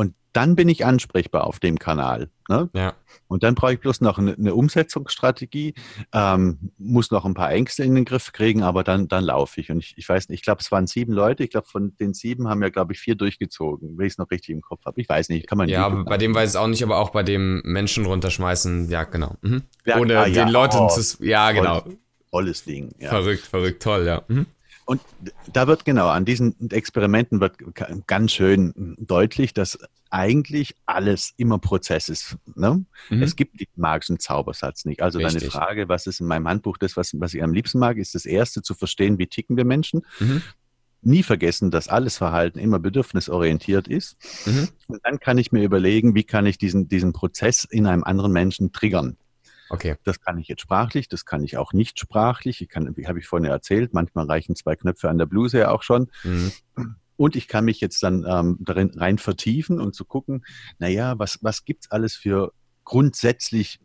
Und 0.00 0.14
dann 0.32 0.56
bin 0.56 0.70
ich 0.70 0.86
ansprechbar 0.86 1.44
auf 1.44 1.60
dem 1.60 1.78
Kanal. 1.78 2.30
Ne? 2.48 2.70
Ja. 2.72 2.94
Und 3.28 3.42
dann 3.42 3.54
brauche 3.54 3.74
ich 3.74 3.80
bloß 3.80 4.00
noch 4.00 4.16
eine, 4.16 4.32
eine 4.32 4.54
Umsetzungsstrategie, 4.54 5.74
ähm, 6.14 6.70
muss 6.78 7.10
noch 7.10 7.26
ein 7.26 7.34
paar 7.34 7.50
Ängste 7.50 7.84
in 7.84 7.94
den 7.94 8.06
Griff 8.06 8.32
kriegen, 8.32 8.62
aber 8.62 8.82
dann, 8.82 9.08
dann 9.08 9.24
laufe 9.24 9.60
ich. 9.60 9.70
Und 9.70 9.80
ich, 9.80 9.92
ich 9.98 10.08
weiß 10.08 10.30
nicht, 10.30 10.38
ich 10.38 10.42
glaube, 10.42 10.62
es 10.62 10.72
waren 10.72 10.86
sieben 10.86 11.12
Leute. 11.12 11.44
Ich 11.44 11.50
glaube, 11.50 11.66
von 11.66 11.94
den 12.00 12.14
sieben 12.14 12.48
haben 12.48 12.62
ja, 12.62 12.70
glaube 12.70 12.94
ich, 12.94 12.98
vier 12.98 13.14
durchgezogen, 13.14 13.98
wenn 13.98 14.06
ich 14.06 14.14
es 14.14 14.18
noch 14.18 14.30
richtig 14.30 14.54
im 14.54 14.62
Kopf 14.62 14.86
habe. 14.86 14.98
Ich 15.02 15.06
weiß 15.06 15.28
nicht, 15.28 15.46
kann 15.46 15.58
man 15.58 15.68
Ja, 15.68 15.90
bei 15.90 16.16
dem 16.16 16.34
weiß 16.34 16.48
ich 16.48 16.54
es 16.54 16.56
auch 16.56 16.66
nicht, 16.66 16.82
aber 16.82 16.96
auch 16.96 17.10
bei 17.10 17.22
dem 17.22 17.60
Menschen 17.66 18.06
runterschmeißen, 18.06 18.88
ja, 18.88 19.04
genau. 19.04 19.36
Mhm. 19.42 19.64
Ja, 19.84 19.98
Ohne 19.98 20.18
ah, 20.18 20.26
ja, 20.26 20.46
den 20.46 20.50
Leuten 20.50 20.78
oh, 20.78 20.88
zu. 20.88 21.22
Ja, 21.22 21.52
genau. 21.52 21.84
Tolles 22.30 22.64
Ding. 22.64 22.94
Ja. 22.98 23.10
Verrückt, 23.10 23.42
verrückt, 23.42 23.82
toll, 23.82 24.06
ja. 24.06 24.22
Mhm. 24.28 24.46
Und 24.90 25.00
da 25.52 25.68
wird 25.68 25.84
genau, 25.84 26.08
an 26.08 26.24
diesen 26.24 26.68
Experimenten 26.68 27.40
wird 27.40 27.58
ganz 28.08 28.32
schön 28.32 28.96
deutlich, 28.98 29.54
dass 29.54 29.78
eigentlich 30.10 30.74
alles 30.84 31.32
immer 31.36 31.60
Prozess 31.60 32.08
ist. 32.08 32.36
Ne? 32.56 32.84
Mhm. 33.08 33.22
Es 33.22 33.36
gibt 33.36 33.60
den 33.60 33.68
magischen 33.76 34.18
Zaubersatz 34.18 34.84
nicht. 34.86 35.00
Also 35.00 35.20
Richtig. 35.20 35.42
deine 35.42 35.50
Frage, 35.52 35.88
was 35.88 36.08
ist 36.08 36.18
in 36.18 36.26
meinem 36.26 36.48
Handbuch 36.48 36.76
das, 36.76 36.96
was, 36.96 37.12
was 37.20 37.34
ich 37.34 37.42
am 37.44 37.54
liebsten 37.54 37.78
mag, 37.78 37.98
ist 37.98 38.16
das 38.16 38.26
erste 38.26 38.62
zu 38.62 38.74
verstehen, 38.74 39.16
wie 39.20 39.28
ticken 39.28 39.56
wir 39.56 39.64
Menschen. 39.64 40.02
Mhm. 40.18 40.42
Nie 41.02 41.22
vergessen, 41.22 41.70
dass 41.70 41.86
alles 41.86 42.16
Verhalten 42.16 42.58
immer 42.58 42.80
bedürfnisorientiert 42.80 43.86
ist. 43.86 44.16
Mhm. 44.44 44.70
Und 44.88 45.00
dann 45.04 45.20
kann 45.20 45.38
ich 45.38 45.52
mir 45.52 45.62
überlegen, 45.62 46.16
wie 46.16 46.24
kann 46.24 46.46
ich 46.46 46.58
diesen, 46.58 46.88
diesen 46.88 47.12
Prozess 47.12 47.62
in 47.62 47.86
einem 47.86 48.02
anderen 48.02 48.32
Menschen 48.32 48.72
triggern. 48.72 49.18
Okay. 49.70 49.96
Das 50.04 50.20
kann 50.20 50.36
ich 50.36 50.48
jetzt 50.48 50.62
sprachlich, 50.62 51.08
das 51.08 51.24
kann 51.24 51.44
ich 51.44 51.56
auch 51.56 51.72
nicht 51.72 51.98
sprachlich. 51.98 52.60
Ich 52.60 52.68
kann, 52.68 52.96
wie 52.96 53.06
habe 53.06 53.20
ich 53.20 53.26
vorhin 53.26 53.48
erzählt, 53.48 53.94
manchmal 53.94 54.26
reichen 54.26 54.56
zwei 54.56 54.76
Knöpfe 54.76 55.08
an 55.08 55.16
der 55.16 55.26
Bluse 55.26 55.58
ja 55.58 55.70
auch 55.70 55.82
schon. 55.82 56.10
Mhm. 56.24 56.52
Und 57.16 57.36
ich 57.36 57.48
kann 57.48 57.64
mich 57.64 57.80
jetzt 57.80 58.02
dann 58.02 58.26
ähm, 58.28 58.58
darin 58.60 58.90
rein 58.96 59.18
vertiefen 59.18 59.78
und 59.78 59.94
zu 59.94 60.04
gucken, 60.04 60.44
naja, 60.78 61.18
was, 61.18 61.38
was 61.42 61.64
gibt's 61.64 61.90
alles 61.90 62.16
für 62.16 62.52
grundsätzlich 62.84 63.78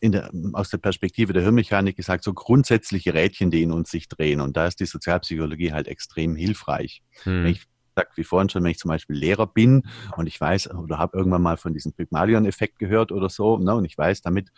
in 0.00 0.12
der, 0.12 0.30
aus 0.52 0.68
der 0.68 0.78
Perspektive 0.78 1.32
der 1.32 1.42
Hirnmechanik 1.42 1.96
gesagt, 1.96 2.22
so 2.22 2.34
grundsätzliche 2.34 3.14
Rädchen, 3.14 3.50
die 3.50 3.62
in 3.62 3.72
uns 3.72 3.90
sich 3.90 4.08
drehen. 4.08 4.40
Und 4.40 4.56
da 4.56 4.66
ist 4.66 4.80
die 4.80 4.86
Sozialpsychologie 4.86 5.72
halt 5.72 5.88
extrem 5.88 6.36
hilfreich. 6.36 7.02
Hm. 7.22 7.44
Wenn 7.44 7.52
ich 7.52 7.62
gesagt, 7.98 8.16
wie 8.16 8.24
vorhin 8.24 8.48
schon, 8.48 8.62
wenn 8.62 8.70
ich 8.70 8.78
zum 8.78 8.90
Beispiel 8.90 9.16
Lehrer 9.16 9.46
bin 9.46 9.82
und 10.16 10.26
ich 10.26 10.40
weiß 10.40 10.70
oder 10.74 10.98
habe 10.98 11.16
irgendwann 11.16 11.42
mal 11.42 11.56
von 11.56 11.72
diesem 11.72 11.92
Pygmalion-Effekt 11.92 12.78
gehört 12.78 13.12
oder 13.12 13.28
so, 13.28 13.58
ne, 13.58 13.74
und 13.74 13.84
ich 13.84 13.98
weiß, 13.98 14.22
damit 14.22 14.50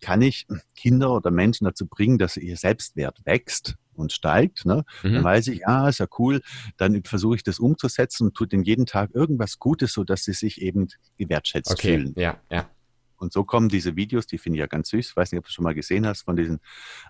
kann 0.00 0.22
ich 0.22 0.46
Kinder 0.76 1.12
oder 1.12 1.30
Menschen 1.30 1.64
dazu 1.64 1.86
bringen, 1.86 2.18
dass 2.18 2.36
ihr 2.36 2.56
Selbstwert 2.56 3.20
wächst 3.24 3.74
und 3.94 4.12
steigt, 4.12 4.64
ne, 4.64 4.84
mhm. 5.02 5.14
dann 5.14 5.24
weiß 5.24 5.48
ich, 5.48 5.60
ja, 5.60 5.88
ist 5.88 5.98
ja 5.98 6.06
cool, 6.18 6.40
dann 6.76 7.02
versuche 7.04 7.36
ich 7.36 7.42
das 7.42 7.58
umzusetzen 7.58 8.28
und 8.28 8.34
tue 8.34 8.46
denen 8.46 8.64
jeden 8.64 8.86
Tag 8.86 9.10
irgendwas 9.14 9.58
Gutes, 9.58 9.92
so 9.92 10.04
dass 10.04 10.24
sie 10.24 10.32
sich 10.32 10.60
eben 10.62 10.88
gewertschätzt 11.18 11.72
okay. 11.72 11.98
fühlen. 11.98 12.14
Ja, 12.16 12.38
ja. 12.50 12.68
Und 13.16 13.32
so 13.32 13.44
kommen 13.44 13.68
diese 13.68 13.96
Videos, 13.96 14.26
die 14.26 14.38
finde 14.38 14.58
ich 14.58 14.60
ja 14.60 14.66
ganz 14.66 14.90
süß. 14.90 15.10
Ich 15.10 15.16
weiß 15.16 15.32
nicht, 15.32 15.38
ob 15.38 15.46
du 15.46 15.52
schon 15.52 15.62
mal 15.62 15.74
gesehen 15.74 16.06
hast, 16.06 16.22
von 16.22 16.36
diesen 16.36 16.60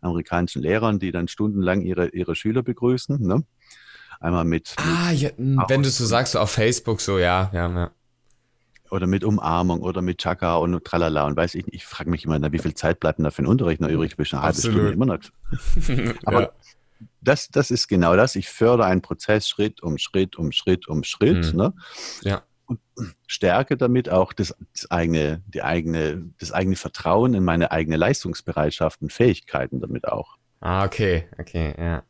amerikanischen 0.01 0.63
Lehrern, 0.63 0.99
die 0.99 1.11
dann 1.11 1.29
stundenlang 1.29 1.81
ihre, 1.81 2.09
ihre 2.11 2.37
Schüler 2.37 2.63
begrüßen. 2.63 3.21
Ne? 3.21 3.43
Einmal 4.21 4.45
mit. 4.45 4.75
Ah, 4.79 5.11
ja, 5.13 5.31
hm, 5.37 5.63
wenn 5.69 5.83
du 5.83 5.91
so 5.91 6.05
sagst, 6.05 6.37
auf 6.37 6.51
Facebook, 6.51 7.01
so, 7.01 7.19
ja, 7.19 7.51
ja, 7.53 7.69
ja. 7.69 7.91
Oder 8.91 9.07
mit 9.07 9.25
Umarmung 9.25 9.81
oder 9.81 10.03
mit 10.03 10.19
Chaka 10.19 10.57
und 10.57 10.85
Tralala 10.85 11.27
und 11.27 11.37
weiß 11.37 11.55
ich 11.57 11.67
nicht. 11.67 11.75
Ich 11.75 11.87
frage 11.87 12.11
mich 12.11 12.25
immer, 12.25 12.39
na, 12.39 12.53
wie 12.53 12.59
viel 12.59 12.75
Zeit 12.75 13.01
bleibt 13.01 13.19
denn 13.19 13.25
da 13.25 13.31
für 13.31 13.43
den 13.43 13.49
Unterricht 13.49 13.81
noch 13.81 13.89
übrig? 13.89 14.17
Bis 14.17 14.33
eine 14.33 14.43
halbe 14.43 14.59
Stunde 14.59 14.93
immer 14.93 15.07
noch. 15.07 15.19
Aber 16.25 16.43
ja. 16.43 16.53
das, 17.21 17.49
das 17.49 17.71
ist 17.71 17.89
genau 17.89 18.15
das. 18.15 18.37
Ich 18.37 18.49
fördere 18.49 18.87
einen 18.87 19.03
Prozess 19.03 19.49
Schritt 19.49 19.83
um 19.83 19.99
Schritt 19.99 20.37
um 20.37 20.53
Schritt 20.53 20.87
um 20.87 21.03
Schritt. 21.03 21.53
Mhm. 21.53 21.59
Ne? 21.59 21.75
Ja. 22.23 22.43
Und 22.67 22.79
stärke 23.27 23.77
damit 23.77 24.11
auch 24.11 24.33
das, 24.33 24.55
das, 24.75 24.91
eigene, 24.91 25.43
die 25.47 25.63
eigene, 25.63 26.31
das 26.39 26.53
eigene 26.53 26.77
Vertrauen 26.77 27.35
in 27.35 27.43
meine 27.43 27.73
eigene 27.73 27.97
Leistungsbereitschaft 27.97 29.03
und 29.03 29.13
Fähigkeiten 29.13 29.81
damit 29.81 30.07
auch. 30.07 30.37
Ah, 30.61 30.85
okay, 30.85 31.29
okay, 31.39 31.75
ja. 31.77 32.05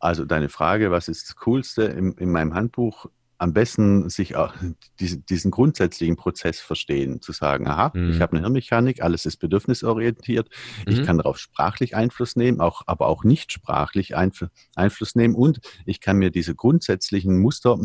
Also 0.00 0.24
deine 0.24 0.48
Frage, 0.48 0.90
was 0.90 1.08
ist 1.08 1.28
das 1.28 1.36
Coolste 1.36 1.82
in, 1.82 2.12
in 2.14 2.32
meinem 2.32 2.54
Handbuch? 2.54 3.06
Am 3.38 3.52
besten 3.52 4.08
sich 4.10 4.34
auch 4.34 4.54
diesen, 5.00 5.24
diesen 5.26 5.50
grundsätzlichen 5.50 6.16
Prozess 6.16 6.60
verstehen, 6.60 7.20
zu 7.20 7.32
sagen, 7.32 7.68
aha, 7.68 7.92
mhm. 7.94 8.10
ich 8.10 8.20
habe 8.20 8.32
eine 8.32 8.40
Hirnmechanik, 8.40 9.02
alles 9.02 9.26
ist 9.26 9.36
bedürfnisorientiert, 9.36 10.48
mhm. 10.86 10.92
ich 10.92 11.04
kann 11.04 11.18
darauf 11.18 11.38
sprachlich 11.38 11.94
Einfluss 11.94 12.34
nehmen, 12.34 12.60
auch, 12.60 12.82
aber 12.86 13.06
auch 13.06 13.22
nicht 13.22 13.52
sprachlich 13.52 14.16
Einf 14.16 14.46
Einfluss 14.74 15.14
nehmen 15.14 15.34
und 15.34 15.60
ich 15.84 16.00
kann 16.00 16.16
mir 16.16 16.30
diese 16.30 16.54
grundsätzlichen 16.54 17.38
Muster 17.38 17.78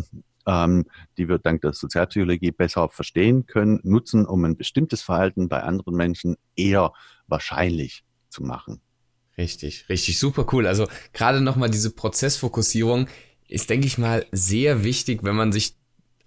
ähm, 0.47 0.86
die 1.18 1.28
wir 1.28 1.39
dank 1.39 1.61
der 1.61 1.74
Sozialpsychologie 1.74 2.51
besser 2.51 2.89
verstehen 2.89 3.45
können, 3.47 3.80
nutzen, 3.84 4.26
um 4.26 4.45
ein 4.45 4.57
bestimmtes 4.57 5.01
Verhalten 5.01 5.49
bei 5.49 5.63
anderen 5.63 5.95
Menschen 5.95 6.36
eher 6.55 6.93
wahrscheinlich 7.28 8.03
zu 8.30 8.43
machen. 8.43 8.82
Richtig, 9.38 9.86
richtig, 9.89 10.17
super 10.17 10.45
cool. 10.53 10.65
Also 10.65 10.88
gerade 11.13 11.41
nochmal 11.41 11.69
diese 11.69 11.91
Prozessfokussierung 11.91 13.07
ist, 13.47 13.69
denke 13.69 13.88
ich 13.88 13.97
mal, 13.97 14.25
sehr 14.31 14.83
wichtig, 14.83 15.23
wenn 15.23 15.36
man 15.36 15.51
sich 15.51 15.75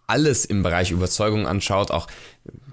alles 0.06 0.44
im 0.44 0.62
Bereich 0.62 0.90
Überzeugung 0.90 1.46
anschaut, 1.46 1.90
auch 1.90 2.06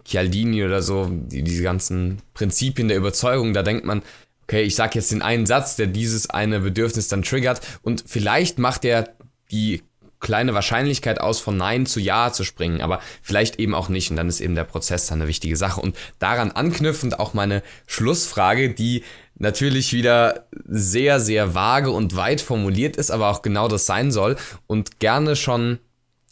Chialdini 0.06 0.64
oder 0.64 0.82
so, 0.82 1.10
die, 1.10 1.44
diese 1.44 1.64
ganzen 1.64 2.22
Prinzipien 2.34 2.88
der 2.88 2.98
Überzeugung, 2.98 3.54
da 3.54 3.64
denkt 3.64 3.86
man, 3.86 4.04
okay, 4.44 4.64
ich 4.64 4.76
sage 4.76 4.96
jetzt 4.96 5.12
den 5.12 5.22
einen 5.22 5.46
Satz, 5.46 5.76
der 5.76 5.88
dieses 5.88 6.30
eine 6.30 6.60
Bedürfnis 6.60 7.08
dann 7.08 7.24
triggert 7.24 7.62
und 7.82 8.04
vielleicht 8.06 8.60
macht 8.60 8.86
er 8.86 9.16
die 9.52 9.82
kleine 10.26 10.56
Wahrscheinlichkeit 10.56 11.22
aus, 11.22 11.40
von 11.40 11.56
Nein 11.56 11.86
zu 11.86 12.00
Ja 12.00 12.34
zu 12.34 12.44
springen, 12.44 12.82
aber 12.82 13.00
vielleicht 13.22 13.60
eben 13.60 13.76
auch 13.76 13.90
nicht. 13.90 14.10
Und 14.10 14.18
dann 14.18 14.28
ist 14.28 14.42
eben 14.42 14.56
der 14.56 14.64
Prozess 14.64 15.06
dann 15.06 15.22
eine 15.22 15.28
wichtige 15.28 15.56
Sache. 15.56 15.80
Und 15.80 15.96
daran 16.18 16.50
anknüpfend 16.50 17.20
auch 17.20 17.36
meine 17.36 17.62
Schlussfrage, 17.86 18.72
die 18.72 19.04
natürlich 19.38 19.94
wieder 19.94 20.48
sehr, 20.66 21.20
sehr 21.20 21.54
vage 21.54 21.92
und 21.92 22.16
weit 22.16 22.42
formuliert 22.42 22.98
ist, 22.98 23.12
aber 23.12 23.30
auch 23.30 23.44
genau 23.44 23.68
das 23.68 23.86
sein 23.86 24.12
soll. 24.12 24.36
Und 24.66 25.00
gerne 25.00 25.36
schon 25.36 25.78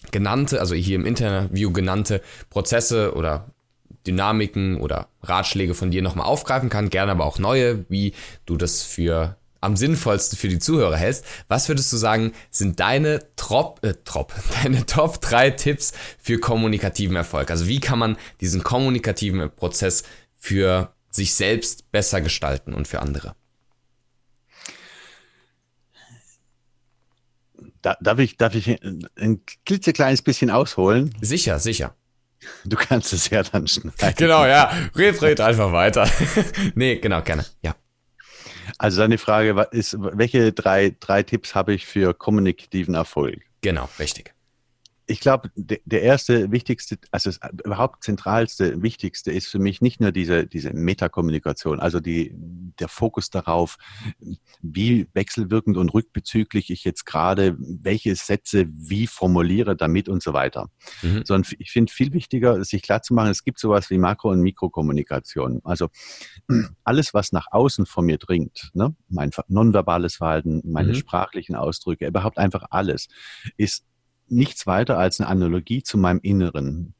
genannte, 0.09 0.59
also 0.59 0.73
hier 0.73 0.95
im 0.95 1.05
Interview 1.05 1.71
genannte 1.71 2.23
Prozesse 2.49 3.13
oder 3.13 3.51
Dynamiken 4.07 4.81
oder 4.81 5.07
Ratschläge 5.21 5.75
von 5.75 5.91
dir 5.91 6.01
nochmal 6.01 6.25
aufgreifen 6.25 6.71
kann, 6.71 6.89
gerne 6.89 7.11
aber 7.11 7.25
auch 7.25 7.37
neue, 7.37 7.85
wie 7.89 8.13
du 8.47 8.57
das 8.57 8.81
für 8.81 9.37
am 9.63 9.77
sinnvollsten 9.77 10.37
für 10.37 10.49
die 10.49 10.59
Zuhörer 10.59 10.97
hältst. 10.97 11.25
Was 11.47 11.67
würdest 11.67 11.91
du 11.93 11.97
sagen, 11.97 12.33
sind 12.51 12.79
deine 12.79 13.19
Trop, 13.35 13.83
äh, 13.83 13.93
Trop, 14.03 14.33
deine 14.63 14.85
Top 14.85 15.21
3 15.21 15.51
Tipps 15.51 15.93
für 16.19 16.39
kommunikativen 16.39 17.15
Erfolg? 17.15 17.49
Also 17.49 17.67
wie 17.67 17.79
kann 17.79 17.99
man 17.99 18.17
diesen 18.41 18.63
kommunikativen 18.63 19.49
Prozess 19.55 20.03
für 20.37 20.93
sich 21.09 21.33
selbst 21.33 21.91
besser 21.91 22.21
gestalten 22.21 22.73
und 22.73 22.87
für 22.87 22.99
andere? 22.99 23.35
Da, 27.81 27.97
darf, 27.99 28.19
ich, 28.19 28.37
darf 28.37 28.55
ich 28.55 28.79
ein 29.17 29.41
klitzekleines 29.65 30.21
bisschen 30.21 30.49
ausholen? 30.49 31.13
Sicher, 31.21 31.59
sicher. 31.59 31.95
Du 32.65 32.77
kannst 32.77 33.13
es 33.13 33.29
ja 33.29 33.43
dann 33.43 33.67
schneiden. 33.67 33.93
Genau, 34.17 34.45
ja. 34.45 34.71
Red, 34.95 35.21
red 35.21 35.41
einfach 35.41 35.71
weiter. 35.71 36.09
nee, 36.75 36.97
genau, 36.97 37.21
gerne. 37.21 37.45
Ja. 37.61 37.75
Also 38.77 39.01
deine 39.01 39.17
Frage 39.17 39.67
ist, 39.71 39.95
welche 39.99 40.51
drei, 40.51 40.95
drei 40.99 41.23
Tipps 41.23 41.55
habe 41.55 41.73
ich 41.73 41.85
für 41.85 42.13
kommunikativen 42.13 42.95
Erfolg? 42.95 43.41
Genau, 43.61 43.87
richtig 43.99 44.32
ich 45.05 45.19
glaube, 45.19 45.51
der 45.55 46.01
erste 46.01 46.51
wichtigste, 46.51 46.97
also 47.11 47.29
das 47.29 47.39
überhaupt 47.65 48.03
zentralste, 48.03 48.81
wichtigste 48.81 49.31
ist 49.31 49.47
für 49.47 49.59
mich 49.59 49.81
nicht 49.81 49.99
nur 49.99 50.13
diese, 50.13 50.47
diese 50.47 50.71
Metakommunikation, 50.73 51.81
also 51.81 51.99
die, 51.99 52.33
der 52.79 52.87
Fokus 52.87 53.29
darauf, 53.29 53.77
wie 54.61 55.07
wechselwirkend 55.13 55.75
und 55.75 55.93
rückbezüglich 55.93 56.69
ich 56.69 56.85
jetzt 56.85 57.05
gerade 57.05 57.57
welche 57.59 58.15
Sätze 58.15 58.65
wie 58.69 59.07
formuliere 59.07 59.75
damit 59.75 60.07
und 60.07 60.23
so 60.23 60.31
weiter. 60.31 60.69
Mhm. 61.01 61.23
Sondern 61.25 61.51
ich 61.59 61.71
finde 61.71 61.91
viel 61.91 62.13
wichtiger, 62.13 62.63
sich 62.63 62.81
klar 62.81 63.01
zu 63.01 63.13
machen, 63.13 63.29
es 63.29 63.43
gibt 63.43 63.59
sowas 63.59 63.89
wie 63.89 63.97
Makro- 63.97 64.31
und 64.31 64.39
Mikrokommunikation. 64.39 65.59
Also 65.65 65.89
alles, 66.85 67.13
was 67.13 67.33
nach 67.33 67.47
außen 67.51 67.85
von 67.85 68.05
mir 68.05 68.17
dringt, 68.17 68.71
ne? 68.73 68.95
mein 69.09 69.31
nonverbales 69.49 70.15
Verhalten, 70.15 70.61
meine 70.63 70.89
mhm. 70.89 70.95
sprachlichen 70.95 71.55
Ausdrücke, 71.55 72.07
überhaupt 72.07 72.37
einfach 72.37 72.63
alles, 72.69 73.09
ist 73.57 73.83
nichts 74.27 74.67
weiter 74.67 74.97
als 74.97 75.19
eine 75.19 75.29
Analogie 75.29 75.83
zu 75.83 75.97
meinem 75.97 76.19
Inneren. 76.21 76.93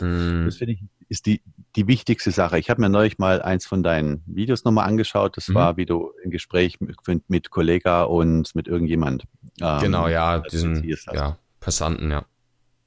Mhm. 0.00 0.44
Das 0.46 0.56
finde 0.56 0.74
ich 0.74 0.82
ist 1.08 1.26
die, 1.26 1.42
die 1.76 1.86
wichtigste 1.86 2.30
Sache. 2.30 2.58
Ich 2.58 2.70
habe 2.70 2.80
mir 2.80 2.88
neulich 2.88 3.18
mal 3.18 3.42
eins 3.42 3.66
von 3.66 3.82
deinen 3.82 4.22
Videos 4.26 4.64
nochmal 4.64 4.88
angeschaut. 4.88 5.36
Das 5.36 5.48
mhm. 5.48 5.54
war, 5.54 5.76
wie 5.76 5.86
du 5.86 6.12
im 6.22 6.30
Gespräch 6.30 6.80
mit, 6.80 6.96
mit 7.28 7.50
Kollega 7.50 8.04
und 8.04 8.54
mit 8.54 8.68
irgendjemand. 8.68 9.24
Ähm, 9.60 9.80
genau, 9.80 10.08
ja, 10.08 10.40
diesen 10.40 10.82
ja, 10.84 11.38
Passanten, 11.60 12.10
ja. 12.10 12.24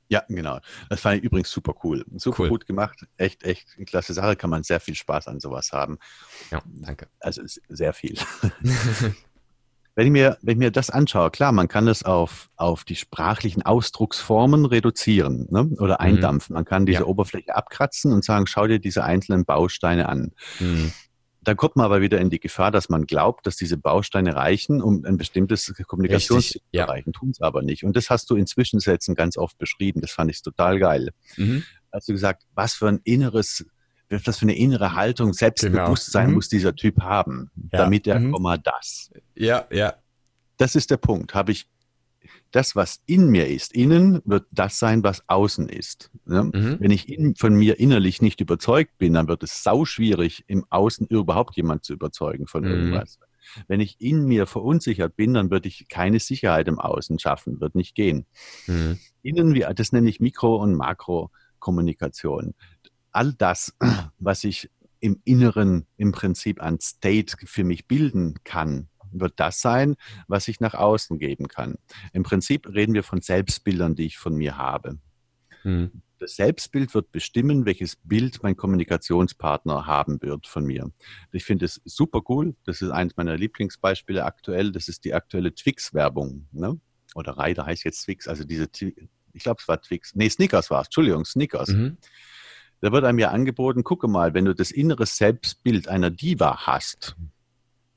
Ja, 0.10 0.24
genau. 0.30 0.60
Das 0.89 1.01
fand 1.01 1.18
ich 1.18 1.24
übrigens 1.24 1.51
super 1.51 1.74
cool. 1.84 2.05
Super 2.16 2.43
cool. 2.43 2.49
gut 2.49 2.66
gemacht. 2.66 3.05
Echt, 3.18 3.43
echt 3.43 3.68
eine 3.76 3.86
klasse 3.86 4.14
Sache. 4.14 4.38
Kann 4.38 4.49
man 4.49 4.64
sehr 4.64 4.80
viel 4.80 4.95
Spaß 4.95 5.28
an 5.28 5.41
sowas 5.41 5.74
haben. 5.74 5.97
Ja, 6.49 6.62
danke. 6.66 7.08
Also 7.20 7.41
sehr 7.68 7.91
viel. 7.91 8.18
Wenn 9.97 10.05
ich 10.05 10.11
mir, 10.11 10.37
wenn 10.43 10.51
ich 10.51 10.59
mir 10.59 10.69
das 10.69 10.91
anschaue, 10.91 11.31
klar, 11.31 11.51
man 11.51 11.67
kann 11.67 11.87
das 11.87 12.03
auf, 12.03 12.51
auf 12.55 12.83
die 12.83 12.95
sprachlichen 12.95 13.63
Ausdrucksformen 13.63 14.67
reduzieren 14.67 15.47
ne? 15.49 15.71
oder 15.79 15.95
mhm. 15.95 16.05
eindampfen. 16.05 16.53
Man 16.53 16.65
kann 16.65 16.85
diese 16.85 16.99
ja. 16.99 17.05
Oberfläche 17.05 17.55
abkratzen 17.55 18.13
und 18.13 18.23
sagen, 18.23 18.45
schau 18.45 18.67
dir 18.67 18.77
diese 18.77 19.03
einzelnen 19.03 19.43
Bausteine 19.43 20.07
an. 20.07 20.33
Mhm. 20.59 20.91
Da 21.41 21.55
kommt 21.55 21.77
man 21.77 21.85
aber 21.85 21.99
wieder 21.99 22.21
in 22.21 22.29
die 22.29 22.39
Gefahr, 22.39 22.69
dass 22.69 22.89
man 22.89 23.07
glaubt, 23.07 23.47
dass 23.47 23.55
diese 23.55 23.75
Bausteine 23.75 24.35
reichen, 24.35 24.83
um 24.83 25.03
ein 25.03 25.17
bestimmtes 25.17 25.73
Kommunikationsziel 25.87 26.61
zu 26.61 26.79
erreichen, 26.79 27.11
tun 27.11 27.31
es 27.31 27.41
aber 27.41 27.63
nicht. 27.63 27.83
Und 27.83 27.95
das 27.95 28.11
hast 28.11 28.29
du 28.29 28.35
in 28.35 28.45
Zwischensätzen 28.45 29.15
ganz 29.15 29.35
oft 29.35 29.57
beschrieben. 29.57 30.01
Das 30.01 30.11
fand 30.11 30.29
ich 30.29 30.43
total 30.43 30.77
geil. 30.77 31.09
Mhm. 31.37 31.63
Hast 31.91 32.07
du 32.07 32.13
gesagt, 32.13 32.43
was 32.53 32.75
für 32.75 32.87
ein 32.87 32.99
inneres 33.03 33.65
was 34.10 34.39
für 34.39 34.43
eine 34.43 34.55
innere 34.55 34.95
Haltung, 34.95 35.34
Selbstbewusstsein 35.34 36.28
genau. 36.28 36.36
muss 36.36 36.49
dieser 36.49 36.76
Typ 36.76 37.01
haben, 37.01 37.51
ja. 37.55 37.80
damit 37.80 38.08
er 38.08 38.20
mhm. 38.20 38.32
Komma 38.32 38.58
das. 38.58 39.12
Ja, 39.36 39.66
ja. 39.72 39.95
Das 40.58 40.76
ist 40.76 40.89
der 40.89 40.97
Punkt. 40.97 41.34
Habe 41.34 41.51
ich 41.51 41.68
das, 42.51 42.76
was 42.76 43.01
in 43.05 43.30
mir 43.30 43.47
ist, 43.47 43.74
innen 43.74 44.22
wird 44.26 44.45
das 44.51 44.80
sein, 44.80 45.03
was 45.03 45.28
außen 45.28 45.70
ist. 45.70 46.12
Ne? 46.26 46.43
Mhm. 46.43 46.78
Wenn 46.80 46.91
ich 46.91 47.10
in, 47.10 47.36
von 47.36 47.53
mir 47.53 47.80
innerlich 47.80 48.22
nicht 48.22 48.39
überzeugt 48.41 48.97
bin, 48.97 49.14
dann 49.14 49.28
wird 49.28 49.43
es 49.43 49.64
sau 49.64 49.86
schwierig, 49.86 50.43
im 50.47 50.66
Außen 50.70 51.08
überhaupt 51.08 51.55
jemand 51.58 51.84
zu 51.84 51.93
überzeugen 51.93 52.47
von 52.47 52.64
mhm. 52.64 52.70
irgendwas. 52.70 53.20
Wenn 53.68 53.80
ich 53.80 53.99
in 54.01 54.26
mir 54.26 54.45
verunsichert 54.45 55.16
bin, 55.16 55.34
dann 55.34 55.51
würde 55.51 55.68
ich 55.68 55.88
keine 55.88 56.20
Sicherheit 56.20 56.68
im 56.68 56.80
Außen 56.80 57.18
schaffen, 57.20 57.62
wird 57.62 57.76
nicht 57.76 57.95
gehen. 57.95 58.26
Mhm. 58.68 58.99
Innen, 59.22 59.53
das 59.76 59.91
nenne 59.91 60.10
ich 60.10 60.20
Mikro- 60.20 60.58
und 60.58 60.76
Makrokommunikation. 60.76 62.55
All 63.12 63.34
das, 63.34 63.74
was 64.20 64.43
ich 64.43 64.70
im 64.99 65.22
Inneren 65.24 65.86
im 65.97 66.12
Prinzip 66.12 66.62
an 66.62 66.80
State 66.80 67.38
für 67.45 67.64
mich 67.64 67.88
bilden 67.88 68.36
kann, 68.43 68.89
wird 69.12 69.34
das 69.39 69.62
sein, 69.62 69.95
was 70.28 70.47
ich 70.47 70.60
nach 70.60 70.74
außen 70.74 71.18
geben 71.20 71.47
kann. 71.47 71.76
Im 72.14 72.24
Prinzip 72.24 72.68
reden 72.68 72.93
wir 72.93 73.03
von 73.03 73.22
Selbstbildern, 73.22 73.95
die 73.95 74.05
ich 74.05 74.18
von 74.18 74.36
mir 74.36 74.58
habe. 74.58 74.99
Hm. 75.62 76.01
Das 76.20 76.36
Selbstbild 76.36 76.95
wird 76.95 77.12
bestimmen, 77.12 77.66
welches 77.66 77.95
Bild 77.95 78.41
mein 78.41 78.58
Kommunikationspartner 78.58 79.86
haben 79.86 80.20
wird 80.22 80.47
von 80.47 80.66
mir. 80.66 80.91
Ich 81.32 81.45
finde 81.45 81.66
es 81.66 81.80
super 81.86 82.22
cool. 82.28 82.55
Das 82.66 82.82
ist 82.82 82.89
eines 82.89 83.16
meiner 83.18 83.38
Lieblingsbeispiele 83.38 84.26
aktuell. 84.26 84.72
Das 84.72 84.88
ist 84.88 85.05
die 85.05 85.14
aktuelle 85.14 85.53
Twix-Werbung. 85.53 86.47
Ne? 86.51 86.80
Oder 87.14 87.38
Reiter 87.38 87.68
heißt 87.68 87.84
jetzt 87.84 88.03
Twix. 88.03 88.28
Also 88.28 88.45
diese, 88.45 88.68
ich 89.34 89.43
glaube, 89.43 89.60
es 89.62 89.68
war 89.68 89.80
Twix. 89.80 90.16
Nee, 90.16 90.30
Snickers 90.30 90.72
war 90.72 90.82
es. 90.82 90.88
Entschuldigung, 90.88 91.24
Snickers. 91.24 91.70
Mhm. 91.70 91.97
Da 92.82 92.91
wird 92.91 93.05
einem 93.05 93.19
ja 93.19 93.32
angeboten, 93.32 93.84
gucke 93.84 94.07
mal, 94.07 94.34
wenn 94.34 94.45
du 94.45 94.53
das 94.53 94.71
innere 94.71 95.05
Selbstbild 95.05 95.88
einer 95.88 96.11
Diva 96.11 96.67
hast, 96.67 97.15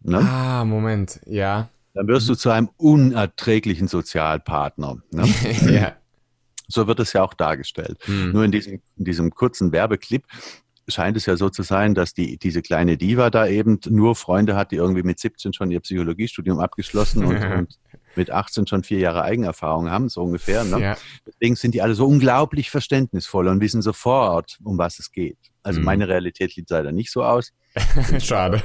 Ne? 0.03 0.19
Ah, 0.19 0.65
Moment, 0.65 1.21
ja. 1.27 1.69
Dann 1.95 2.09
wirst 2.09 2.29
du 2.29 2.35
zu 2.35 2.51
einem 2.51 2.71
unerträglichen 2.77 3.89
Sozialpartner. 3.89 4.99
Ne? 5.11 5.25
ja. 5.71 5.97
So 6.69 6.87
wird 6.87 7.01
es 7.01 7.13
ja 7.13 7.23
auch 7.23 7.35
dargestellt. 7.35 7.99
Hm. 8.05 8.33
Nur 8.33 8.45
in 8.45 8.53
diesem, 8.53 8.81
in 8.97 9.05
diesem 9.05 9.31
kurzen 9.35 9.73
Werbeclip 9.73 10.25
scheint 10.91 11.17
es 11.17 11.27
ja 11.27 11.37
so 11.37 11.49
zu 11.49 11.63
sein, 11.63 11.95
dass 11.95 12.15
die, 12.15 12.39
diese 12.39 12.63
kleine 12.63 12.97
Diva 12.97 13.31
da 13.31 13.47
eben 13.47 13.79
nur 13.89 14.17
Freunde 14.17 14.57
hat, 14.57 14.73
die 14.73 14.77
irgendwie 14.77 15.03
mit 15.03 15.19
17 15.19 15.53
schon 15.53 15.71
ihr 15.71 15.81
Psychologiestudium 15.81 16.59
abgeschlossen 16.61 17.25
und, 17.25 17.43
und 17.43 17.79
mit 18.17 18.31
18 18.31 18.67
schon 18.67 18.83
vier 18.83 18.99
Jahre 18.99 19.23
Eigenerfahrung 19.23 19.91
haben, 19.91 20.09
so 20.09 20.23
ungefähr. 20.23 20.65
Ne? 20.65 20.81
Ja. 20.81 20.97
Deswegen 21.27 21.57
sind 21.57 21.75
die 21.75 21.83
alle 21.83 21.95
so 21.95 22.07
unglaublich 22.07 22.71
verständnisvoll 22.71 23.49
und 23.49 23.61
wissen 23.61 23.83
sofort, 23.83 24.59
um 24.63 24.79
was 24.79 24.99
es 24.99 25.13
geht. 25.13 25.39
Also 25.63 25.81
mhm. 25.81 25.87
meine 25.87 26.09
Realität 26.09 26.53
sieht 26.53 26.71
leider 26.71 26.93
nicht 26.93 27.11
so 27.11 27.23
aus. 27.23 27.53
Schade 28.19 28.63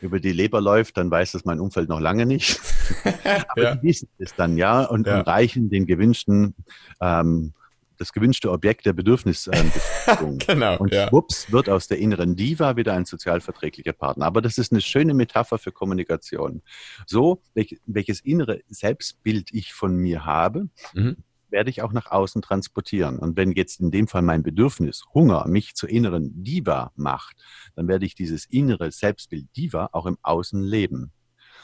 über 0.00 0.20
die 0.20 0.32
Leber 0.32 0.60
läuft, 0.60 0.96
dann 0.96 1.10
weiß 1.10 1.32
das 1.32 1.44
mein 1.44 1.60
Umfeld 1.60 1.88
noch 1.88 2.00
lange 2.00 2.26
nicht. 2.26 2.60
Aber 3.48 3.62
ja. 3.62 3.74
die 3.74 3.82
wissen 3.82 4.08
es 4.18 4.34
dann, 4.34 4.56
ja, 4.56 4.84
und, 4.84 5.06
ja. 5.06 5.18
und 5.18 5.26
reichen 5.26 5.70
den 5.70 5.86
gewünschten, 5.86 6.54
ähm, 7.00 7.54
das 8.00 8.12
gewünschte 8.12 8.50
Objekt 8.50 8.86
der 8.86 8.94
Bedürfnisbefriedigung. 8.94 10.38
genau, 10.46 10.78
und 10.78 10.92
ja. 10.92 11.08
schwupps 11.08 11.52
wird 11.52 11.68
aus 11.68 11.86
der 11.86 11.98
inneren 11.98 12.34
Diva 12.34 12.76
wieder 12.76 12.94
ein 12.94 13.04
sozialverträglicher 13.04 13.92
Partner. 13.92 14.24
Aber 14.24 14.40
das 14.40 14.56
ist 14.56 14.72
eine 14.72 14.80
schöne 14.80 15.12
Metapher 15.12 15.58
für 15.58 15.70
Kommunikation. 15.70 16.62
So, 17.06 17.42
welches 17.86 18.20
innere 18.20 18.62
Selbstbild 18.68 19.52
ich 19.52 19.74
von 19.74 19.96
mir 19.96 20.24
habe, 20.24 20.68
mhm 20.94 21.18
werde 21.52 21.68
ich 21.68 21.82
auch 21.82 21.92
nach 21.92 22.06
außen 22.12 22.42
transportieren. 22.42 23.18
Und 23.18 23.36
wenn 23.36 23.50
jetzt 23.50 23.80
in 23.80 23.90
dem 23.90 24.06
Fall 24.06 24.22
mein 24.22 24.44
Bedürfnis 24.44 25.04
Hunger 25.12 25.48
mich 25.48 25.74
zur 25.74 25.88
inneren 25.88 26.44
Diva 26.44 26.92
macht, 26.94 27.36
dann 27.74 27.88
werde 27.88 28.06
ich 28.06 28.14
dieses 28.14 28.44
innere 28.44 28.92
Selbstbild 28.92 29.48
Diva 29.56 29.88
auch 29.90 30.06
im 30.06 30.16
Außen 30.22 30.62
leben. 30.62 31.10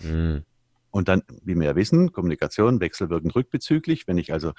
Mhm. 0.00 0.42
Und 0.90 1.08
dann, 1.08 1.22
wie 1.44 1.54
wir 1.54 1.66
ja 1.66 1.76
wissen, 1.76 2.10
Kommunikation 2.10 2.80
wechselwirkend 2.80 3.34
rückbezüglich. 3.36 4.08
Wenn 4.08 4.18
ich 4.18 4.32
also 4.32 4.52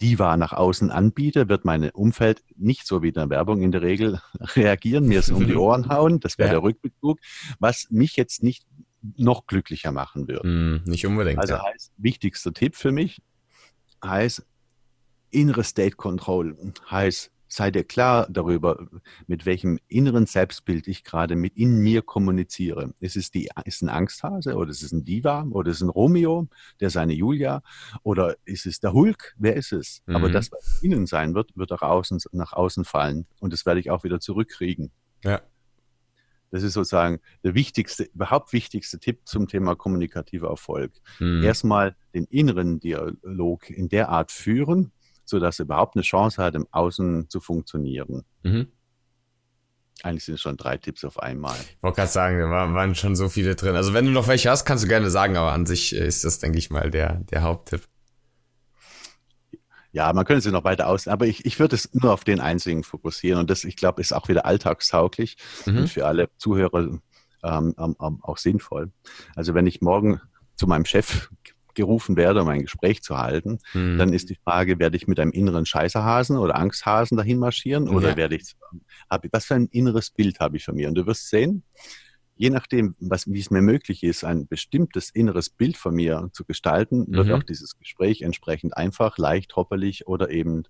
Diva 0.00 0.36
nach 0.36 0.52
außen 0.52 0.90
anbiete, 0.90 1.48
wird 1.48 1.64
mein 1.64 1.90
Umfeld 1.90 2.42
nicht 2.56 2.86
so 2.86 3.02
wie 3.02 3.08
in 3.08 3.14
der 3.14 3.30
Werbung 3.30 3.62
in 3.62 3.72
der 3.72 3.82
Regel 3.82 4.20
reagieren, 4.40 5.06
mir 5.06 5.20
es 5.20 5.30
um 5.30 5.46
die 5.46 5.56
Ohren 5.56 5.88
hauen. 5.88 6.20
Das 6.20 6.38
wäre 6.38 6.48
ja. 6.48 6.54
der 6.54 6.62
Rückbezug, 6.62 7.18
was 7.58 7.88
mich 7.90 8.16
jetzt 8.16 8.42
nicht 8.42 8.66
noch 9.16 9.46
glücklicher 9.46 9.92
machen 9.92 10.28
würde. 10.28 10.46
Mm, 10.46 10.82
nicht 10.84 11.06
unbedingt. 11.06 11.38
Also 11.38 11.54
ja. 11.54 11.64
heißt, 11.64 11.92
wichtigster 11.96 12.52
Tipp 12.52 12.76
für 12.76 12.92
mich, 12.92 13.22
heißt 14.04 14.46
innere 15.30 15.64
State 15.64 15.96
Control, 15.96 16.56
heißt 16.90 17.30
sei 17.52 17.70
dir 17.70 17.84
klar 17.84 18.28
darüber, 18.30 18.86
mit 19.26 19.44
welchem 19.44 19.78
inneren 19.88 20.26
Selbstbild 20.26 20.86
ich 20.86 21.02
gerade 21.02 21.34
mit 21.34 21.56
in 21.56 21.78
mir 21.78 22.00
kommuniziere. 22.00 22.94
Ist 23.00 23.16
es 23.16 23.30
die, 23.30 23.50
ist 23.64 23.82
ein 23.82 23.88
Angsthase 23.88 24.54
oder 24.54 24.70
ist 24.70 24.82
es 24.82 24.92
ein 24.92 25.04
Diva 25.04 25.44
oder 25.50 25.70
ist 25.70 25.78
es 25.78 25.82
ein 25.82 25.88
Romeo, 25.88 26.48
der 26.78 26.90
seine 26.90 27.12
Julia 27.12 27.62
oder 28.04 28.36
ist 28.44 28.66
es 28.66 28.78
der 28.78 28.92
Hulk? 28.92 29.34
Wer 29.36 29.56
ist 29.56 29.72
es? 29.72 30.02
Mhm. 30.06 30.16
Aber 30.16 30.30
das, 30.30 30.52
was 30.52 30.80
innen 30.82 31.06
sein 31.06 31.34
wird, 31.34 31.50
wird 31.56 31.72
auch 31.72 31.82
außen, 31.82 32.20
nach 32.32 32.52
außen 32.52 32.84
fallen 32.84 33.26
und 33.40 33.52
das 33.52 33.66
werde 33.66 33.80
ich 33.80 33.90
auch 33.90 34.04
wieder 34.04 34.20
zurückkriegen. 34.20 34.92
Ja. 35.24 35.42
Das 36.52 36.62
ist 36.62 36.72
sozusagen 36.74 37.20
der 37.44 37.54
wichtigste, 37.54 38.04
überhaupt 38.04 38.52
wichtigste 38.52 38.98
Tipp 38.98 39.20
zum 39.24 39.48
Thema 39.48 39.76
kommunikativer 39.76 40.48
Erfolg. 40.48 40.92
Mhm. 41.18 41.42
Erstmal 41.42 41.96
den 42.14 42.24
inneren 42.24 42.80
Dialog 42.80 43.70
in 43.70 43.88
der 43.88 44.08
Art 44.08 44.32
führen, 44.32 44.92
sodass 45.30 45.58
er 45.58 45.64
überhaupt 45.64 45.96
eine 45.96 46.02
Chance 46.02 46.42
hat, 46.42 46.54
im 46.54 46.66
Außen 46.70 47.30
zu 47.30 47.40
funktionieren. 47.40 48.24
Mhm. 48.42 48.68
Eigentlich 50.02 50.24
sind 50.24 50.34
es 50.36 50.40
schon 50.40 50.56
drei 50.56 50.78
Tipps 50.78 51.04
auf 51.04 51.18
einmal. 51.18 51.56
Ich 51.58 51.82
wollte 51.82 51.96
gerade 51.96 52.10
sagen, 52.10 52.38
da 52.38 52.48
waren 52.48 52.94
schon 52.94 53.16
so 53.16 53.28
viele 53.28 53.54
drin. 53.54 53.76
Also 53.76 53.92
wenn 53.92 54.06
du 54.06 54.10
noch 54.10 54.28
welche 54.28 54.50
hast, 54.50 54.64
kannst 54.64 54.84
du 54.84 54.88
gerne 54.88 55.10
sagen, 55.10 55.36
aber 55.36 55.52
an 55.52 55.66
sich 55.66 55.94
ist 55.94 56.24
das, 56.24 56.38
denke 56.38 56.58
ich 56.58 56.70
mal, 56.70 56.90
der, 56.90 57.16
der 57.30 57.42
Haupttipp. 57.42 57.82
Ja, 59.92 60.12
man 60.12 60.24
könnte 60.24 60.40
sie 60.42 60.52
noch 60.52 60.64
weiter 60.64 60.86
aus, 60.86 61.08
aber 61.08 61.26
ich, 61.26 61.44
ich 61.44 61.58
würde 61.58 61.74
es 61.74 61.92
nur 61.92 62.12
auf 62.12 62.24
den 62.24 62.40
einzigen 62.40 62.84
fokussieren 62.84 63.40
und 63.40 63.50
das, 63.50 63.64
ich 63.64 63.76
glaube, 63.76 64.00
ist 64.00 64.12
auch 64.12 64.28
wieder 64.28 64.46
alltagstauglich 64.46 65.36
mhm. 65.66 65.78
und 65.78 65.88
für 65.88 66.06
alle 66.06 66.30
Zuhörer 66.38 67.00
ähm, 67.42 67.74
ähm, 67.76 67.96
auch 67.98 68.38
sinnvoll. 68.38 68.92
Also 69.34 69.54
wenn 69.54 69.66
ich 69.66 69.80
morgen 69.80 70.20
zu 70.54 70.66
meinem 70.66 70.84
Chef 70.84 71.30
gerufen 71.80 72.16
werde, 72.16 72.42
um 72.42 72.48
ein 72.48 72.62
Gespräch 72.62 73.02
zu 73.02 73.18
halten, 73.18 73.58
mhm. 73.74 73.98
dann 73.98 74.12
ist 74.12 74.30
die 74.30 74.38
Frage, 74.42 74.78
werde 74.78 74.96
ich 74.96 75.06
mit 75.06 75.18
einem 75.18 75.32
inneren 75.32 75.66
Scheißerhasen 75.66 76.36
oder 76.36 76.56
Angsthasen 76.56 77.16
dahin 77.16 77.38
marschieren 77.38 77.88
oder 77.88 78.10
ja. 78.10 78.16
werde 78.16 78.36
ich, 78.36 78.54
hab, 79.08 79.24
was 79.32 79.46
für 79.46 79.54
ein 79.54 79.66
inneres 79.66 80.10
Bild 80.10 80.40
habe 80.40 80.56
ich 80.56 80.64
von 80.64 80.76
mir? 80.76 80.88
Und 80.88 80.94
du 80.94 81.06
wirst 81.06 81.28
sehen, 81.28 81.64
je 82.36 82.50
nachdem, 82.50 82.94
was, 83.00 83.26
wie 83.26 83.40
es 83.40 83.50
mir 83.50 83.62
möglich 83.62 84.02
ist, 84.02 84.24
ein 84.24 84.46
bestimmtes 84.46 85.10
inneres 85.10 85.50
Bild 85.50 85.76
von 85.76 85.94
mir 85.94 86.30
zu 86.32 86.44
gestalten, 86.44 87.06
wird 87.08 87.26
mhm. 87.26 87.34
auch 87.34 87.42
dieses 87.42 87.78
Gespräch 87.78 88.22
entsprechend 88.22 88.76
einfach, 88.76 89.18
leicht, 89.18 89.56
hopperlich 89.56 90.06
oder 90.06 90.30
eben 90.30 90.64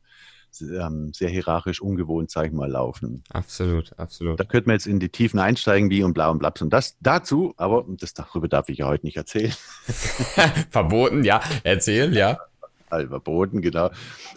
ähm, 0.60 1.12
sehr 1.14 1.28
hierarchisch 1.28 1.80
ungewohnt, 1.80 2.30
sag 2.30 2.46
ich 2.46 2.52
mal, 2.52 2.70
laufen. 2.70 3.22
Absolut, 3.30 3.98
absolut. 3.98 4.38
Da 4.38 4.44
könnte 4.44 4.68
man 4.68 4.74
jetzt 4.74 4.86
in 4.86 5.00
die 5.00 5.08
Tiefen 5.08 5.38
einsteigen, 5.38 5.90
wie 5.90 6.02
und 6.02 6.14
bla 6.14 6.28
und 6.28 6.38
blaps 6.38 6.62
und 6.62 6.70
das 6.70 6.96
dazu, 7.00 7.54
aber 7.56 7.84
das 7.88 8.14
darüber 8.14 8.48
darf 8.48 8.68
ich 8.68 8.78
ja 8.78 8.86
heute 8.86 9.06
nicht 9.06 9.16
erzählen. 9.16 9.52
Verboten, 10.70 11.24
ja, 11.24 11.40
erzählen, 11.62 12.12
ja. 12.12 12.38
Verboten, 12.88 13.62
genau. 13.62 13.90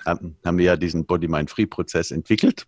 Ähm, 0.05 0.35
haben 0.45 0.57
wir 0.57 0.65
ja 0.65 0.77
diesen 0.77 1.05
Body-Mind-Free-Prozess 1.05 2.11
entwickelt, 2.11 2.67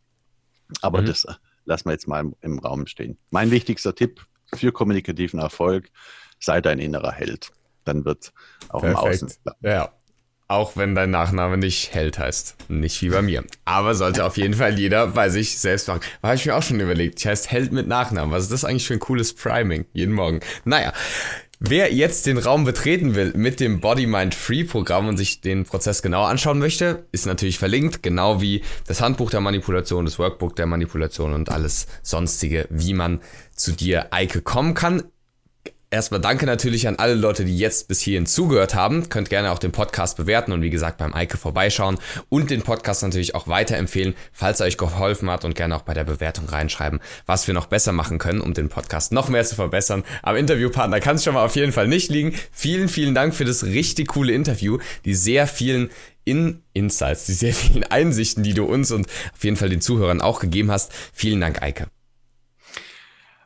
aber 0.81 1.01
mhm. 1.01 1.05
das 1.07 1.27
lassen 1.65 1.85
wir 1.85 1.93
jetzt 1.93 2.07
mal 2.07 2.21
im, 2.21 2.35
im 2.41 2.59
Raum 2.59 2.87
stehen. 2.87 3.17
Mein 3.29 3.51
wichtigster 3.51 3.93
Tipp 3.93 4.25
für 4.53 4.71
kommunikativen 4.71 5.39
Erfolg, 5.39 5.89
sei 6.39 6.61
dein 6.61 6.79
innerer 6.79 7.11
Held. 7.11 7.51
Dann 7.83 8.05
wird 8.05 8.33
auch 8.69 8.81
Perfekt. 8.81 9.21
im 9.21 9.27
Außen. 9.27 9.33
Ja. 9.61 9.91
Auch 10.47 10.77
wenn 10.77 10.93
dein 10.93 11.09
Nachname 11.09 11.57
nicht 11.57 11.93
Held 11.93 12.19
heißt. 12.19 12.55
Nicht 12.69 13.01
wie 13.01 13.09
bei 13.09 13.23
mir. 13.23 13.43
Aber 13.65 13.95
sollte 13.95 14.25
auf 14.25 14.37
jeden 14.37 14.53
Fall 14.53 14.77
jeder 14.77 15.07
bei 15.07 15.29
sich 15.29 15.57
selbst 15.57 15.87
machen. 15.87 16.01
Habe 16.21 16.35
ich 16.35 16.45
mir 16.45 16.55
auch 16.55 16.61
schon 16.61 16.79
überlegt. 16.79 17.19
Ich 17.19 17.25
heiße 17.25 17.49
Held 17.49 17.71
mit 17.71 17.87
Nachnamen. 17.87 18.31
Was 18.31 18.43
ist 18.43 18.51
das 18.51 18.63
eigentlich 18.63 18.85
für 18.85 18.93
ein 18.93 18.99
cooles 18.99 19.33
Priming? 19.33 19.85
Jeden 19.93 20.13
Morgen. 20.13 20.41
Naja. 20.63 20.93
Wer 21.59 21.93
jetzt 21.93 22.25
den 22.25 22.37
Raum 22.37 22.65
betreten 22.65 23.15
will 23.15 23.31
mit 23.33 23.61
dem 23.61 23.79
Body 23.79 24.07
Mind 24.07 24.35
Free 24.35 24.65
Programm 24.65 25.07
und 25.07 25.15
sich 25.15 25.39
den 25.39 25.63
Prozess 25.63 26.01
genau 26.01 26.25
anschauen 26.25 26.59
möchte, 26.59 27.07
ist 27.13 27.25
natürlich 27.25 27.57
verlinkt, 27.57 28.03
genau 28.03 28.41
wie 28.41 28.61
das 28.87 28.99
Handbuch 28.99 29.31
der 29.31 29.39
Manipulation, 29.39 30.03
das 30.03 30.19
Workbook 30.19 30.57
der 30.57 30.65
Manipulation 30.65 31.33
und 31.33 31.49
alles 31.49 31.87
sonstige, 32.03 32.67
wie 32.69 32.93
man 32.93 33.21
zu 33.55 33.71
dir, 33.71 34.07
Eike, 34.11 34.41
kommen 34.41 34.73
kann. 34.73 35.03
Erstmal 35.95 36.21
danke 36.21 36.45
natürlich 36.45 36.87
an 36.87 36.97
alle 36.97 37.15
Leute, 37.15 37.45
die 37.45 37.57
jetzt 37.57 37.87
bis 37.87 38.01
hierhin 38.01 38.25
zugehört 38.25 38.75
haben. 38.75 39.09
Könnt 39.09 39.29
gerne 39.29 39.51
auch 39.51 39.59
den 39.59 39.71
Podcast 39.71 40.17
bewerten 40.17 40.51
und 40.51 40.61
wie 40.61 40.69
gesagt 40.69 40.97
beim 40.97 41.13
Eike 41.13 41.37
vorbeischauen 41.37 41.97
und 42.29 42.51
den 42.51 42.61
Podcast 42.61 43.01
natürlich 43.01 43.33
auch 43.33 43.47
weiterempfehlen, 43.47 44.13
falls 44.31 44.59
er 44.59 44.67
euch 44.67 44.77
geholfen 44.77 45.29
hat 45.29 45.45
und 45.45 45.55
gerne 45.55 45.75
auch 45.75 45.81
bei 45.81 45.93
der 45.93 46.03
Bewertung 46.03 46.47
reinschreiben, 46.47 46.99
was 47.25 47.47
wir 47.47 47.53
noch 47.53 47.65
besser 47.65 47.93
machen 47.93 48.19
können, 48.19 48.41
um 48.41 48.53
den 48.53 48.69
Podcast 48.69 49.11
noch 49.11 49.29
mehr 49.29 49.45
zu 49.45 49.55
verbessern. 49.55 50.03
Am 50.21 50.35
Interviewpartner 50.35 50.99
kann 50.99 51.15
es 51.15 51.23
schon 51.23 51.33
mal 51.33 51.45
auf 51.45 51.55
jeden 51.55 51.71
Fall 51.71 51.87
nicht 51.87 52.09
liegen. 52.09 52.35
Vielen, 52.51 52.89
vielen 52.89 53.15
Dank 53.15 53.33
für 53.33 53.45
das 53.45 53.63
richtig 53.63 54.09
coole 54.09 54.33
Interview, 54.33 54.77
die 55.05 55.15
sehr 55.15 55.47
vielen 55.47 55.89
in 56.25 56.61
Insights, 56.73 57.25
die 57.25 57.33
sehr 57.33 57.53
vielen 57.53 57.83
Einsichten, 57.83 58.43
die 58.43 58.53
du 58.53 58.65
uns 58.65 58.91
und 58.91 59.07
auf 59.33 59.43
jeden 59.43 59.55
Fall 59.55 59.69
den 59.69 59.81
Zuhörern 59.81 60.21
auch 60.21 60.39
gegeben 60.39 60.71
hast. 60.71 60.91
Vielen 61.13 61.39
Dank, 61.39 61.61
Eike. 61.61 61.87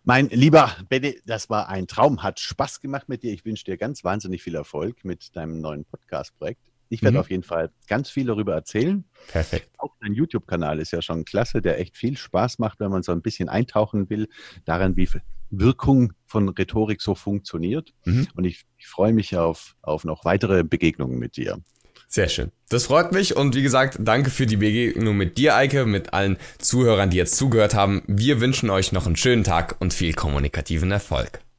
Mein 0.03 0.29
lieber 0.29 0.75
Benny, 0.87 1.19
das 1.25 1.49
war 1.49 1.69
ein 1.69 1.87
Traum, 1.87 2.23
hat 2.23 2.39
Spaß 2.39 2.81
gemacht 2.81 3.09
mit 3.09 3.23
dir. 3.23 3.33
Ich 3.33 3.45
wünsche 3.45 3.65
dir 3.65 3.77
ganz 3.77 4.03
wahnsinnig 4.03 4.41
viel 4.41 4.55
Erfolg 4.55 5.03
mit 5.03 5.35
deinem 5.35 5.61
neuen 5.61 5.85
Podcast-Projekt. 5.85 6.61
Ich 6.89 7.03
werde 7.03 7.17
mhm. 7.17 7.19
auf 7.21 7.29
jeden 7.29 7.43
Fall 7.43 7.71
ganz 7.87 8.09
viel 8.09 8.25
darüber 8.25 8.53
erzählen. 8.55 9.05
Perfekt. 9.27 9.69
Auch 9.77 9.95
dein 10.01 10.13
YouTube-Kanal 10.13 10.79
ist 10.79 10.91
ja 10.91 11.01
schon 11.01 11.23
klasse, 11.23 11.61
der 11.61 11.79
echt 11.79 11.95
viel 11.95 12.17
Spaß 12.17 12.57
macht, 12.57 12.79
wenn 12.79 12.89
man 12.89 13.03
so 13.03 13.11
ein 13.11 13.21
bisschen 13.21 13.47
eintauchen 13.47 14.09
will, 14.09 14.27
daran, 14.65 14.97
wie 14.97 15.07
Wirkung 15.51 16.13
von 16.25 16.49
Rhetorik 16.49 17.01
so 17.01 17.13
funktioniert. 17.13 17.93
Mhm. 18.05 18.27
Und 18.35 18.45
ich, 18.45 18.65
ich 18.77 18.87
freue 18.87 19.13
mich 19.13 19.37
auf, 19.37 19.75
auf 19.81 20.03
noch 20.03 20.25
weitere 20.25 20.63
Begegnungen 20.63 21.19
mit 21.19 21.37
dir. 21.37 21.59
Sehr 22.11 22.27
schön. 22.27 22.51
Das 22.69 22.87
freut 22.87 23.11
mich 23.11 23.35
und 23.35 23.55
wie 23.55 23.61
gesagt, 23.61 23.97
danke 23.99 24.31
für 24.31 24.47
die 24.47 24.57
Begegnung 24.57 25.15
mit 25.15 25.37
dir, 25.37 25.55
Eike, 25.55 25.85
mit 25.85 26.11
allen 26.11 26.37
Zuhörern, 26.57 27.11
die 27.11 27.17
jetzt 27.17 27.37
zugehört 27.37 27.75
haben. 27.75 28.01
Wir 28.07 28.41
wünschen 28.41 28.71
euch 28.71 28.91
noch 28.91 29.05
einen 29.05 29.15
schönen 29.15 29.43
Tag 29.43 29.75
und 29.79 29.93
viel 29.93 30.13
kommunikativen 30.13 30.89
Erfolg. 30.91 31.39